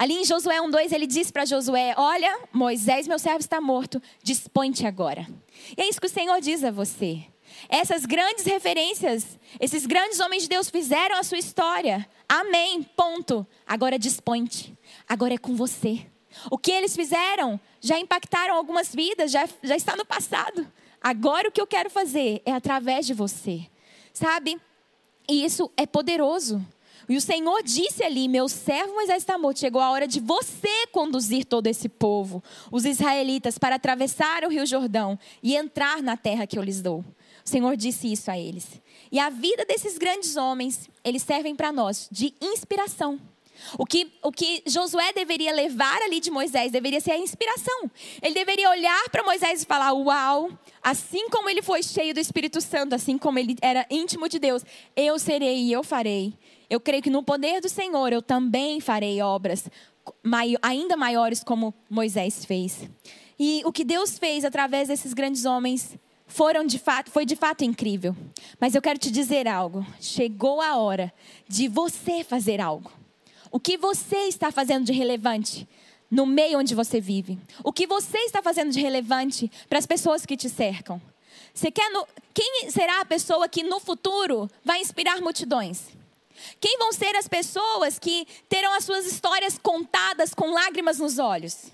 Ali 0.00 0.14
em 0.14 0.24
Josué 0.24 0.58
1:2 0.62 0.92
ele 0.94 1.06
diz 1.06 1.30
para 1.30 1.44
Josué: 1.44 1.94
"Olha, 1.94 2.38
Moisés, 2.54 3.06
meu 3.06 3.18
servo 3.18 3.40
está 3.40 3.60
morto, 3.60 4.00
dispõe-te 4.22 4.86
agora". 4.86 5.28
E 5.76 5.82
é 5.82 5.86
isso 5.86 6.00
que 6.00 6.06
o 6.06 6.10
Senhor 6.10 6.40
diz 6.40 6.64
a 6.64 6.70
você. 6.70 7.22
Essas 7.68 8.06
grandes 8.06 8.46
referências, 8.46 9.38
esses 9.60 9.84
grandes 9.84 10.18
homens 10.18 10.44
de 10.44 10.48
Deus 10.48 10.70
fizeram 10.70 11.18
a 11.18 11.22
sua 11.22 11.36
história. 11.36 12.08
Amém. 12.26 12.82
Ponto. 12.82 13.46
Agora 13.66 13.98
dispõe-te. 13.98 14.74
Agora 15.06 15.34
é 15.34 15.38
com 15.38 15.54
você. 15.54 16.06
O 16.50 16.56
que 16.56 16.70
eles 16.70 16.96
fizeram 16.96 17.60
já 17.78 17.98
impactaram 17.98 18.54
algumas 18.54 18.94
vidas, 18.94 19.30
já, 19.30 19.46
já 19.62 19.76
está 19.76 19.96
no 19.96 20.06
passado. 20.06 20.66
Agora 20.98 21.50
o 21.50 21.52
que 21.52 21.60
eu 21.60 21.66
quero 21.66 21.90
fazer 21.90 22.40
é 22.46 22.52
através 22.52 23.04
de 23.04 23.12
você. 23.12 23.66
Sabe? 24.14 24.58
E 25.28 25.44
isso 25.44 25.70
é 25.76 25.84
poderoso. 25.84 26.64
E 27.10 27.16
o 27.16 27.20
Senhor 27.20 27.60
disse 27.64 28.04
ali: 28.04 28.28
Meu 28.28 28.48
servo 28.48 28.94
Moisés 28.94 29.18
está 29.18 29.36
morto. 29.36 29.58
Chegou 29.58 29.82
a 29.82 29.90
hora 29.90 30.06
de 30.06 30.20
você 30.20 30.86
conduzir 30.92 31.44
todo 31.44 31.66
esse 31.66 31.88
povo, 31.88 32.40
os 32.70 32.84
israelitas, 32.84 33.58
para 33.58 33.74
atravessar 33.74 34.44
o 34.44 34.48
rio 34.48 34.64
Jordão 34.64 35.18
e 35.42 35.56
entrar 35.56 36.00
na 36.04 36.16
terra 36.16 36.46
que 36.46 36.56
eu 36.56 36.62
lhes 36.62 36.80
dou. 36.80 37.00
O 37.44 37.48
Senhor 37.48 37.76
disse 37.76 38.12
isso 38.12 38.30
a 38.30 38.38
eles. 38.38 38.80
E 39.10 39.18
a 39.18 39.28
vida 39.28 39.64
desses 39.64 39.98
grandes 39.98 40.36
homens, 40.36 40.88
eles 41.02 41.22
servem 41.22 41.56
para 41.56 41.72
nós 41.72 42.08
de 42.12 42.32
inspiração. 42.40 43.20
O 43.78 43.86
que, 43.86 44.12
o 44.22 44.30
que 44.32 44.62
Josué 44.66 45.12
deveria 45.12 45.52
levar 45.52 46.00
ali 46.02 46.20
de 46.20 46.30
Moisés 46.30 46.72
deveria 46.72 47.00
ser 47.00 47.12
a 47.12 47.18
inspiração. 47.18 47.90
Ele 48.22 48.34
deveria 48.34 48.70
olhar 48.70 49.08
para 49.10 49.22
Moisés 49.22 49.62
e 49.62 49.66
falar: 49.66 49.92
Uau, 49.92 50.50
assim 50.82 51.28
como 51.28 51.48
ele 51.48 51.62
foi 51.62 51.82
cheio 51.82 52.14
do 52.14 52.20
Espírito 52.20 52.60
Santo, 52.60 52.94
assim 52.94 53.18
como 53.18 53.38
ele 53.38 53.56
era 53.60 53.86
íntimo 53.90 54.28
de 54.28 54.38
Deus, 54.38 54.64
eu 54.96 55.18
serei 55.18 55.64
e 55.64 55.72
eu 55.72 55.82
farei. 55.82 56.34
Eu 56.68 56.78
creio 56.80 57.02
que 57.02 57.10
no 57.10 57.22
poder 57.22 57.60
do 57.60 57.68
Senhor 57.68 58.12
eu 58.12 58.22
também 58.22 58.80
farei 58.80 59.20
obras 59.20 59.68
ainda 60.62 60.96
maiores 60.96 61.42
como 61.42 61.74
Moisés 61.88 62.44
fez. 62.44 62.88
E 63.38 63.62
o 63.64 63.72
que 63.72 63.84
Deus 63.84 64.18
fez 64.18 64.44
através 64.44 64.88
desses 64.88 65.14
grandes 65.14 65.44
homens 65.44 65.96
foram 66.26 66.64
de 66.64 66.78
fato, 66.78 67.10
foi 67.10 67.24
de 67.24 67.34
fato 67.34 67.64
incrível. 67.64 68.14
Mas 68.60 68.74
eu 68.74 68.82
quero 68.82 68.98
te 68.98 69.10
dizer 69.10 69.48
algo. 69.48 69.84
Chegou 70.00 70.60
a 70.60 70.76
hora 70.76 71.12
de 71.48 71.66
você 71.66 72.22
fazer 72.22 72.60
algo. 72.60 72.90
O 73.50 73.58
que 73.58 73.76
você 73.76 74.28
está 74.28 74.52
fazendo 74.52 74.84
de 74.84 74.92
relevante 74.92 75.68
no 76.10 76.24
meio 76.24 76.58
onde 76.58 76.74
você 76.74 77.00
vive? 77.00 77.38
O 77.64 77.72
que 77.72 77.86
você 77.86 78.18
está 78.18 78.42
fazendo 78.42 78.70
de 78.70 78.80
relevante 78.80 79.50
para 79.68 79.78
as 79.78 79.86
pessoas 79.86 80.24
que 80.24 80.36
te 80.36 80.48
cercam? 80.48 81.00
Você 81.52 81.70
quer 81.70 81.90
no... 81.90 82.06
Quem 82.32 82.70
será 82.70 83.00
a 83.00 83.04
pessoa 83.04 83.48
que 83.48 83.62
no 83.62 83.80
futuro 83.80 84.48
vai 84.64 84.80
inspirar 84.80 85.20
multidões? 85.20 85.88
Quem 86.60 86.78
vão 86.78 86.92
ser 86.92 87.14
as 87.16 87.26
pessoas 87.26 87.98
que 87.98 88.26
terão 88.48 88.72
as 88.74 88.84
suas 88.84 89.04
histórias 89.04 89.58
contadas 89.58 90.32
com 90.32 90.52
lágrimas 90.52 90.98
nos 90.98 91.18
olhos? 91.18 91.72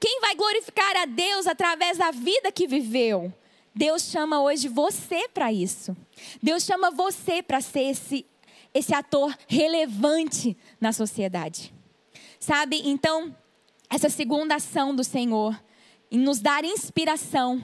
Quem 0.00 0.20
vai 0.20 0.34
glorificar 0.34 0.96
a 0.96 1.04
Deus 1.04 1.46
através 1.46 1.98
da 1.98 2.10
vida 2.10 2.50
que 2.50 2.66
viveu? 2.66 3.32
Deus 3.74 4.02
chama 4.04 4.42
hoje 4.42 4.66
você 4.66 5.28
para 5.28 5.52
isso. 5.52 5.96
Deus 6.42 6.64
chama 6.64 6.90
você 6.90 7.42
para 7.42 7.60
ser 7.60 7.90
esse 7.90 8.26
esse 8.74 8.94
ator 8.94 9.36
relevante 9.46 10.56
na 10.80 10.92
sociedade. 10.92 11.72
Sabe? 12.38 12.82
Então, 12.84 13.34
essa 13.88 14.08
segunda 14.08 14.56
ação 14.56 14.94
do 14.94 15.04
Senhor 15.04 15.58
em 16.10 16.18
nos 16.18 16.40
dar 16.40 16.64
inspiração 16.64 17.62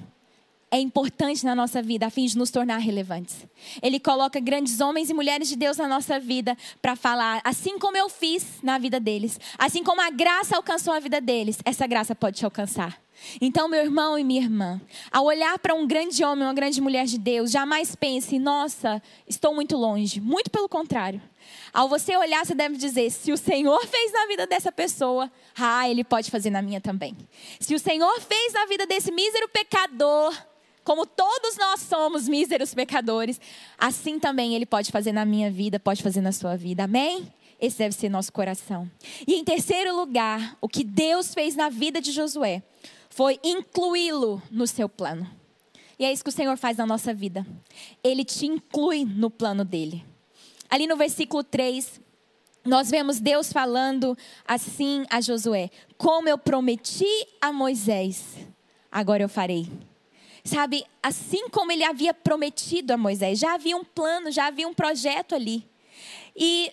é 0.70 0.78
importante 0.78 1.44
na 1.44 1.54
nossa 1.54 1.82
vida 1.82 2.06
a 2.06 2.10
fim 2.10 2.26
de 2.26 2.36
nos 2.36 2.50
tornar 2.50 2.78
relevantes. 2.78 3.46
Ele 3.82 3.98
coloca 3.98 4.38
grandes 4.38 4.80
homens 4.80 5.10
e 5.10 5.14
mulheres 5.14 5.48
de 5.48 5.56
Deus 5.56 5.76
na 5.76 5.88
nossa 5.88 6.20
vida 6.20 6.56
para 6.82 6.94
falar, 6.94 7.40
assim 7.44 7.78
como 7.78 7.96
eu 7.96 8.08
fiz 8.08 8.58
na 8.62 8.78
vida 8.78 9.00
deles, 9.00 9.40
assim 9.58 9.82
como 9.82 10.00
a 10.00 10.10
graça 10.10 10.56
alcançou 10.56 10.92
a 10.92 11.00
vida 11.00 11.20
deles, 11.20 11.58
essa 11.64 11.86
graça 11.86 12.14
pode 12.14 12.38
te 12.38 12.44
alcançar. 12.44 13.00
Então, 13.40 13.68
meu 13.68 13.80
irmão 13.80 14.18
e 14.18 14.24
minha 14.24 14.42
irmã, 14.42 14.80
ao 15.10 15.24
olhar 15.24 15.58
para 15.58 15.74
um 15.74 15.86
grande 15.86 16.22
homem, 16.22 16.44
uma 16.44 16.54
grande 16.54 16.80
mulher 16.80 17.04
de 17.04 17.18
Deus, 17.18 17.50
jamais 17.50 17.96
pense, 17.96 18.38
nossa, 18.38 19.02
estou 19.26 19.54
muito 19.54 19.76
longe. 19.76 20.20
Muito 20.20 20.50
pelo 20.50 20.68
contrário. 20.68 21.20
Ao 21.72 21.88
você 21.88 22.16
olhar, 22.16 22.44
você 22.44 22.54
deve 22.54 22.76
dizer: 22.76 23.10
se 23.10 23.32
o 23.32 23.36
Senhor 23.36 23.84
fez 23.86 24.12
na 24.12 24.26
vida 24.26 24.46
dessa 24.46 24.70
pessoa, 24.70 25.30
ah, 25.56 25.88
Ele 25.88 26.04
pode 26.04 26.30
fazer 26.30 26.50
na 26.50 26.62
minha 26.62 26.80
também. 26.80 27.16
Se 27.58 27.74
o 27.74 27.78
Senhor 27.78 28.20
fez 28.20 28.52
na 28.52 28.66
vida 28.66 28.86
desse 28.86 29.10
mísero 29.10 29.48
pecador, 29.48 30.32
como 30.88 31.04
todos 31.04 31.58
nós 31.58 31.82
somos 31.82 32.26
míseros 32.26 32.72
pecadores, 32.72 33.38
assim 33.76 34.18
também 34.18 34.54
Ele 34.54 34.64
pode 34.64 34.90
fazer 34.90 35.12
na 35.12 35.26
minha 35.26 35.50
vida, 35.50 35.78
pode 35.78 36.02
fazer 36.02 36.22
na 36.22 36.32
sua 36.32 36.56
vida. 36.56 36.84
Amém? 36.84 37.30
Esse 37.60 37.76
deve 37.76 37.94
ser 37.94 38.08
nosso 38.08 38.32
coração. 38.32 38.90
E 39.26 39.34
em 39.34 39.44
terceiro 39.44 39.94
lugar, 39.94 40.56
o 40.62 40.66
que 40.66 40.82
Deus 40.82 41.34
fez 41.34 41.54
na 41.54 41.68
vida 41.68 42.00
de 42.00 42.10
Josué 42.10 42.62
foi 43.10 43.38
incluí-lo 43.44 44.42
no 44.50 44.66
seu 44.66 44.88
plano. 44.88 45.30
E 45.98 46.06
é 46.06 46.10
isso 46.10 46.24
que 46.24 46.30
o 46.30 46.32
Senhor 46.32 46.56
faz 46.56 46.78
na 46.78 46.86
nossa 46.86 47.12
vida. 47.12 47.46
Ele 48.02 48.24
te 48.24 48.46
inclui 48.46 49.04
no 49.04 49.28
plano 49.28 49.66
dele. 49.66 50.02
Ali 50.70 50.86
no 50.86 50.96
versículo 50.96 51.44
3, 51.44 52.00
nós 52.64 52.90
vemos 52.90 53.20
Deus 53.20 53.52
falando 53.52 54.16
assim 54.46 55.04
a 55.10 55.20
Josué: 55.20 55.68
Como 55.98 56.30
eu 56.30 56.38
prometi 56.38 57.04
a 57.42 57.52
Moisés, 57.52 58.24
agora 58.90 59.22
eu 59.22 59.28
farei. 59.28 59.68
Sabe, 60.48 60.86
assim 61.02 61.50
como 61.50 61.70
ele 61.70 61.84
havia 61.84 62.14
prometido 62.14 62.94
a 62.94 62.96
Moisés, 62.96 63.38
já 63.38 63.52
havia 63.52 63.76
um 63.76 63.84
plano, 63.84 64.32
já 64.32 64.46
havia 64.46 64.66
um 64.66 64.72
projeto 64.72 65.34
ali. 65.34 65.68
E 66.34 66.72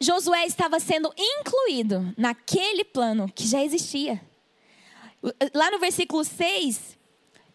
Josué 0.00 0.46
estava 0.46 0.80
sendo 0.80 1.12
incluído 1.18 2.14
naquele 2.16 2.84
plano 2.84 3.30
que 3.34 3.46
já 3.46 3.62
existia. 3.62 4.18
Lá 5.52 5.70
no 5.70 5.78
versículo 5.78 6.24
6, 6.24 6.96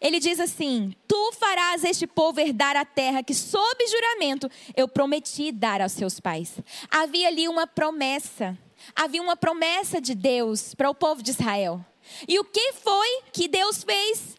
ele 0.00 0.20
diz 0.20 0.38
assim: 0.38 0.94
Tu 1.08 1.32
farás 1.32 1.82
este 1.82 2.06
povo 2.06 2.38
herdar 2.38 2.76
a 2.76 2.84
terra 2.84 3.24
que, 3.24 3.34
sob 3.34 3.84
juramento, 3.88 4.48
eu 4.76 4.86
prometi 4.86 5.50
dar 5.50 5.82
aos 5.82 5.90
seus 5.90 6.20
pais. 6.20 6.52
Havia 6.88 7.26
ali 7.26 7.48
uma 7.48 7.66
promessa. 7.66 8.56
Havia 8.94 9.20
uma 9.20 9.36
promessa 9.36 10.00
de 10.00 10.14
Deus 10.14 10.72
para 10.72 10.88
o 10.88 10.94
povo 10.94 11.20
de 11.20 11.30
Israel. 11.32 11.84
E 12.28 12.38
o 12.38 12.44
que 12.44 12.74
foi 12.74 13.22
que 13.32 13.48
Deus 13.48 13.82
fez 13.82 14.38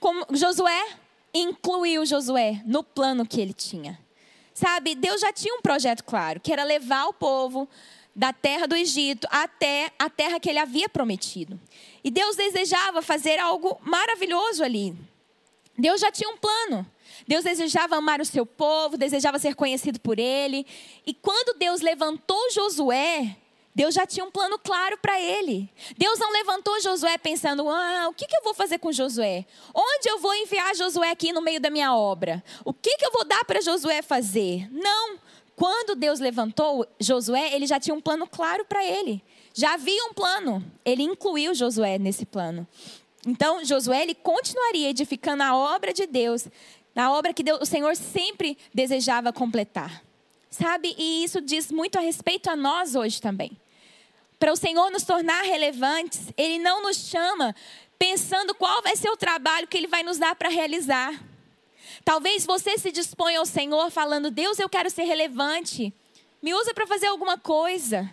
com 0.00 0.24
Josué? 0.30 0.88
Incluiu 1.32 2.04
Josué 2.06 2.62
no 2.64 2.82
plano 2.82 3.26
que 3.26 3.40
ele 3.40 3.52
tinha. 3.52 3.98
Sabe, 4.54 4.94
Deus 4.94 5.20
já 5.20 5.32
tinha 5.32 5.54
um 5.54 5.62
projeto 5.62 6.02
claro, 6.02 6.40
que 6.40 6.52
era 6.52 6.64
levar 6.64 7.06
o 7.06 7.12
povo 7.12 7.68
da 8.14 8.32
terra 8.32 8.66
do 8.66 8.74
Egito 8.74 9.28
até 9.30 9.92
a 9.96 10.10
terra 10.10 10.40
que 10.40 10.50
ele 10.50 10.58
havia 10.58 10.88
prometido. 10.88 11.60
E 12.02 12.10
Deus 12.10 12.34
desejava 12.34 13.00
fazer 13.00 13.38
algo 13.38 13.78
maravilhoso 13.82 14.64
ali. 14.64 14.96
Deus 15.78 16.00
já 16.00 16.10
tinha 16.10 16.28
um 16.28 16.36
plano. 16.36 16.84
Deus 17.26 17.44
desejava 17.44 17.96
amar 17.96 18.20
o 18.20 18.24
seu 18.24 18.44
povo, 18.44 18.96
desejava 18.96 19.38
ser 19.38 19.54
conhecido 19.54 20.00
por 20.00 20.18
ele. 20.18 20.66
E 21.06 21.14
quando 21.14 21.56
Deus 21.56 21.80
levantou 21.80 22.50
Josué, 22.50 23.36
Deus 23.78 23.94
já 23.94 24.04
tinha 24.04 24.24
um 24.24 24.30
plano 24.30 24.58
claro 24.58 24.98
para 24.98 25.20
ele. 25.20 25.70
Deus 25.96 26.18
não 26.18 26.32
levantou 26.32 26.80
Josué 26.80 27.16
pensando: 27.16 27.68
ah, 27.68 28.08
o 28.08 28.12
que, 28.12 28.26
que 28.26 28.36
eu 28.36 28.42
vou 28.42 28.52
fazer 28.52 28.76
com 28.78 28.90
Josué? 28.90 29.46
Onde 29.72 30.10
eu 30.10 30.18
vou 30.18 30.34
enviar 30.34 30.74
Josué 30.74 31.12
aqui 31.12 31.32
no 31.32 31.40
meio 31.40 31.60
da 31.60 31.70
minha 31.70 31.94
obra? 31.94 32.42
O 32.64 32.74
que, 32.74 32.96
que 32.96 33.06
eu 33.06 33.12
vou 33.12 33.24
dar 33.24 33.44
para 33.44 33.60
Josué 33.60 34.02
fazer? 34.02 34.68
Não. 34.72 35.16
Quando 35.54 35.94
Deus 35.94 36.18
levantou 36.18 36.84
Josué, 36.98 37.54
ele 37.54 37.68
já 37.68 37.78
tinha 37.78 37.94
um 37.94 38.00
plano 38.00 38.26
claro 38.26 38.64
para 38.64 38.84
ele. 38.84 39.22
Já 39.54 39.74
havia 39.74 40.04
um 40.06 40.12
plano. 40.12 40.60
Ele 40.84 41.04
incluiu 41.04 41.54
Josué 41.54 41.98
nesse 41.98 42.26
plano. 42.26 42.66
Então, 43.24 43.64
Josué 43.64 44.02
ele 44.02 44.14
continuaria 44.16 44.90
edificando 44.90 45.44
a 45.44 45.54
obra 45.54 45.92
de 45.92 46.04
Deus, 46.04 46.48
na 46.96 47.12
obra 47.12 47.32
que 47.32 47.44
Deus, 47.44 47.60
o 47.60 47.66
Senhor 47.66 47.94
sempre 47.94 48.58
desejava 48.74 49.32
completar. 49.32 50.02
Sabe? 50.50 50.96
E 50.98 51.22
isso 51.22 51.40
diz 51.40 51.70
muito 51.70 51.96
a 51.96 52.00
respeito 52.00 52.50
a 52.50 52.56
nós 52.56 52.96
hoje 52.96 53.22
também. 53.22 53.56
Para 54.38 54.52
o 54.52 54.56
Senhor 54.56 54.90
nos 54.90 55.02
tornar 55.02 55.42
relevantes, 55.42 56.32
Ele 56.36 56.58
não 56.58 56.82
nos 56.82 56.96
chama 56.96 57.54
pensando 57.98 58.54
qual 58.54 58.80
vai 58.82 58.94
ser 58.94 59.10
o 59.10 59.16
trabalho 59.16 59.66
que 59.66 59.76
Ele 59.76 59.88
vai 59.88 60.02
nos 60.02 60.18
dar 60.18 60.36
para 60.36 60.48
realizar. 60.48 61.12
Talvez 62.04 62.46
você 62.46 62.78
se 62.78 62.92
disponha 62.92 63.40
ao 63.40 63.46
Senhor 63.46 63.90
falando: 63.90 64.30
Deus, 64.30 64.58
eu 64.58 64.68
quero 64.68 64.90
ser 64.90 65.02
relevante. 65.02 65.92
Me 66.40 66.54
usa 66.54 66.72
para 66.72 66.86
fazer 66.86 67.08
alguma 67.08 67.36
coisa. 67.36 68.08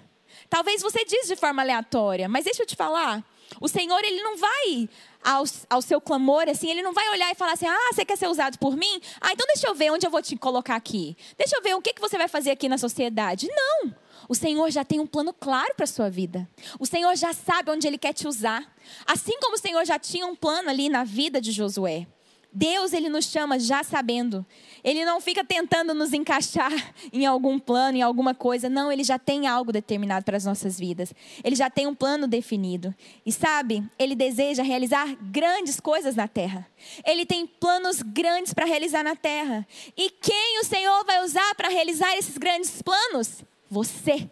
Talvez 0.50 0.82
você 0.82 1.06
diz 1.06 1.28
de 1.28 1.36
forma 1.36 1.62
aleatória, 1.62 2.28
mas 2.28 2.46
deixa 2.46 2.64
eu 2.64 2.68
te 2.68 2.76
falar. 2.76 3.24
O 3.62 3.68
Senhor, 3.68 4.04
ele 4.04 4.22
não 4.22 4.38
vai 4.38 4.90
ao, 5.24 5.44
ao 5.70 5.82
seu 5.82 6.02
clamor, 6.02 6.50
assim, 6.50 6.70
ele 6.70 6.82
não 6.82 6.94
vai 6.94 7.08
olhar 7.10 7.32
e 7.32 7.36
falar 7.36 7.54
assim: 7.54 7.68
ah, 7.68 7.90
você 7.94 8.04
quer 8.04 8.18
ser 8.18 8.28
usado 8.28 8.58
por 8.58 8.76
mim? 8.76 9.00
Ah, 9.22 9.32
então 9.32 9.46
deixa 9.48 9.68
eu 9.68 9.76
ver 9.76 9.92
onde 9.92 10.06
eu 10.06 10.12
vou 10.12 10.22
te 10.22 10.36
colocar 10.36 10.76
aqui. 10.76 11.16
Deixa 11.38 11.56
eu 11.56 11.62
ver 11.62 11.76
o 11.76 11.82
que, 11.82 11.94
que 11.94 12.02
você 12.02 12.18
vai 12.18 12.28
fazer 12.28 12.52
aqui 12.52 12.68
na 12.68 12.80
sociedade. 12.80 13.48
Não! 13.48 14.05
O 14.28 14.36
Senhor 14.36 14.70
já 14.70 14.84
tem 14.84 15.00
um 15.00 15.08
plano 15.08 15.34
claro 15.34 15.74
para 15.76 15.84
a 15.84 15.88
sua 15.88 16.10
vida. 16.10 16.48
O 16.80 16.86
Senhor 16.86 17.16
já 17.16 17.34
sabe 17.34 17.72
onde 17.72 17.88
Ele 17.88 17.98
quer 17.98 18.14
te 18.14 18.28
usar. 18.28 18.74
Assim 19.06 19.40
como 19.40 19.56
o 19.56 19.60
Senhor 19.60 19.86
já 19.86 20.00
tinha 20.00 20.26
um 20.26 20.36
plano 20.36 20.70
ali 20.70 20.90
na 20.90 21.04
vida 21.04 21.40
de 21.40 21.52
Josué. 21.52 22.08
Deus, 22.56 22.94
ele 22.94 23.10
nos 23.10 23.26
chama 23.26 23.60
já 23.60 23.84
sabendo. 23.84 24.46
Ele 24.82 25.04
não 25.04 25.20
fica 25.20 25.44
tentando 25.44 25.94
nos 25.94 26.14
encaixar 26.14 26.72
em 27.12 27.26
algum 27.26 27.60
plano, 27.60 27.98
em 27.98 28.02
alguma 28.02 28.34
coisa. 28.34 28.70
Não, 28.70 28.90
ele 28.90 29.04
já 29.04 29.20
tem 29.20 29.46
algo 29.46 29.74
determinado 29.74 30.24
para 30.24 30.38
as 30.38 30.46
nossas 30.46 30.80
vidas. 30.80 31.14
Ele 31.44 31.54
já 31.54 31.70
tem 31.70 31.86
um 31.86 31.94
plano 31.94 32.28
definido. 32.28 32.96
E 33.26 33.32
sabe, 33.32 33.84
ele 34.00 34.16
deseja 34.16 34.64
realizar 34.64 35.18
grandes 35.22 35.82
coisas 35.82 36.16
na 36.16 36.30
terra. 36.30 36.66
Ele 37.06 37.26
tem 37.26 37.46
planos 37.46 38.02
grandes 38.02 38.54
para 38.54 38.66
realizar 38.66 39.04
na 39.04 39.18
terra. 39.18 39.68
E 39.98 40.10
quem 40.10 40.62
o 40.62 40.64
Senhor 40.64 41.04
vai 41.04 41.22
usar 41.26 41.56
para 41.56 41.68
realizar 41.68 42.16
esses 42.16 42.38
grandes 42.38 42.82
planos? 42.82 43.44
Você. 43.70 44.30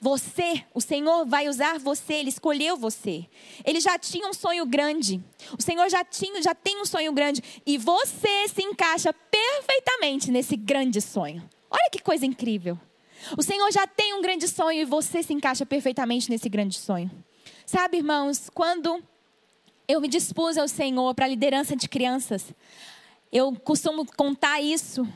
Você, 0.00 0.64
o 0.74 0.80
Senhor 0.80 1.24
vai 1.24 1.48
usar 1.48 1.78
você, 1.78 2.14
Ele 2.14 2.28
escolheu 2.28 2.76
você. 2.76 3.24
Ele 3.64 3.78
já 3.80 3.96
tinha 3.96 4.28
um 4.28 4.32
sonho 4.32 4.66
grande. 4.66 5.22
O 5.56 5.62
Senhor 5.62 5.88
já, 5.88 6.04
tinha, 6.04 6.42
já 6.42 6.54
tem 6.54 6.80
um 6.80 6.84
sonho 6.84 7.12
grande. 7.12 7.40
E 7.64 7.78
você 7.78 8.48
se 8.48 8.62
encaixa 8.62 9.12
perfeitamente 9.12 10.30
nesse 10.32 10.56
grande 10.56 11.00
sonho. 11.00 11.48
Olha 11.70 11.88
que 11.90 12.00
coisa 12.02 12.26
incrível. 12.26 12.76
O 13.38 13.42
Senhor 13.44 13.70
já 13.70 13.86
tem 13.86 14.12
um 14.14 14.20
grande 14.20 14.48
sonho 14.48 14.80
e 14.80 14.84
você 14.84 15.22
se 15.22 15.32
encaixa 15.32 15.64
perfeitamente 15.64 16.28
nesse 16.28 16.48
grande 16.48 16.76
sonho. 16.76 17.08
Sabe, 17.64 17.98
irmãos, 17.98 18.50
quando 18.52 19.00
eu 19.86 20.00
me 20.00 20.08
dispus 20.08 20.58
ao 20.58 20.66
Senhor 20.66 21.14
para 21.14 21.26
a 21.26 21.28
liderança 21.28 21.76
de 21.76 21.88
crianças, 21.88 22.52
Eu 23.32 23.54
costumo 23.54 24.04
contar 24.14 24.60
isso 24.60 25.08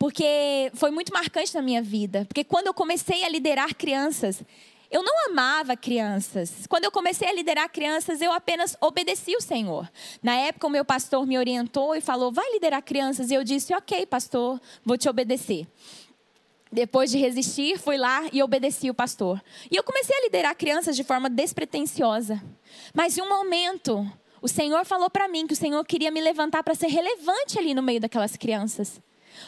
porque 0.00 0.72
foi 0.72 0.90
muito 0.90 1.12
marcante 1.12 1.54
na 1.54 1.60
minha 1.60 1.82
vida. 1.82 2.24
Porque 2.24 2.42
quando 2.42 2.68
eu 2.68 2.72
comecei 2.72 3.22
a 3.22 3.28
liderar 3.28 3.74
crianças, 3.74 4.42
eu 4.90 5.02
não 5.02 5.28
amava 5.28 5.76
crianças. 5.76 6.66
Quando 6.66 6.84
eu 6.84 6.90
comecei 6.90 7.28
a 7.28 7.34
liderar 7.34 7.70
crianças, 7.70 8.22
eu 8.22 8.32
apenas 8.32 8.74
obedeci 8.80 9.36
o 9.36 9.42
Senhor. 9.42 9.86
Na 10.22 10.34
época, 10.34 10.66
o 10.66 10.70
meu 10.70 10.86
pastor 10.86 11.26
me 11.26 11.36
orientou 11.36 11.94
e 11.94 12.00
falou: 12.00 12.32
vai 12.32 12.50
liderar 12.50 12.82
crianças. 12.82 13.30
E 13.30 13.34
eu 13.34 13.44
disse: 13.44 13.74
ok, 13.74 14.06
pastor, 14.06 14.58
vou 14.82 14.96
te 14.96 15.06
obedecer. 15.06 15.68
Depois 16.72 17.10
de 17.10 17.18
resistir, 17.18 17.78
fui 17.78 17.98
lá 17.98 18.22
e 18.32 18.42
obedeci 18.42 18.88
o 18.88 18.94
pastor. 18.94 19.38
E 19.70 19.76
eu 19.76 19.84
comecei 19.84 20.16
a 20.16 20.22
liderar 20.22 20.56
crianças 20.56 20.96
de 20.96 21.04
forma 21.04 21.28
despretensiosa. 21.28 22.42
Mas 22.94 23.18
em 23.18 23.20
um 23.20 23.28
momento, 23.28 24.10
o 24.40 24.48
Senhor 24.48 24.82
falou 24.86 25.10
para 25.10 25.28
mim 25.28 25.46
que 25.46 25.52
o 25.52 25.56
Senhor 25.56 25.84
queria 25.84 26.10
me 26.10 26.22
levantar 26.22 26.62
para 26.62 26.74
ser 26.74 26.86
relevante 26.86 27.58
ali 27.58 27.74
no 27.74 27.82
meio 27.82 28.00
daquelas 28.00 28.34
crianças. 28.34 28.98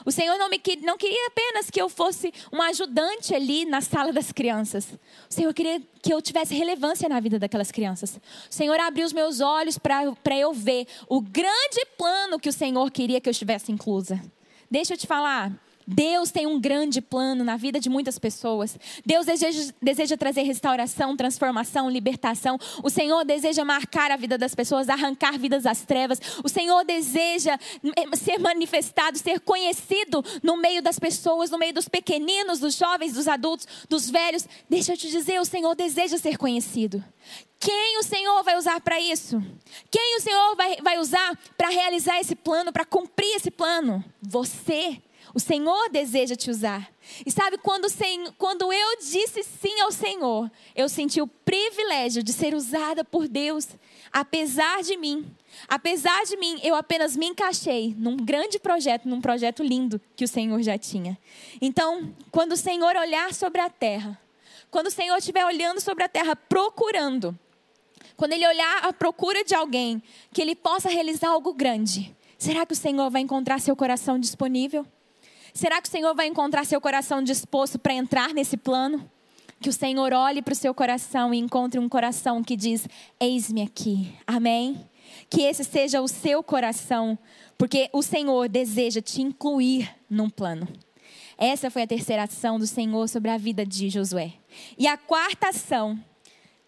O 0.05 0.11
Senhor 0.11 0.36
não, 0.38 0.49
me, 0.49 0.61
não 0.82 0.97
queria 0.97 1.26
apenas 1.26 1.70
que 1.70 1.80
eu 1.80 1.88
fosse 1.88 2.32
uma 2.51 2.68
ajudante 2.68 3.34
ali 3.34 3.64
na 3.64 3.80
sala 3.80 4.12
das 4.12 4.32
crianças. 4.32 4.86
O 5.30 5.34
Senhor 5.34 5.53
queria 5.55 5.80
que 6.01 6.12
eu 6.12 6.20
tivesse 6.20 6.55
relevância 6.55 7.09
na 7.09 7.20
vida 7.20 7.38
daquelas 7.38 7.70
crianças. 7.70 8.16
O 8.51 8.55
Senhor 8.55 8.78
abriu 8.80 9.07
os 9.07 9.12
meus 9.12 9.40
olhos 9.40 9.78
para 9.78 10.36
eu 10.36 10.53
ver 10.53 10.86
o 11.09 11.20
grande 11.20 11.86
plano 11.97 12.38
que 12.38 12.49
o 12.49 12.53
Senhor 12.53 12.90
queria 12.90 13.20
que 13.20 13.28
eu 13.28 13.32
estivesse 13.32 13.70
inclusa. 13.70 14.20
Deixa 14.70 14.95
eu 14.95 14.99
te 14.99 15.07
falar. 15.07 15.53
Deus 15.95 16.30
tem 16.30 16.47
um 16.47 16.61
grande 16.61 17.01
plano 17.01 17.45
na 17.45 17.57
vida 17.57 17.78
de 17.78 17.88
muitas 17.88 18.18
pessoas. 18.18 18.78
Deus 19.05 19.26
deseja, 19.26 19.72
deseja, 19.80 20.16
trazer 20.16 20.43
restauração, 20.43 21.16
transformação, 21.16 21.90
libertação. 21.90 22.59
O 22.82 22.90
Senhor 22.90 23.24
deseja 23.24 23.64
marcar 23.64 24.11
a 24.11 24.16
vida 24.16 24.38
das 24.38 24.55
pessoas, 24.55 24.88
arrancar 24.88 25.38
vidas 25.38 25.64
das 25.64 25.82
trevas. 25.82 26.20
O 26.43 26.49
Senhor 26.49 26.84
deseja 26.84 27.59
eh, 27.97 28.16
ser 28.16 28.38
manifestado, 28.38 29.18
ser 29.18 29.40
conhecido 29.40 30.24
no 30.43 30.57
meio 30.57 30.82
das 30.82 30.99
pessoas, 30.99 31.51
no 31.51 31.59
meio 31.59 31.74
dos 31.74 31.88
pequeninos, 31.88 32.61
dos 32.61 32.76
jovens, 32.76 33.14
dos 33.14 33.28
adultos, 33.28 33.66
dos 33.88 34.11
velhos. 34.11 34.47
Deixa 34.68 34.93
eu 34.93 34.97
te 34.97 35.11
dizer, 35.11 35.40
o 35.40 35.45
Senhor 35.45 35.74
deseja 35.74 36.16
ser 36.18 36.36
conhecido. 36.36 37.03
Quem 37.59 37.99
o 37.99 38.03
Senhor 38.03 38.43
vai 38.43 38.57
usar 38.57 38.80
para 38.80 39.01
isso? 39.01 39.40
Quem 39.88 40.16
o 40.16 40.20
Senhor 40.20 40.57
vai, 40.57 40.76
vai 40.82 40.99
usar 40.99 41.38
para 41.57 41.68
realizar 41.68 42.18
esse 42.18 42.34
plano, 42.34 42.72
para 42.72 42.84
cumprir 42.84 43.36
esse 43.36 43.53
plano? 43.53 44.05
Você. 44.20 45.01
O 45.35 45.41
Senhor 45.41 45.89
deseja 45.91 46.37
te 46.37 46.51
usar. 46.51 46.93
E 47.24 47.30
sabe, 47.30 47.57
quando, 47.59 47.87
quando 48.37 48.72
eu 48.72 48.97
disse 48.99 49.43
sim 49.43 49.80
ao 49.80 49.91
Senhor, 49.91 50.51
eu 50.76 50.89
senti 50.89 51.20
o 51.22 51.26
privilégio 51.26 52.22
de 52.22 52.33
ser 52.33 52.55
usada 52.55 53.03
por 53.03 53.26
Deus, 53.26 53.68
apesar 54.12 54.83
de 54.83 54.97
mim. 54.97 55.26
Apesar 55.68 56.24
de 56.24 56.37
mim, 56.37 56.61
eu 56.62 56.74
apenas 56.74 57.16
me 57.16 57.26
encaixei 57.26 57.95
num 57.97 58.16
grande 58.16 58.59
projeto, 58.59 59.09
num 59.09 59.20
projeto 59.20 59.62
lindo 59.62 60.01
que 60.14 60.24
o 60.24 60.28
Senhor 60.28 60.61
já 60.62 60.76
tinha. 60.76 61.18
Então, 61.61 62.14
quando 62.30 62.53
o 62.53 62.57
Senhor 62.57 62.95
olhar 62.97 63.33
sobre 63.33 63.61
a 63.61 63.70
terra, 63.70 64.18
quando 64.70 64.87
o 64.87 64.91
Senhor 64.91 65.16
estiver 65.16 65.45
olhando 65.45 65.80
sobre 65.80 66.05
a 66.05 66.09
terra, 66.09 66.37
procurando, 66.37 67.39
quando 68.16 68.33
Ele 68.33 68.47
olhar 68.47 68.85
à 68.85 68.93
procura 68.93 69.45
de 69.45 69.55
alguém 69.55 70.03
que 70.33 70.43
Ele 70.43 70.55
possa 70.55 70.89
realizar 70.89 71.28
algo 71.28 71.55
grande, 71.55 72.14
será 72.39 72.66
que 72.66 72.72
o 72.72 72.76
Senhor 72.76 73.11
vai 73.11 73.22
encontrar 73.22 73.61
seu 73.61 73.76
coração 73.76 74.18
disponível? 74.18 74.87
Será 75.55 75.82
que 75.82 75.88
o 75.88 75.90
Senhor 75.90 76.14
vai 76.14 76.26
encontrar 76.26 76.64
seu 76.64 76.80
coração 76.80 77.22
disposto 77.22 77.78
para 77.78 77.92
entrar 77.92 78.32
nesse 78.32 78.57
plano? 78.57 79.09
Que 79.61 79.68
o 79.68 79.72
Senhor 79.72 80.12
olhe 80.12 80.42
para 80.42 80.53
o 80.53 80.57
seu 80.57 80.74
coração 80.74 81.32
e 81.32 81.38
encontre 81.38 81.78
um 81.78 81.88
coração 81.88 82.42
que 82.42 82.57
diz: 82.57 82.88
Eis-me 83.20 83.62
aqui. 83.62 84.12
Amém? 84.26 84.88
Que 85.28 85.42
esse 85.42 85.62
seja 85.62 86.00
o 86.00 86.09
seu 86.09 86.42
coração, 86.42 87.18
porque 87.59 87.88
o 87.92 88.03
Senhor 88.03 88.48
deseja 88.48 89.00
te 89.00 89.20
incluir 89.20 89.94
num 90.09 90.30
plano. 90.30 90.66
Essa 91.38 91.70
foi 91.70 91.82
a 91.82 91.86
terceira 91.86 92.24
ação 92.24 92.59
do 92.59 92.66
Senhor 92.66 93.09
sobre 93.09 93.30
a 93.30 93.36
vida 93.36 93.64
de 93.64 93.90
Josué. 93.90 94.32
E 94.78 94.86
a 94.86 94.96
quarta 94.96 95.48
ação 95.48 95.98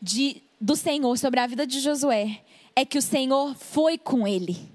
de, 0.01 0.43
do 0.61 0.77
Senhor 0.77 1.17
sobre 1.19 1.41
a 1.41 1.47
vida 1.47 1.67
de 1.67 1.81
Josué 1.81 2.41
é 2.77 2.85
que 2.85 2.99
o 2.99 3.03
Senhor 3.03 3.55
foi 3.55 3.97
com 3.97 4.27
ele. 4.27 4.71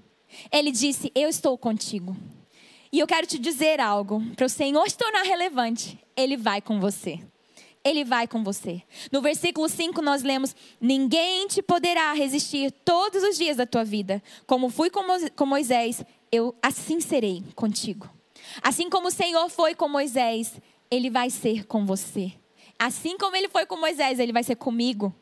Ele 0.52 0.70
disse: 0.70 1.12
Eu 1.14 1.28
estou 1.28 1.56
contigo. 1.56 2.16
E 2.92 2.98
eu 2.98 3.06
quero 3.06 3.26
te 3.26 3.38
dizer 3.38 3.80
algo: 3.80 4.22
para 4.34 4.46
o 4.46 4.48
Senhor 4.48 4.88
se 4.88 4.96
tornar 4.96 5.22
relevante, 5.22 5.98
Ele 6.16 6.36
vai 6.36 6.60
com 6.60 6.80
você. 6.80 7.20
Ele 7.82 8.04
vai 8.04 8.28
com 8.28 8.44
você. 8.44 8.82
No 9.10 9.22
versículo 9.22 9.68
5 9.68 10.02
nós 10.02 10.22
lemos: 10.22 10.54
Ninguém 10.80 11.46
te 11.46 11.62
poderá 11.62 12.12
resistir 12.12 12.70
todos 12.84 13.22
os 13.22 13.38
dias 13.38 13.56
da 13.56 13.66
tua 13.66 13.84
vida. 13.84 14.22
Como 14.46 14.68
fui 14.68 14.90
com 14.90 15.46
Moisés, 15.46 16.04
eu 16.30 16.54
assim 16.62 17.00
serei 17.00 17.42
contigo. 17.54 18.10
Assim 18.62 18.90
como 18.90 19.08
o 19.08 19.12
Senhor 19.12 19.48
foi 19.48 19.74
com 19.74 19.88
Moisés, 19.88 20.60
Ele 20.90 21.08
vai 21.08 21.30
ser 21.30 21.64
com 21.66 21.86
você. 21.86 22.32
Assim 22.78 23.16
como 23.16 23.36
Ele 23.36 23.48
foi 23.48 23.64
com 23.64 23.76
Moisés, 23.76 24.18
Ele 24.18 24.32
vai 24.32 24.42
ser 24.42 24.56
comigo. 24.56 25.14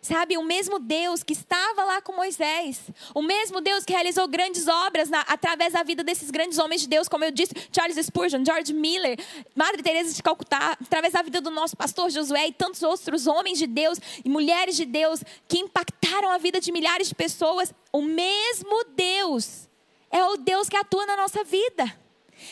Sabe, 0.00 0.38
o 0.38 0.44
mesmo 0.44 0.78
Deus 0.78 1.24
que 1.24 1.32
estava 1.32 1.84
lá 1.84 2.00
com 2.00 2.12
Moisés, 2.12 2.80
o 3.12 3.20
mesmo 3.20 3.60
Deus 3.60 3.84
que 3.84 3.92
realizou 3.92 4.28
grandes 4.28 4.68
obras 4.68 5.10
na, 5.10 5.22
através 5.22 5.72
da 5.72 5.82
vida 5.82 6.04
desses 6.04 6.30
grandes 6.30 6.58
homens 6.58 6.82
de 6.82 6.88
Deus, 6.88 7.08
como 7.08 7.24
eu 7.24 7.32
disse, 7.32 7.52
Charles 7.72 8.06
Spurgeon, 8.06 8.44
George 8.44 8.72
Miller, 8.72 9.18
Madre 9.56 9.82
Teresa 9.82 10.14
de 10.14 10.22
Calcutá, 10.22 10.78
através 10.80 11.12
da 11.12 11.22
vida 11.22 11.40
do 11.40 11.50
nosso 11.50 11.76
pastor 11.76 12.10
Josué 12.10 12.46
e 12.46 12.52
tantos 12.52 12.82
outros 12.82 13.26
homens 13.26 13.58
de 13.58 13.66
Deus 13.66 13.98
e 14.24 14.28
mulheres 14.28 14.76
de 14.76 14.84
Deus 14.84 15.20
que 15.48 15.58
impactaram 15.58 16.30
a 16.30 16.38
vida 16.38 16.60
de 16.60 16.70
milhares 16.70 17.08
de 17.08 17.14
pessoas, 17.14 17.74
o 17.92 18.00
mesmo 18.00 18.84
Deus 18.94 19.68
é 20.10 20.24
o 20.24 20.36
Deus 20.36 20.68
que 20.68 20.76
atua 20.76 21.06
na 21.06 21.16
nossa 21.16 21.42
vida. 21.44 21.92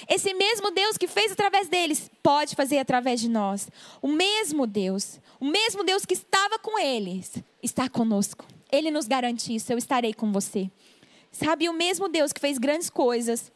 Esse 0.09 0.35
mesmo 0.35 0.71
Deus 0.71 0.97
que 0.97 1.07
fez 1.07 1.33
através 1.33 1.69
deles 1.69 2.11
pode 2.23 2.55
fazer 2.55 2.79
através 2.79 3.21
de 3.21 3.29
nós. 3.29 3.69
O 4.03 4.09
mesmo 4.09 4.67
Deus, 4.67 5.21
o 5.41 5.47
mesmo 5.47 5.85
Deus 5.85 6.05
que 6.05 6.15
estava 6.15 6.59
com 6.59 6.79
eles, 6.79 7.35
está 7.63 7.89
conosco. 7.89 8.45
Ele 8.71 8.91
nos 8.91 9.07
garante 9.07 9.55
isso: 9.55 9.73
eu 9.73 9.79
estarei 9.79 10.15
com 10.15 10.33
você. 10.33 10.71
Sabe, 11.31 11.69
o 11.69 11.73
mesmo 11.73 12.09
Deus 12.09 12.33
que 12.33 12.41
fez 12.41 12.59
grandes 12.59 12.89
coisas 12.89 13.53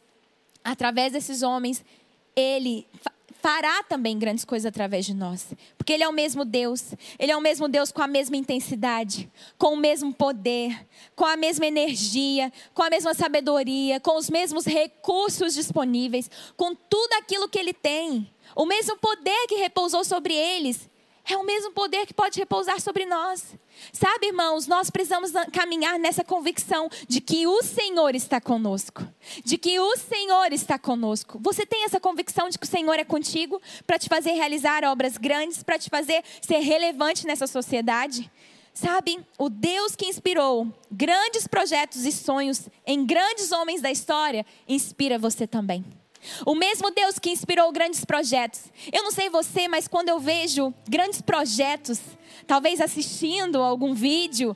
através 0.63 1.13
desses 1.13 1.41
homens, 1.41 1.83
ele 2.35 2.87
fará 3.41 3.81
também 3.81 4.19
grandes 4.19 4.45
coisas 4.45 4.67
através 4.67 5.05
de 5.05 5.15
nós. 5.15 5.47
Porque 5.77 5.91
Ele 5.91 6.03
é 6.03 6.07
o 6.07 6.13
mesmo 6.13 6.45
Deus. 6.45 6.93
Ele 7.17 7.31
é 7.31 7.35
o 7.35 7.41
mesmo 7.41 7.67
Deus 7.67 7.91
com 7.91 8.01
a 8.01 8.07
mesma 8.07 8.37
intensidade, 8.37 9.29
com 9.57 9.73
o 9.73 9.77
mesmo 9.77 10.13
poder, 10.13 10.87
com 11.15 11.25
a 11.25 11.35
mesma 11.35 11.65
energia, 11.65 12.53
com 12.73 12.83
a 12.83 12.89
mesma 12.89 13.13
sabedoria, 13.13 13.99
com 13.99 14.15
os 14.15 14.29
mesmos 14.29 14.65
recursos 14.65 15.55
disponíveis, 15.55 16.29
com 16.55 16.75
tudo 16.75 17.13
aquilo 17.13 17.49
que 17.49 17.57
Ele 17.57 17.73
tem. 17.73 18.31
O 18.55 18.65
mesmo 18.65 18.95
poder 18.97 19.47
que 19.47 19.55
repousou 19.55 20.03
sobre 20.03 20.35
eles 20.35 20.90
é 21.33 21.37
o 21.37 21.45
mesmo 21.45 21.71
poder 21.71 22.05
que 22.05 22.13
pode 22.13 22.39
repousar 22.39 22.79
sobre 22.81 23.05
nós. 23.05 23.55
Sabe, 23.91 24.27
irmãos, 24.27 24.67
nós 24.67 24.89
precisamos 24.89 25.31
caminhar 25.51 25.97
nessa 25.97 26.23
convicção 26.23 26.89
de 27.07 27.21
que 27.21 27.47
o 27.47 27.61
Senhor 27.63 28.15
está 28.15 28.39
conosco. 28.41 29.07
De 29.43 29.57
que 29.57 29.79
o 29.79 29.97
Senhor 29.97 30.51
está 30.51 30.77
conosco. 30.77 31.39
Você 31.41 31.65
tem 31.65 31.85
essa 31.85 31.99
convicção 31.99 32.49
de 32.49 32.57
que 32.57 32.65
o 32.65 32.69
Senhor 32.69 32.93
é 32.93 33.03
contigo 33.03 33.61
para 33.87 33.97
te 33.97 34.09
fazer 34.09 34.31
realizar 34.31 34.83
obras 34.83 35.17
grandes, 35.17 35.63
para 35.63 35.79
te 35.79 35.89
fazer 35.89 36.23
ser 36.41 36.59
relevante 36.59 37.25
nessa 37.25 37.47
sociedade? 37.47 38.29
Sabe, 38.73 39.19
o 39.37 39.49
Deus 39.49 39.95
que 39.95 40.05
inspirou 40.05 40.67
grandes 40.89 41.45
projetos 41.45 42.05
e 42.05 42.11
sonhos 42.11 42.69
em 42.85 43.05
grandes 43.05 43.51
homens 43.51 43.81
da 43.81 43.91
história, 43.91 44.45
inspira 44.67 45.19
você 45.19 45.45
também. 45.45 45.83
O 46.45 46.55
mesmo 46.55 46.91
Deus 46.91 47.19
que 47.19 47.29
inspirou 47.29 47.71
grandes 47.71 48.05
projetos. 48.05 48.61
Eu 48.91 49.03
não 49.03 49.11
sei 49.11 49.29
você, 49.29 49.67
mas 49.67 49.87
quando 49.87 50.09
eu 50.09 50.19
vejo 50.19 50.73
grandes 50.87 51.21
projetos, 51.21 51.99
talvez 52.47 52.81
assistindo 52.81 53.61
algum 53.61 53.93
vídeo, 53.93 54.55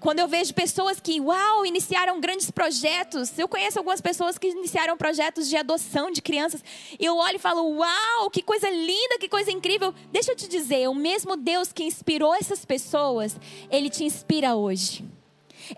quando 0.00 0.18
eu 0.18 0.28
vejo 0.28 0.54
pessoas 0.54 1.00
que, 1.00 1.20
uau, 1.20 1.66
iniciaram 1.66 2.20
grandes 2.20 2.50
projetos. 2.50 3.36
Eu 3.38 3.48
conheço 3.48 3.78
algumas 3.78 4.00
pessoas 4.00 4.38
que 4.38 4.48
iniciaram 4.48 4.96
projetos 4.96 5.48
de 5.48 5.56
adoção 5.56 6.10
de 6.10 6.22
crianças. 6.22 6.62
Eu 6.98 7.16
olho 7.16 7.36
e 7.36 7.40
falo, 7.40 7.62
uau, 7.78 8.30
que 8.30 8.42
coisa 8.42 8.68
linda, 8.70 9.18
que 9.18 9.28
coisa 9.28 9.50
incrível. 9.50 9.94
Deixa 10.12 10.32
eu 10.32 10.36
te 10.36 10.48
dizer, 10.48 10.88
o 10.88 10.94
mesmo 10.94 11.36
Deus 11.36 11.72
que 11.72 11.82
inspirou 11.82 12.34
essas 12.34 12.64
pessoas, 12.64 13.36
ele 13.70 13.90
te 13.90 14.04
inspira 14.04 14.54
hoje. 14.54 15.04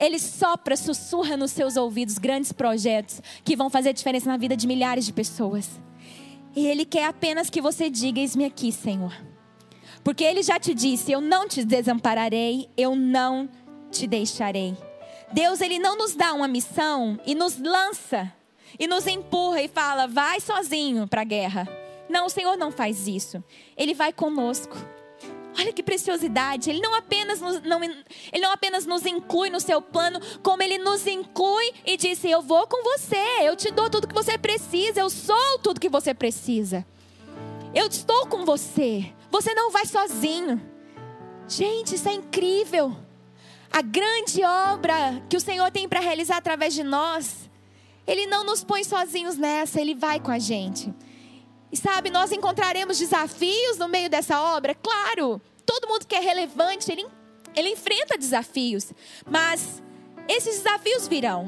Ele 0.01 0.19
sopra, 0.19 0.77
sussurra 0.77 1.37
nos 1.37 1.53
seus 1.53 1.77
ouvidos 1.77 2.19
grandes 2.19 2.53
projetos 2.53 3.23
que 3.45 3.57
vão 3.57 3.71
fazer 3.71 3.93
diferença 3.93 4.29
na 4.29 4.37
vida 4.37 4.57
de 4.57 4.67
milhares 4.67 5.07
de 5.07 5.13
pessoas. 5.13 5.69
E 6.55 6.67
Ele 6.67 6.85
quer 6.85 7.05
apenas 7.05 7.49
que 7.49 7.61
você 7.61 7.89
diga: 7.89 8.21
Eis-me 8.21 8.45
aqui, 8.45 8.73
Senhor. 8.73 9.15
Porque 10.03 10.25
Ele 10.25 10.43
já 10.43 10.59
te 10.59 10.75
disse: 10.75 11.13
Eu 11.13 11.21
não 11.21 11.49
te 11.49 11.65
desampararei, 11.65 12.69
eu 12.77 12.95
não 12.97 13.49
te 13.91 14.07
deixarei. 14.07 14.77
Deus, 15.33 15.61
Ele 15.61 15.79
não 15.79 15.97
nos 15.97 16.15
dá 16.15 16.33
uma 16.33 16.49
missão 16.49 17.19
e 17.27 17.35
nos 17.35 17.59
lança, 17.59 18.33
e 18.79 18.87
nos 18.87 19.07
empurra 19.07 19.63
e 19.63 19.69
fala: 19.69 20.07
Vai 20.07 20.41
sozinho 20.41 21.07
para 21.07 21.23
a 21.23 21.25
guerra. 21.25 21.69
Não, 22.09 22.27
o 22.27 22.31
Senhor 22.31 22.57
não 22.57 22.73
faz 22.73 23.07
isso. 23.07 23.43
Ele 23.77 23.95
vai 23.95 24.13
conosco. 24.13 24.77
Olha 25.59 25.73
que 25.73 25.83
preciosidade. 25.83 26.71
Ele 26.71 26.81
não 26.81 26.95
apenas 26.95 27.41
nos, 27.41 27.61
não, 27.63 27.83
ele 27.83 28.05
não 28.41 28.53
apenas 28.53 28.87
nos 28.87 29.05
inclui 29.05 29.51
no 29.51 29.59
seu 29.59 29.83
plano, 29.83 30.21
como 30.41 30.63
ele 30.63 30.79
nos 30.79 31.05
inclui 31.07 31.73
e 31.85 31.97
disse: 31.97 32.31
Eu 32.31 32.41
vou 32.41 32.67
com 32.69 32.83
você, 32.85 33.17
eu 33.43 33.57
te 33.57 33.73
dou 33.73 33.91
tudo 33.91 34.07
que 34.07 34.15
você 34.15 34.39
precisa, 34.39 35.01
eu 35.01 35.11
sou 35.11 35.59
tudo 35.59 35.81
que 35.81 35.89
você 35.89 36.15
precisa. 36.15 36.87
Eu 37.75 37.89
estou 37.89 38.27
com 38.29 38.45
você. 38.45 39.13
Você 39.31 39.53
não 39.53 39.71
vai 39.71 39.85
sozinho. 39.85 40.61
Gente, 41.49 41.97
isso 41.97 42.09
é 42.09 42.13
incrível. 42.13 42.97
A 43.71 43.83
grande 43.83 44.45
obra 44.45 45.23
que 45.29 45.37
o 45.37 45.41
Senhor 45.41 45.71
tem 45.71 45.89
para 45.89 46.01
realizar 46.01 46.37
através 46.37 46.73
de 46.73 46.83
nós, 46.83 47.51
Ele 48.07 48.27
não 48.27 48.45
nos 48.45 48.63
põe 48.63 48.85
sozinhos 48.85 49.37
nessa, 49.37 49.81
Ele 49.81 49.95
vai 49.95 50.21
com 50.21 50.31
a 50.31 50.39
gente. 50.39 50.95
E 51.71 51.77
sabe, 51.77 52.11
nós 52.11 52.33
encontraremos 52.33 52.99
desafios 52.99 53.77
no 53.77 53.89
meio 53.89 54.09
dessa 54.09 54.41
obra? 54.41 54.75
Claro, 54.75 55.41
todo 55.69 55.87
mundo 55.87 56.07
que 56.07 56.17
é 56.17 56.21
relevante, 56.21 56.91
ele, 56.91 57.07
ele 57.55 57.69
enfrenta 57.69 58.17
desafios. 58.17 58.91
Mas 59.31 59.83
esses 60.27 60.63
desafios 60.63 61.07
virão. 61.07 61.47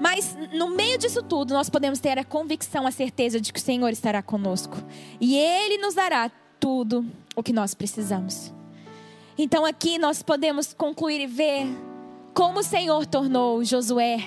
Mas 0.00 0.36
no 0.52 0.70
meio 0.70 0.98
disso 0.98 1.22
tudo, 1.22 1.54
nós 1.54 1.70
podemos 1.70 2.00
ter 2.00 2.18
a 2.18 2.24
convicção, 2.24 2.84
a 2.84 2.90
certeza 2.90 3.40
de 3.40 3.52
que 3.52 3.60
o 3.60 3.62
Senhor 3.62 3.90
estará 3.90 4.22
conosco. 4.22 4.76
E 5.20 5.36
Ele 5.36 5.78
nos 5.78 5.94
dará 5.94 6.28
tudo 6.58 7.06
o 7.36 7.44
que 7.44 7.52
nós 7.52 7.72
precisamos. 7.72 8.52
Então 9.38 9.64
aqui 9.64 9.98
nós 9.98 10.20
podemos 10.20 10.74
concluir 10.74 11.20
e 11.20 11.26
ver 11.26 11.66
como 12.34 12.60
o 12.60 12.64
Senhor 12.64 13.06
tornou 13.06 13.62
Josué 13.62 14.18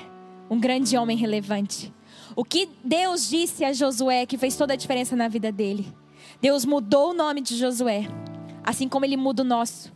um 0.49 0.59
grande 0.59 0.95
homem 0.95 1.17
relevante. 1.17 1.93
O 2.35 2.45
que 2.45 2.69
Deus 2.83 3.29
disse 3.29 3.65
a 3.65 3.73
Josué 3.73 4.25
que 4.25 4.37
fez 4.37 4.55
toda 4.55 4.73
a 4.73 4.77
diferença 4.77 5.15
na 5.15 5.27
vida 5.27 5.51
dele. 5.51 5.93
Deus 6.41 6.63
mudou 6.65 7.11
o 7.11 7.13
nome 7.13 7.41
de 7.41 7.57
Josué, 7.57 8.07
assim 8.63 8.87
como 8.87 9.05
ele 9.05 9.17
muda 9.17 9.41
o 9.43 9.45
nosso. 9.45 9.91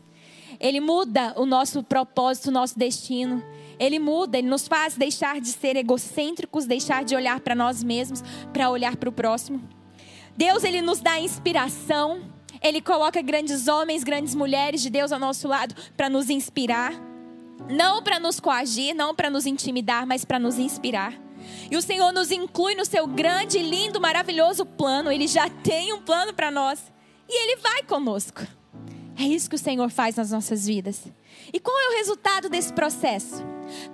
Ele 0.60 0.80
muda 0.80 1.34
o 1.36 1.46
nosso 1.46 1.84
propósito, 1.84 2.48
o 2.48 2.52
nosso 2.52 2.78
destino. 2.78 3.44
Ele 3.80 4.00
muda, 4.00 4.38
ele 4.38 4.48
nos 4.48 4.68
faz 4.68 4.96
deixar 4.96 5.40
de 5.40 5.50
ser 5.50 5.76
egocêntricos, 5.76 6.66
deixar 6.66 7.04
de 7.04 7.16
olhar 7.16 7.40
para 7.40 7.54
nós 7.54 7.84
mesmos, 7.84 8.24
para 8.52 8.70
olhar 8.70 8.96
para 8.96 9.10
o 9.10 9.12
próximo. 9.12 9.62
Deus, 10.36 10.64
ele 10.64 10.82
nos 10.82 11.00
dá 11.00 11.20
inspiração. 11.20 12.22
Ele 12.62 12.82
coloca 12.82 13.22
grandes 13.22 13.68
homens, 13.68 14.04
grandes 14.04 14.34
mulheres 14.34 14.82
de 14.82 14.90
Deus 14.90 15.12
ao 15.12 15.20
nosso 15.20 15.48
lado 15.48 15.76
para 15.96 16.10
nos 16.10 16.30
inspirar. 16.30 16.94
Não 17.70 18.02
para 18.02 18.20
nos 18.20 18.40
coagir, 18.40 18.96
não 18.96 19.14
para 19.14 19.30
nos 19.30 19.46
intimidar, 19.46 20.08
mas 20.08 20.26
para 20.26 20.40
nos 20.40 20.58
inspirar. 20.58 21.14
E 21.70 21.78
o 21.78 21.82
Senhor 21.82 22.12
nos 22.12 22.32
inclui 22.32 22.76
no 22.76 22.86
seu 22.86 23.06
grande, 23.06 23.60
lindo, 23.60 24.02
maravilhoso 24.02 24.66
plano. 24.66 25.12
Ele 25.12 25.28
já 25.28 25.50
tem 25.50 25.94
um 25.94 26.02
plano 26.02 26.34
para 26.34 26.50
nós. 26.50 26.92
E 27.30 27.44
Ele 27.44 27.62
vai 27.62 27.84
conosco. 27.84 28.42
É 29.20 29.24
isso 29.24 29.50
que 29.50 29.56
o 29.56 29.60
Senhor 29.60 29.90
faz 29.90 30.16
nas 30.16 30.30
nossas 30.30 30.68
vidas. 30.68 31.02
E 31.52 31.60
qual 31.60 31.78
é 31.78 31.90
o 31.90 31.98
resultado 31.98 32.50
desse 32.50 32.72
processo? 32.72 33.44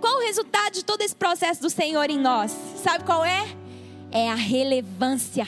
Qual 0.01 0.17
o 0.17 0.21
resultado 0.21 0.73
de 0.73 0.83
todo 0.83 1.01
esse 1.01 1.15
processo 1.15 1.61
do 1.61 1.69
Senhor 1.69 2.09
em 2.09 2.19
nós? 2.19 2.51
Sabe 2.83 3.05
qual 3.05 3.23
é? 3.23 3.45
É 4.11 4.29
a 4.29 4.35
relevância. 4.35 5.47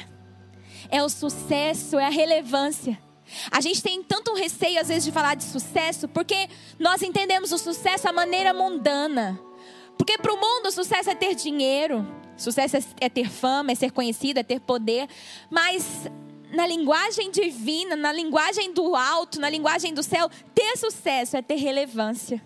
É 0.89 1.03
o 1.03 1.09
sucesso, 1.09 1.99
é 1.99 2.05
a 2.05 2.09
relevância. 2.09 2.97
A 3.51 3.59
gente 3.59 3.81
tem 3.81 4.01
tanto 4.01 4.33
receio 4.33 4.79
às 4.79 4.87
vezes 4.87 5.03
de 5.03 5.11
falar 5.11 5.35
de 5.35 5.43
sucesso, 5.43 6.07
porque 6.07 6.47
nós 6.79 7.01
entendemos 7.01 7.51
o 7.51 7.57
sucesso 7.57 8.07
à 8.07 8.13
maneira 8.13 8.53
mundana. 8.53 9.37
Porque 9.97 10.17
para 10.17 10.33
o 10.33 10.39
mundo 10.39 10.67
o 10.67 10.71
sucesso 10.71 11.09
é 11.09 11.15
ter 11.15 11.35
dinheiro, 11.35 12.05
sucesso 12.37 12.77
é 12.99 13.09
ter 13.09 13.29
fama, 13.29 13.71
é 13.71 13.75
ser 13.75 13.91
conhecido, 13.91 14.39
é 14.39 14.43
ter 14.43 14.59
poder. 14.59 15.07
Mas 15.49 16.09
na 16.55 16.65
linguagem 16.65 17.29
divina, 17.29 17.95
na 17.95 18.11
linguagem 18.11 18.73
do 18.73 18.95
alto, 18.95 19.39
na 19.39 19.49
linguagem 19.49 19.93
do 19.93 20.01
céu, 20.01 20.29
ter 20.53 20.77
sucesso 20.77 21.37
é 21.37 21.41
ter 21.41 21.55
relevância. 21.55 22.41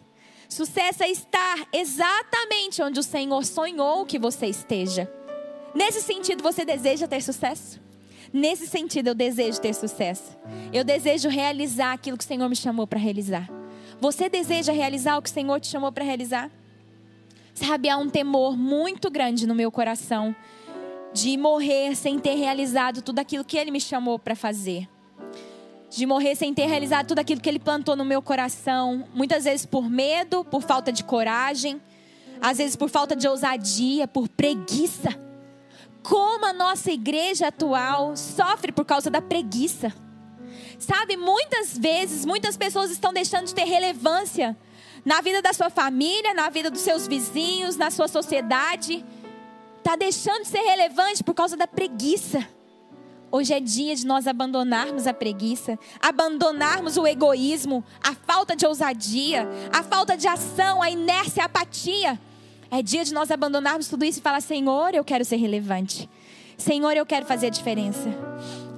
Sucesso 0.50 1.04
é 1.04 1.10
estar 1.10 1.68
exatamente 1.72 2.82
onde 2.82 3.00
o 3.00 3.04
Senhor 3.04 3.46
sonhou 3.46 4.06
que 4.06 4.18
você 4.18 4.48
esteja. 4.48 5.10
Nesse 5.76 6.02
sentido, 6.02 6.42
você 6.42 6.66
deseja 6.66 7.08
ter 7.08 7.22
sucesso? 7.22 7.80
Nesse 8.34 8.68
sentido, 8.68 9.08
eu 9.08 9.16
desejo 9.16 9.62
ter 9.62 9.74
sucesso. 9.74 10.36
Eu 10.74 10.84
desejo 10.84 11.30
realizar 11.30 11.94
aquilo 11.94 12.18
que 12.18 12.24
o 12.24 12.28
Senhor 12.28 12.50
me 12.50 12.56
chamou 12.56 12.88
para 12.88 13.00
realizar. 13.00 13.48
Você 14.02 14.28
deseja 14.28 14.72
realizar 14.72 15.18
o 15.18 15.22
que 15.22 15.30
o 15.30 15.34
Senhor 15.34 15.60
te 15.60 15.68
chamou 15.68 15.92
para 15.92 16.04
realizar? 16.04 16.50
Sabe, 17.54 17.90
há 17.90 17.98
um 17.98 18.10
temor 18.10 18.58
muito 18.58 19.12
grande 19.12 19.46
no 19.46 19.54
meu 19.54 19.72
coração 19.72 20.36
de 21.14 21.36
morrer 21.38 21.96
sem 21.96 22.20
ter 22.20 22.36
realizado 22.36 23.02
tudo 23.02 23.20
aquilo 23.20 23.44
que 23.44 23.58
Ele 23.58 23.72
me 23.72 23.82
chamou 23.82 24.20
para 24.20 24.36
fazer. 24.36 24.88
De 25.90 26.06
morrer 26.06 26.36
sem 26.36 26.54
ter 26.54 26.68
realizado 26.68 27.08
tudo 27.08 27.20
aquilo 27.20 27.42
que 27.42 27.50
Ele 27.50 27.60
plantou 27.60 27.96
no 27.96 28.06
meu 28.06 28.22
coração. 28.22 29.08
Muitas 29.14 29.44
vezes 29.44 29.66
por 29.66 29.90
medo, 29.90 30.46
por 30.46 30.62
falta 30.62 30.92
de 30.92 31.04
coragem, 31.04 31.82
às 32.40 32.60
vezes 32.60 32.76
por 32.76 32.90
falta 32.90 33.16
de 33.16 33.28
ousadia, 33.28 34.08
por 34.08 34.28
preguiça. 34.30 35.10
Como 36.04 36.46
a 36.46 36.54
nossa 36.54 36.92
igreja 36.92 37.48
atual 37.48 38.16
sofre 38.16 38.72
por 38.72 38.86
causa 38.86 39.10
da 39.10 39.22
preguiça. 39.22 39.94
Sabe, 40.78 41.18
muitas 41.18 41.78
vezes, 41.78 42.26
muitas 42.26 42.56
pessoas 42.56 42.90
estão 42.90 43.12
deixando 43.12 43.48
de 43.48 43.56
ter 43.56 43.66
relevância 43.66 44.56
na 45.04 45.22
vida 45.22 45.42
da 45.42 45.52
sua 45.52 45.70
família, 45.70 46.34
na 46.34 46.50
vida 46.50 46.70
dos 46.70 46.82
seus 46.82 47.06
vizinhos, 47.06 47.76
na 47.76 47.92
sua 47.92 48.08
sociedade. 48.08 49.04
Está 49.80 49.96
deixando 49.96 50.44
de 50.44 50.50
ser 50.50 50.60
relevante 50.60 51.24
por 51.24 51.34
causa 51.34 51.56
da 51.56 51.66
preguiça. 51.66 52.46
Hoje 53.32 53.54
é 53.54 53.60
dia 53.62 53.96
de 53.96 54.06
nós 54.06 54.28
abandonarmos 54.28 55.08
a 55.08 55.14
preguiça, 55.14 55.80
abandonarmos 56.02 56.98
o 56.98 57.08
egoísmo, 57.08 57.84
a 58.04 58.14
falta 58.14 58.56
de 58.56 58.66
ousadia, 58.66 59.48
a 59.72 59.82
falta 59.82 60.18
de 60.18 60.28
ação, 60.28 60.82
a 60.82 60.92
inércia, 60.92 61.44
a 61.44 61.46
apatia. 61.46 62.20
É 62.70 62.84
dia 62.84 63.06
de 63.06 63.14
nós 63.14 63.32
abandonarmos 63.32 63.88
tudo 63.88 64.04
isso 64.04 64.20
e 64.20 64.22
falar: 64.22 64.42
Senhor, 64.42 64.94
eu 64.94 65.04
quero 65.04 65.24
ser 65.24 65.38
relevante. 65.38 66.10
Senhor, 66.58 66.98
eu 66.98 67.06
quero 67.06 67.26
fazer 67.26 67.48
a 67.48 67.50
diferença. 67.50 68.10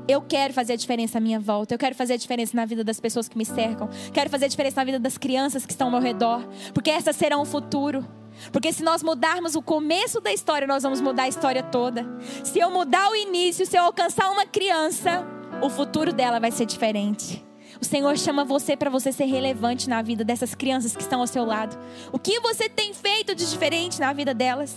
Eu 0.08 0.22
quero 0.22 0.54
fazer 0.54 0.74
a 0.74 0.76
diferença 0.76 1.18
à 1.18 1.22
minha 1.22 1.40
volta. 1.40 1.74
Eu 1.74 1.80
quero 1.80 1.96
fazer 1.96 2.14
a 2.14 2.18
diferença 2.18 2.56
na 2.56 2.66
vida 2.66 2.84
das 2.84 3.00
pessoas 3.00 3.28
que 3.28 3.38
me 3.38 3.46
cercam. 3.46 3.90
Quero 4.14 4.30
fazer 4.30 4.46
a 4.46 4.48
diferença 4.50 4.76
na 4.76 4.84
vida 4.84 5.00
das 5.00 5.18
crianças 5.18 5.66
que 5.66 5.72
estão 5.72 5.88
ao 5.88 5.92
meu 5.92 6.02
redor. 6.02 6.48
Porque 6.74 6.92
essas 6.92 7.16
serão 7.16 7.42
o 7.42 7.46
futuro. 7.46 8.06
Porque 8.52 8.72
se 8.72 8.84
nós 8.84 9.04
mudarmos 9.04 9.56
o 9.56 9.62
começo 9.62 10.22
da 10.22 10.32
história, 10.32 10.68
nós 10.68 10.84
vamos 10.84 11.02
mudar 11.02 11.24
a 11.24 11.28
história 11.28 11.62
toda. 11.62 12.06
Se 12.44 12.60
eu 12.60 12.72
mudar 12.72 13.10
o 13.10 13.16
início, 13.16 13.66
se 13.66 13.78
eu 13.78 13.84
alcançar 13.84 14.30
uma 14.32 14.46
criança, 14.46 15.26
o 15.62 15.70
futuro 15.70 16.14
dela 16.14 16.40
vai 16.40 16.52
ser 16.52 16.66
diferente. 16.66 17.44
O 17.82 17.86
Senhor 17.86 18.18
chama 18.18 18.44
você 18.44 18.76
para 18.76 18.90
você 18.90 19.12
ser 19.12 19.26
relevante 19.26 19.90
na 19.90 20.02
vida 20.02 20.24
dessas 20.24 20.54
crianças 20.54 20.96
que 20.96 21.02
estão 21.02 21.22
ao 21.22 21.28
seu 21.28 21.44
lado. 21.44 21.78
O 22.12 22.20
que 22.20 22.40
você 22.40 22.70
tem 22.70 22.94
feito 22.94 23.34
de 23.34 23.50
diferente 23.50 24.00
na 24.00 24.14
vida 24.14 24.34
delas? 24.34 24.76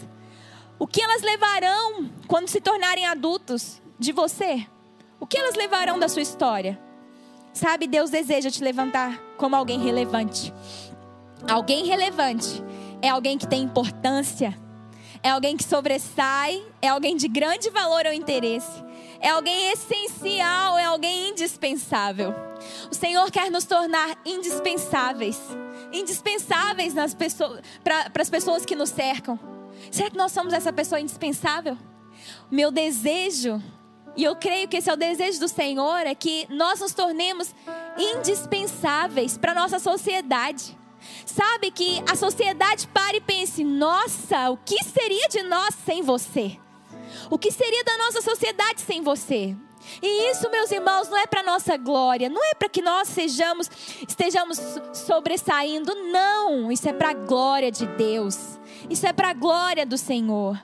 O 0.79 0.87
que 0.87 1.03
elas 1.03 1.23
levarão 1.23 2.11
quando 2.27 2.49
se 2.49 2.61
tornarem 2.61 3.07
adultos 3.07 3.81
de 3.99 4.13
você? 4.13 4.67
O 5.21 5.27
que 5.27 5.39
elas 5.39 5.55
levarão 5.55 5.99
da 5.99 6.09
sua 6.09 6.23
história? 6.23 6.79
Sabe, 7.53 7.87
Deus 7.87 8.11
deseja 8.11 8.51
te 8.51 8.63
levantar 8.63 9.19
como 9.37 9.55
alguém 9.55 9.81
relevante. 9.81 10.53
Alguém 11.49 11.85
relevante 11.85 12.63
é 13.03 13.09
alguém 13.09 13.39
que 13.39 13.47
tem 13.47 13.63
importância, 13.63 14.59
é 15.23 15.31
alguém 15.31 15.57
que 15.57 15.65
sobressai, 15.65 16.63
é 16.83 16.89
alguém 16.89 17.17
de 17.17 17.29
grande 17.29 17.71
valor 17.71 18.07
ou 18.07 18.13
interesse, 18.13 18.85
é 19.21 19.31
alguém 19.31 19.71
essencial, 19.73 20.79
é 20.79 20.85
alguém 20.85 21.31
indispensável. 21.31 22.35
O 22.91 22.95
Senhor 22.95 23.31
quer 23.31 23.51
nos 23.51 23.65
tornar 23.65 24.19
indispensáveis, 24.25 25.41
indispensáveis 25.93 26.95
pessoas, 27.15 27.61
para 27.83 28.11
as 28.21 28.31
pessoas 28.31 28.65
que 28.65 28.77
nos 28.77 28.91
cercam. 28.91 29.39
Será 29.91 30.11
que 30.11 30.17
nós 30.17 30.33
somos 30.33 30.53
essa 30.53 30.73
pessoa 30.73 31.01
indispensável? 31.01 31.77
Meu 32.51 32.71
desejo 32.71 33.63
e 34.17 34.23
eu 34.23 34.37
creio 34.37 34.69
que 34.69 34.77
esse 34.77 34.89
é 34.89 34.93
o 34.93 34.97
desejo 34.97 35.41
do 35.41 35.49
Senhor, 35.49 36.07
é 36.07 36.15
que 36.15 36.47
nós 36.49 36.81
nos 36.81 36.93
tornemos 36.93 37.53
indispensáveis 37.99 39.37
para 39.37 39.53
a 39.53 39.55
nossa 39.55 39.79
sociedade. 39.79 40.77
Sabe 41.27 41.71
que 41.71 42.03
a 42.11 42.15
sociedade 42.17 42.89
pare 42.89 43.19
e 43.19 43.21
pense: 43.21 43.65
nossa, 43.65 44.51
o 44.51 44.57
que 44.57 44.83
seria 44.85 45.29
de 45.29 45.43
nós 45.43 45.75
sem 45.85 46.03
você? 46.03 46.59
O 47.31 47.39
que 47.39 47.51
seria 47.51 47.85
da 47.85 47.99
nossa 47.99 48.21
sociedade 48.21 48.81
sem 48.81 49.03
você? 49.03 49.57
E 50.03 50.31
isso, 50.31 50.51
meus 50.51 50.71
irmãos, 50.71 51.09
não 51.09 51.19
é 51.19 51.27
para 51.27 51.43
nossa 51.43 51.77
glória, 51.77 52.29
não 52.29 52.43
é 52.43 52.55
para 52.55 52.69
que 52.69 52.81
nós 52.81 53.09
sejamos, 53.09 53.71
estejamos 54.09 54.59
sobressaindo, 54.93 55.95
não. 56.11 56.73
Isso 56.73 56.89
é 56.89 56.93
para 56.93 57.11
a 57.11 57.15
glória 57.15 57.71
de 57.71 57.87
Deus. 57.87 58.59
Isso 58.89 59.07
é 59.07 59.13
para 59.13 59.31
a 59.31 59.35
glória 59.35 59.85
do 59.85 59.99
Senhor. 59.99 60.61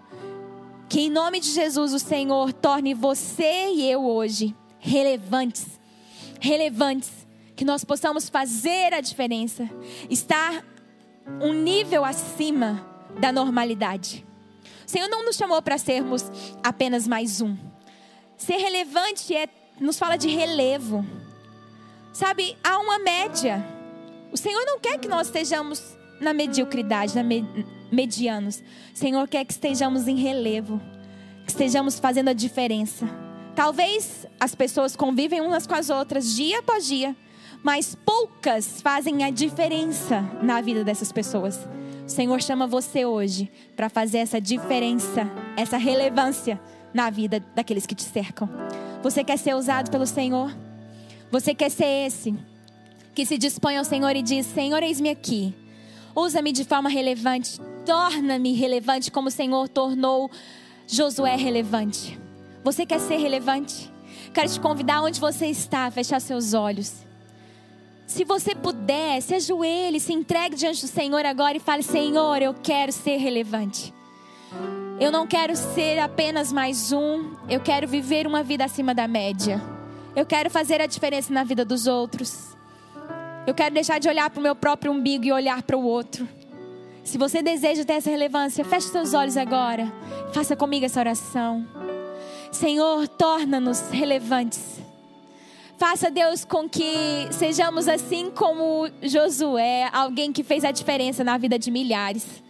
Que 0.88 1.02
em 1.02 1.10
nome 1.10 1.38
de 1.38 1.50
Jesus 1.50 1.92
o 1.92 1.98
Senhor 1.98 2.52
torne 2.52 2.94
você 2.94 3.68
e 3.68 3.90
eu 3.90 4.04
hoje 4.04 4.56
relevantes. 4.78 5.78
Relevantes. 6.40 7.10
Que 7.60 7.64
nós 7.66 7.84
possamos 7.84 8.30
fazer 8.30 8.94
a 8.94 9.02
diferença. 9.02 9.68
Estar 10.08 10.64
um 11.42 11.52
nível 11.52 12.06
acima 12.06 12.82
da 13.20 13.30
normalidade. 13.30 14.26
O 14.86 14.90
Senhor 14.90 15.10
não 15.10 15.26
nos 15.26 15.36
chamou 15.36 15.60
para 15.60 15.76
sermos 15.76 16.24
apenas 16.64 17.06
mais 17.06 17.42
um. 17.42 17.54
Ser 18.38 18.56
relevante 18.56 19.36
é, 19.36 19.46
nos 19.78 19.98
fala 19.98 20.16
de 20.16 20.26
relevo. 20.26 21.04
Sabe, 22.14 22.56
há 22.64 22.78
uma 22.78 22.98
média. 22.98 23.62
O 24.32 24.38
Senhor 24.38 24.64
não 24.64 24.80
quer 24.80 24.98
que 24.98 25.06
nós 25.06 25.26
estejamos 25.26 25.82
na 26.18 26.32
mediocridade, 26.32 27.14
na 27.14 27.22
me, 27.22 27.44
medianos. 27.92 28.62
O 28.94 28.96
Senhor 28.96 29.28
quer 29.28 29.44
que 29.44 29.52
estejamos 29.52 30.08
em 30.08 30.16
relevo, 30.16 30.80
que 31.44 31.50
estejamos 31.50 31.98
fazendo 31.98 32.30
a 32.30 32.32
diferença. 32.32 33.06
Talvez 33.54 34.26
as 34.40 34.54
pessoas 34.54 34.96
convivem 34.96 35.42
umas 35.42 35.66
com 35.66 35.74
as 35.74 35.90
outras 35.90 36.34
dia 36.34 36.60
após 36.60 36.86
dia, 36.86 37.14
mas 37.62 37.94
poucas 37.94 38.80
fazem 38.80 39.24
a 39.24 39.30
diferença 39.30 40.22
na 40.42 40.60
vida 40.60 40.84
dessas 40.84 41.12
pessoas. 41.12 41.68
O 42.06 42.08
Senhor 42.08 42.42
chama 42.42 42.66
você 42.66 43.04
hoje 43.04 43.50
para 43.76 43.88
fazer 43.88 44.18
essa 44.18 44.40
diferença, 44.40 45.30
essa 45.56 45.76
relevância 45.76 46.60
na 46.92 47.10
vida 47.10 47.44
daqueles 47.54 47.86
que 47.86 47.94
te 47.94 48.02
cercam. 48.02 48.48
Você 49.02 49.22
quer 49.22 49.38
ser 49.38 49.54
usado 49.54 49.90
pelo 49.90 50.06
Senhor? 50.06 50.54
Você 51.30 51.54
quer 51.54 51.70
ser 51.70 52.06
esse 52.06 52.34
que 53.14 53.24
se 53.24 53.38
dispõe 53.38 53.76
ao 53.76 53.84
Senhor 53.84 54.14
e 54.16 54.22
diz: 54.22 54.46
Senhor, 54.46 54.82
eis-me 54.82 55.10
aqui. 55.10 55.54
Usa-me 56.14 56.52
de 56.52 56.64
forma 56.64 56.88
relevante. 56.88 57.60
Torna-me 57.86 58.52
relevante 58.54 59.10
como 59.10 59.28
o 59.28 59.30
Senhor 59.30 59.68
tornou 59.68 60.30
Josué 60.86 61.36
relevante. 61.36 62.18
Você 62.64 62.84
quer 62.84 62.98
ser 62.98 63.16
relevante? 63.18 63.90
Quero 64.34 64.48
te 64.48 64.60
convidar 64.60 65.02
onde 65.02 65.20
você 65.20 65.46
está 65.46 65.86
a 65.86 65.90
fechar 65.90 66.20
seus 66.20 66.52
olhos. 66.52 67.09
Se 68.10 68.24
você 68.24 68.56
puder, 68.56 69.22
se 69.22 69.36
ajoelhe, 69.36 70.00
se 70.00 70.12
entregue 70.12 70.56
diante 70.56 70.80
do 70.84 70.88
Senhor 70.88 71.24
agora 71.24 71.56
e 71.56 71.60
fale: 71.60 71.84
Senhor, 71.84 72.42
eu 72.42 72.52
quero 72.52 72.90
ser 72.90 73.18
relevante. 73.18 73.94
Eu 74.98 75.12
não 75.12 75.28
quero 75.28 75.54
ser 75.54 75.96
apenas 76.00 76.52
mais 76.52 76.90
um, 76.90 77.36
eu 77.48 77.60
quero 77.60 77.86
viver 77.86 78.26
uma 78.26 78.42
vida 78.42 78.64
acima 78.64 78.92
da 78.92 79.06
média. 79.06 79.62
Eu 80.16 80.26
quero 80.26 80.50
fazer 80.50 80.80
a 80.80 80.86
diferença 80.86 81.32
na 81.32 81.44
vida 81.44 81.64
dos 81.64 81.86
outros. 81.86 82.48
Eu 83.46 83.54
quero 83.54 83.72
deixar 83.72 84.00
de 84.00 84.08
olhar 84.08 84.28
para 84.28 84.40
o 84.40 84.42
meu 84.42 84.56
próprio 84.56 84.90
umbigo 84.90 85.26
e 85.26 85.32
olhar 85.32 85.62
para 85.62 85.78
o 85.78 85.84
outro. 85.84 86.28
Se 87.04 87.16
você 87.16 87.40
deseja 87.40 87.84
ter 87.84 87.92
essa 87.92 88.10
relevância, 88.10 88.64
feche 88.64 88.88
seus 88.88 89.14
olhos 89.14 89.36
agora. 89.36 89.86
Faça 90.32 90.56
comigo 90.56 90.84
essa 90.84 90.98
oração. 90.98 91.64
Senhor, 92.50 93.06
torna-nos 93.06 93.88
relevantes. 93.90 94.79
Faça, 95.80 96.10
Deus, 96.10 96.44
com 96.44 96.68
que 96.68 97.26
sejamos 97.30 97.88
assim 97.88 98.30
como 98.30 98.86
Josué, 99.02 99.88
alguém 99.90 100.30
que 100.30 100.44
fez 100.44 100.62
a 100.62 100.70
diferença 100.70 101.24
na 101.24 101.38
vida 101.38 101.58
de 101.58 101.70
milhares. 101.70 102.42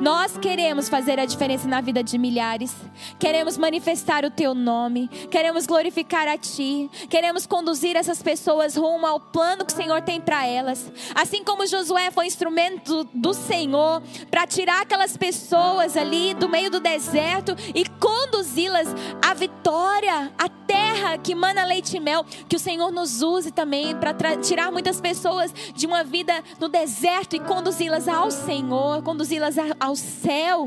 Nós 0.00 0.38
queremos 0.38 0.88
fazer 0.88 1.20
a 1.20 1.26
diferença 1.26 1.68
na 1.68 1.82
vida 1.82 2.02
de 2.02 2.16
milhares. 2.16 2.74
Queremos 3.18 3.58
manifestar 3.58 4.24
o 4.24 4.30
teu 4.30 4.54
nome. 4.54 5.06
Queremos 5.30 5.66
glorificar 5.66 6.26
a 6.26 6.38
ti. 6.38 6.90
Queremos 7.10 7.46
conduzir 7.46 7.94
essas 7.94 8.22
pessoas 8.22 8.74
rumo 8.74 9.06
ao 9.06 9.20
plano 9.20 9.66
que 9.66 9.72
o 9.72 9.76
Senhor 9.76 10.00
tem 10.00 10.18
para 10.18 10.46
elas. 10.46 10.90
Assim 11.14 11.44
como 11.44 11.66
Josué 11.66 12.10
foi 12.10 12.26
instrumento 12.26 13.04
do 13.12 13.34
Senhor 13.34 14.02
para 14.30 14.46
tirar 14.46 14.80
aquelas 14.80 15.14
pessoas 15.14 15.94
ali 15.94 16.32
do 16.32 16.48
meio 16.48 16.70
do 16.70 16.80
deserto 16.80 17.54
e 17.74 17.84
conduzi-las 18.00 18.88
à 19.22 19.34
vitória, 19.34 20.32
à 20.38 20.48
terra 20.68 21.16
que 21.16 21.34
mana 21.34 21.64
leite 21.64 21.96
e 21.96 22.00
mel. 22.00 22.24
Que 22.48 22.56
o 22.56 22.58
Senhor 22.58 22.92
nos 22.92 23.22
use 23.22 23.50
também 23.50 23.96
para 23.96 24.36
tirar 24.36 24.70
muitas 24.70 25.00
pessoas 25.00 25.52
de 25.74 25.86
uma 25.86 26.04
vida 26.04 26.44
no 26.60 26.68
deserto 26.68 27.34
e 27.34 27.40
conduzi-las 27.40 28.06
ao 28.06 28.30
Senhor, 28.30 29.02
conduzi-las 29.02 29.56
ao 29.80 29.96
céu. 29.96 30.66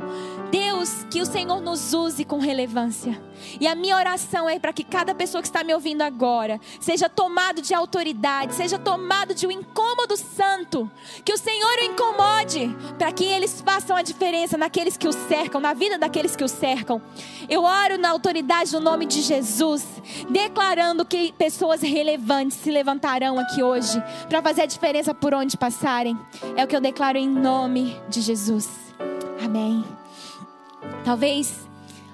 Deus, 0.52 1.06
que 1.10 1.22
o 1.22 1.26
Senhor 1.26 1.62
nos 1.62 1.94
use 1.94 2.26
com 2.26 2.40
relevância. 2.40 3.22
E 3.60 3.68
a 3.68 3.76
minha 3.76 3.96
oração 3.96 4.50
é 4.50 4.60
para 4.60 4.74
que 4.74 4.84
cada 4.84 5.14
pessoa 5.14 5.42
que 5.42 5.48
está 5.48 5.64
me 5.64 5.74
ouvindo 5.74 6.02
agora 6.02 6.60
seja 6.80 7.08
tomado 7.08 7.62
de 7.62 7.74
autoridade, 7.74 8.56
seja 8.56 8.78
tomado 8.78 9.34
de 9.34 9.46
um 9.46 9.52
incômodo 9.52 10.18
santo. 10.18 10.90
Que 11.24 11.34
o 11.34 11.38
Senhor 11.38 11.80
o 11.80 11.84
incomode 11.84 12.76
para 12.98 13.12
que 13.12 13.24
eles 13.24 13.62
façam 13.62 13.96
a 13.96 14.02
diferença 14.02 14.58
naqueles 14.58 14.98
que 14.98 15.08
o 15.08 15.14
cercam, 15.14 15.62
na 15.62 15.74
vida 15.74 15.98
daqueles 15.98 16.36
que 16.36 16.44
o 16.44 16.48
cercam. 16.48 17.02
Eu 17.50 17.64
oro 17.64 17.98
na 17.98 18.10
autoridade 18.10 18.72
do 18.72 18.80
nome 18.80 19.06
de 19.06 19.22
Jesus, 19.22 19.84
declarando 20.30 21.06
que 21.06 21.32
pessoas 21.34 21.82
relevantes 21.82 22.58
se 22.58 22.72
levantarão 22.72 23.40
aqui 23.40 23.62
hoje 23.64 24.02
para 24.30 24.42
fazer 24.42 24.64
a 24.64 24.66
diferença 24.66 25.14
por 25.14 25.34
onde 25.34 25.58
passarem. 25.58 26.18
É 26.56 26.64
o 26.64 26.68
que 26.68 26.76
eu 26.76 26.82
declaro 26.82 27.18
em 27.18 27.28
nome 27.28 27.96
de 28.10 28.22
Jesus. 28.22 28.70
Amém. 29.44 29.84
Talvez 31.04 31.68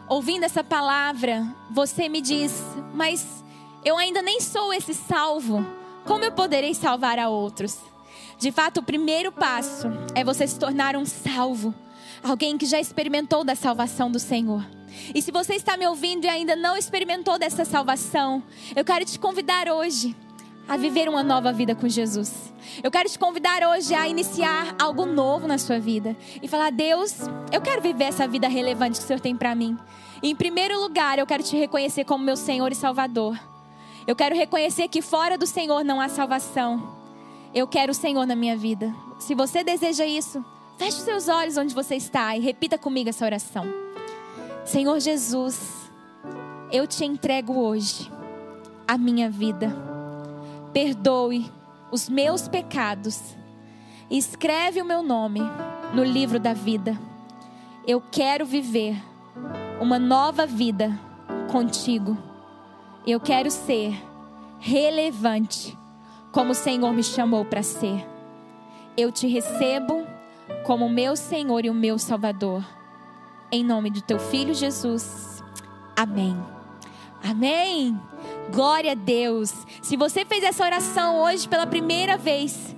ouvindo 0.08 0.44
essa 0.44 0.64
palavra, 0.64 1.46
você 1.70 2.08
me 2.08 2.22
diz, 2.22 2.62
mas 2.94 3.44
eu 3.84 3.98
ainda 3.98 4.22
nem 4.22 4.40
sou 4.40 4.74
esse 4.74 4.94
salvo. 4.94 5.66
Como 6.06 6.24
eu 6.24 6.32
poderei 6.32 6.74
salvar 6.74 7.20
a 7.20 7.30
outros? 7.30 7.78
De 8.40 8.52
fato, 8.52 8.80
o 8.80 8.84
primeiro 8.84 9.32
passo 9.32 9.88
é 10.16 10.24
você 10.24 10.48
se 10.48 10.58
tornar 10.58 10.96
um 10.96 11.06
salvo, 11.06 11.74
alguém 12.24 12.58
que 12.58 12.66
já 12.66 12.80
experimentou 12.80 13.44
da 13.44 13.56
salvação 13.56 14.10
do 14.10 14.20
Senhor. 14.20 14.77
E 15.14 15.22
se 15.22 15.32
você 15.32 15.56
está 15.56 15.78
me 15.78 15.88
ouvindo 15.88 16.26
e 16.26 16.28
ainda 16.28 16.56
não 16.56 16.78
experimentou 16.78 17.38
dessa 17.40 17.66
salvação, 17.66 18.44
eu 18.76 18.84
quero 18.84 19.06
te 19.06 19.18
convidar 19.18 19.70
hoje 19.70 20.16
a 20.68 20.76
viver 20.76 21.08
uma 21.08 21.24
nova 21.24 21.54
vida 21.54 21.74
com 21.74 21.88
Jesus. 21.88 22.54
Eu 22.84 22.92
quero 22.92 23.10
te 23.10 23.18
convidar 23.18 23.64
hoje 23.64 23.94
a 23.94 24.08
iniciar 24.08 24.76
algo 24.78 25.06
novo 25.06 25.48
na 25.48 25.58
sua 25.58 25.80
vida 25.80 26.16
e 26.42 26.48
falar: 26.48 26.72
Deus, 26.72 27.16
eu 27.52 27.62
quero 27.62 27.82
viver 27.82 28.06
essa 28.06 28.28
vida 28.28 28.48
relevante 28.48 29.00
que 29.00 29.06
o 29.06 29.08
Senhor 29.08 29.20
tem 29.20 29.36
para 29.36 29.56
mim. 29.56 29.78
E 30.22 30.30
em 30.30 30.36
primeiro 30.36 30.80
lugar, 30.80 31.20
eu 31.20 31.26
quero 31.26 31.44
te 31.44 31.56
reconhecer 31.56 32.04
como 32.04 32.24
meu 32.24 32.36
Senhor 32.36 32.72
e 32.72 32.76
Salvador. 32.76 33.40
Eu 34.06 34.16
quero 34.16 34.36
reconhecer 34.36 34.88
que 34.88 35.02
fora 35.02 35.38
do 35.38 35.48
Senhor 35.48 35.84
não 35.84 36.02
há 36.02 36.10
salvação. 36.10 36.96
Eu 37.54 37.68
quero 37.68 37.92
o 37.92 37.96
Senhor 37.96 38.26
na 38.26 38.36
minha 38.36 38.58
vida. 38.58 38.94
Se 39.20 39.36
você 39.36 39.64
deseja 39.64 40.06
isso, 40.06 40.44
feche 40.78 40.98
os 40.98 41.04
seus 41.04 41.28
olhos 41.28 41.58
onde 41.58 41.74
você 41.74 41.96
está 41.96 42.36
e 42.36 42.40
repita 42.40 42.78
comigo 42.78 43.10
essa 43.10 43.26
oração. 43.26 43.87
Senhor 44.68 45.00
Jesus, 45.00 45.90
eu 46.72 46.86
te 46.86 47.06
entrego 47.06 47.58
hoje 47.58 48.12
a 48.88 48.98
minha 48.98 49.30
vida 49.30 49.76
perdoe 50.74 51.50
os 51.90 52.10
meus 52.10 52.48
pecados 52.48 53.36
escreve 54.10 54.82
o 54.82 54.86
meu 54.86 55.02
nome 55.02 55.40
no 55.94 56.04
livro 56.04 56.40
da 56.40 56.54
vida. 56.54 56.98
Eu 57.86 58.02
quero 58.12 58.46
viver 58.46 58.96
uma 59.80 59.98
nova 59.98 60.46
vida 60.46 61.00
contigo. 61.50 62.18
Eu 63.06 63.20
quero 63.20 63.50
ser 63.50 63.98
relevante 64.60 65.78
como 66.32 66.52
o 66.52 66.56
Senhor 66.56 66.92
me 66.92 67.04
chamou 67.04 67.46
para 67.46 67.64
ser. 67.64 68.06
Eu 68.98 69.12
te 69.12 69.28
recebo 69.28 70.06
como 70.66 70.90
meu 70.90 71.16
Senhor 71.16 71.64
e 71.64 71.70
o 71.70 71.74
meu 71.74 71.98
Salvador. 71.98 72.64
Em 73.50 73.64
nome 73.64 73.90
do 73.90 74.02
teu 74.02 74.20
filho 74.20 74.54
Jesus. 74.54 75.42
Amém. 75.96 76.38
Amém. 77.24 77.98
Glória 78.52 78.92
a 78.92 78.96
Deus. 78.96 79.54
Se 79.82 79.96
você 79.96 80.26
fez 80.26 80.44
essa 80.44 80.66
oração 80.66 81.22
hoje 81.22 81.48
pela 81.48 81.66
primeira 81.66 82.18
vez, 82.18 82.76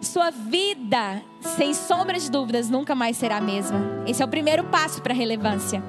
sua 0.00 0.30
vida, 0.30 1.22
sem 1.56 1.74
sombra 1.74 2.18
de 2.18 2.30
dúvidas, 2.30 2.70
nunca 2.70 2.94
mais 2.94 3.18
será 3.18 3.36
a 3.36 3.40
mesma. 3.42 3.78
Esse 4.06 4.22
é 4.22 4.24
o 4.24 4.28
primeiro 4.28 4.64
passo 4.64 5.02
para 5.02 5.12
a 5.12 5.16
relevância. 5.16 5.84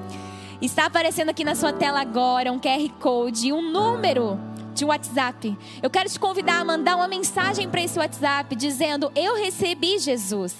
Está 0.60 0.86
aparecendo 0.86 1.30
aqui 1.30 1.42
na 1.42 1.54
sua 1.54 1.72
tela 1.72 2.00
agora 2.00 2.52
um 2.52 2.58
QR 2.58 2.86
Code 3.00 3.52
um 3.52 3.62
número 3.62 4.38
de 4.74 4.84
WhatsApp. 4.84 5.56
Eu 5.82 5.88
quero 5.88 6.08
te 6.08 6.20
convidar 6.20 6.60
a 6.60 6.64
mandar 6.64 6.96
uma 6.96 7.08
mensagem 7.08 7.68
para 7.68 7.80
esse 7.80 7.98
WhatsApp 7.98 8.54
dizendo: 8.54 9.10
Eu 9.14 9.36
recebi 9.36 9.98
Jesus. 9.98 10.54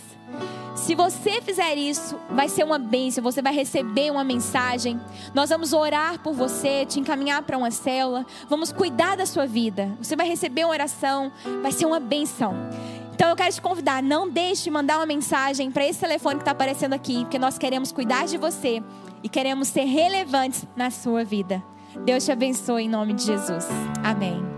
Se 0.78 0.94
você 0.94 1.42
fizer 1.42 1.76
isso, 1.76 2.18
vai 2.30 2.48
ser 2.48 2.64
uma 2.64 2.78
bênção, 2.78 3.22
você 3.22 3.42
vai 3.42 3.52
receber 3.52 4.10
uma 4.10 4.24
mensagem. 4.24 4.98
Nós 5.34 5.50
vamos 5.50 5.74
orar 5.74 6.18
por 6.20 6.32
você, 6.32 6.86
te 6.86 6.98
encaminhar 6.98 7.42
para 7.42 7.58
uma 7.58 7.70
célula, 7.70 8.24
vamos 8.48 8.72
cuidar 8.72 9.16
da 9.16 9.26
sua 9.26 9.46
vida. 9.46 9.94
Você 10.00 10.16
vai 10.16 10.26
receber 10.26 10.64
uma 10.64 10.72
oração, 10.72 11.30
vai 11.62 11.72
ser 11.72 11.84
uma 11.84 12.00
bênção. 12.00 12.54
Então 13.14 13.28
eu 13.28 13.36
quero 13.36 13.52
te 13.52 13.60
convidar, 13.60 14.02
não 14.02 14.30
deixe 14.30 14.64
de 14.64 14.70
mandar 14.70 14.96
uma 14.98 15.06
mensagem 15.06 15.70
para 15.70 15.86
esse 15.86 16.00
telefone 16.00 16.36
que 16.36 16.42
está 16.42 16.52
aparecendo 16.52 16.94
aqui, 16.94 17.20
porque 17.20 17.38
nós 17.38 17.58
queremos 17.58 17.92
cuidar 17.92 18.26
de 18.26 18.38
você 18.38 18.82
e 19.22 19.28
queremos 19.28 19.68
ser 19.68 19.84
relevantes 19.84 20.64
na 20.74 20.90
sua 20.90 21.24
vida. 21.24 21.62
Deus 22.04 22.24
te 22.24 22.32
abençoe 22.32 22.84
em 22.84 22.88
nome 22.88 23.12
de 23.12 23.24
Jesus. 23.24 23.66
Amém. 24.02 24.57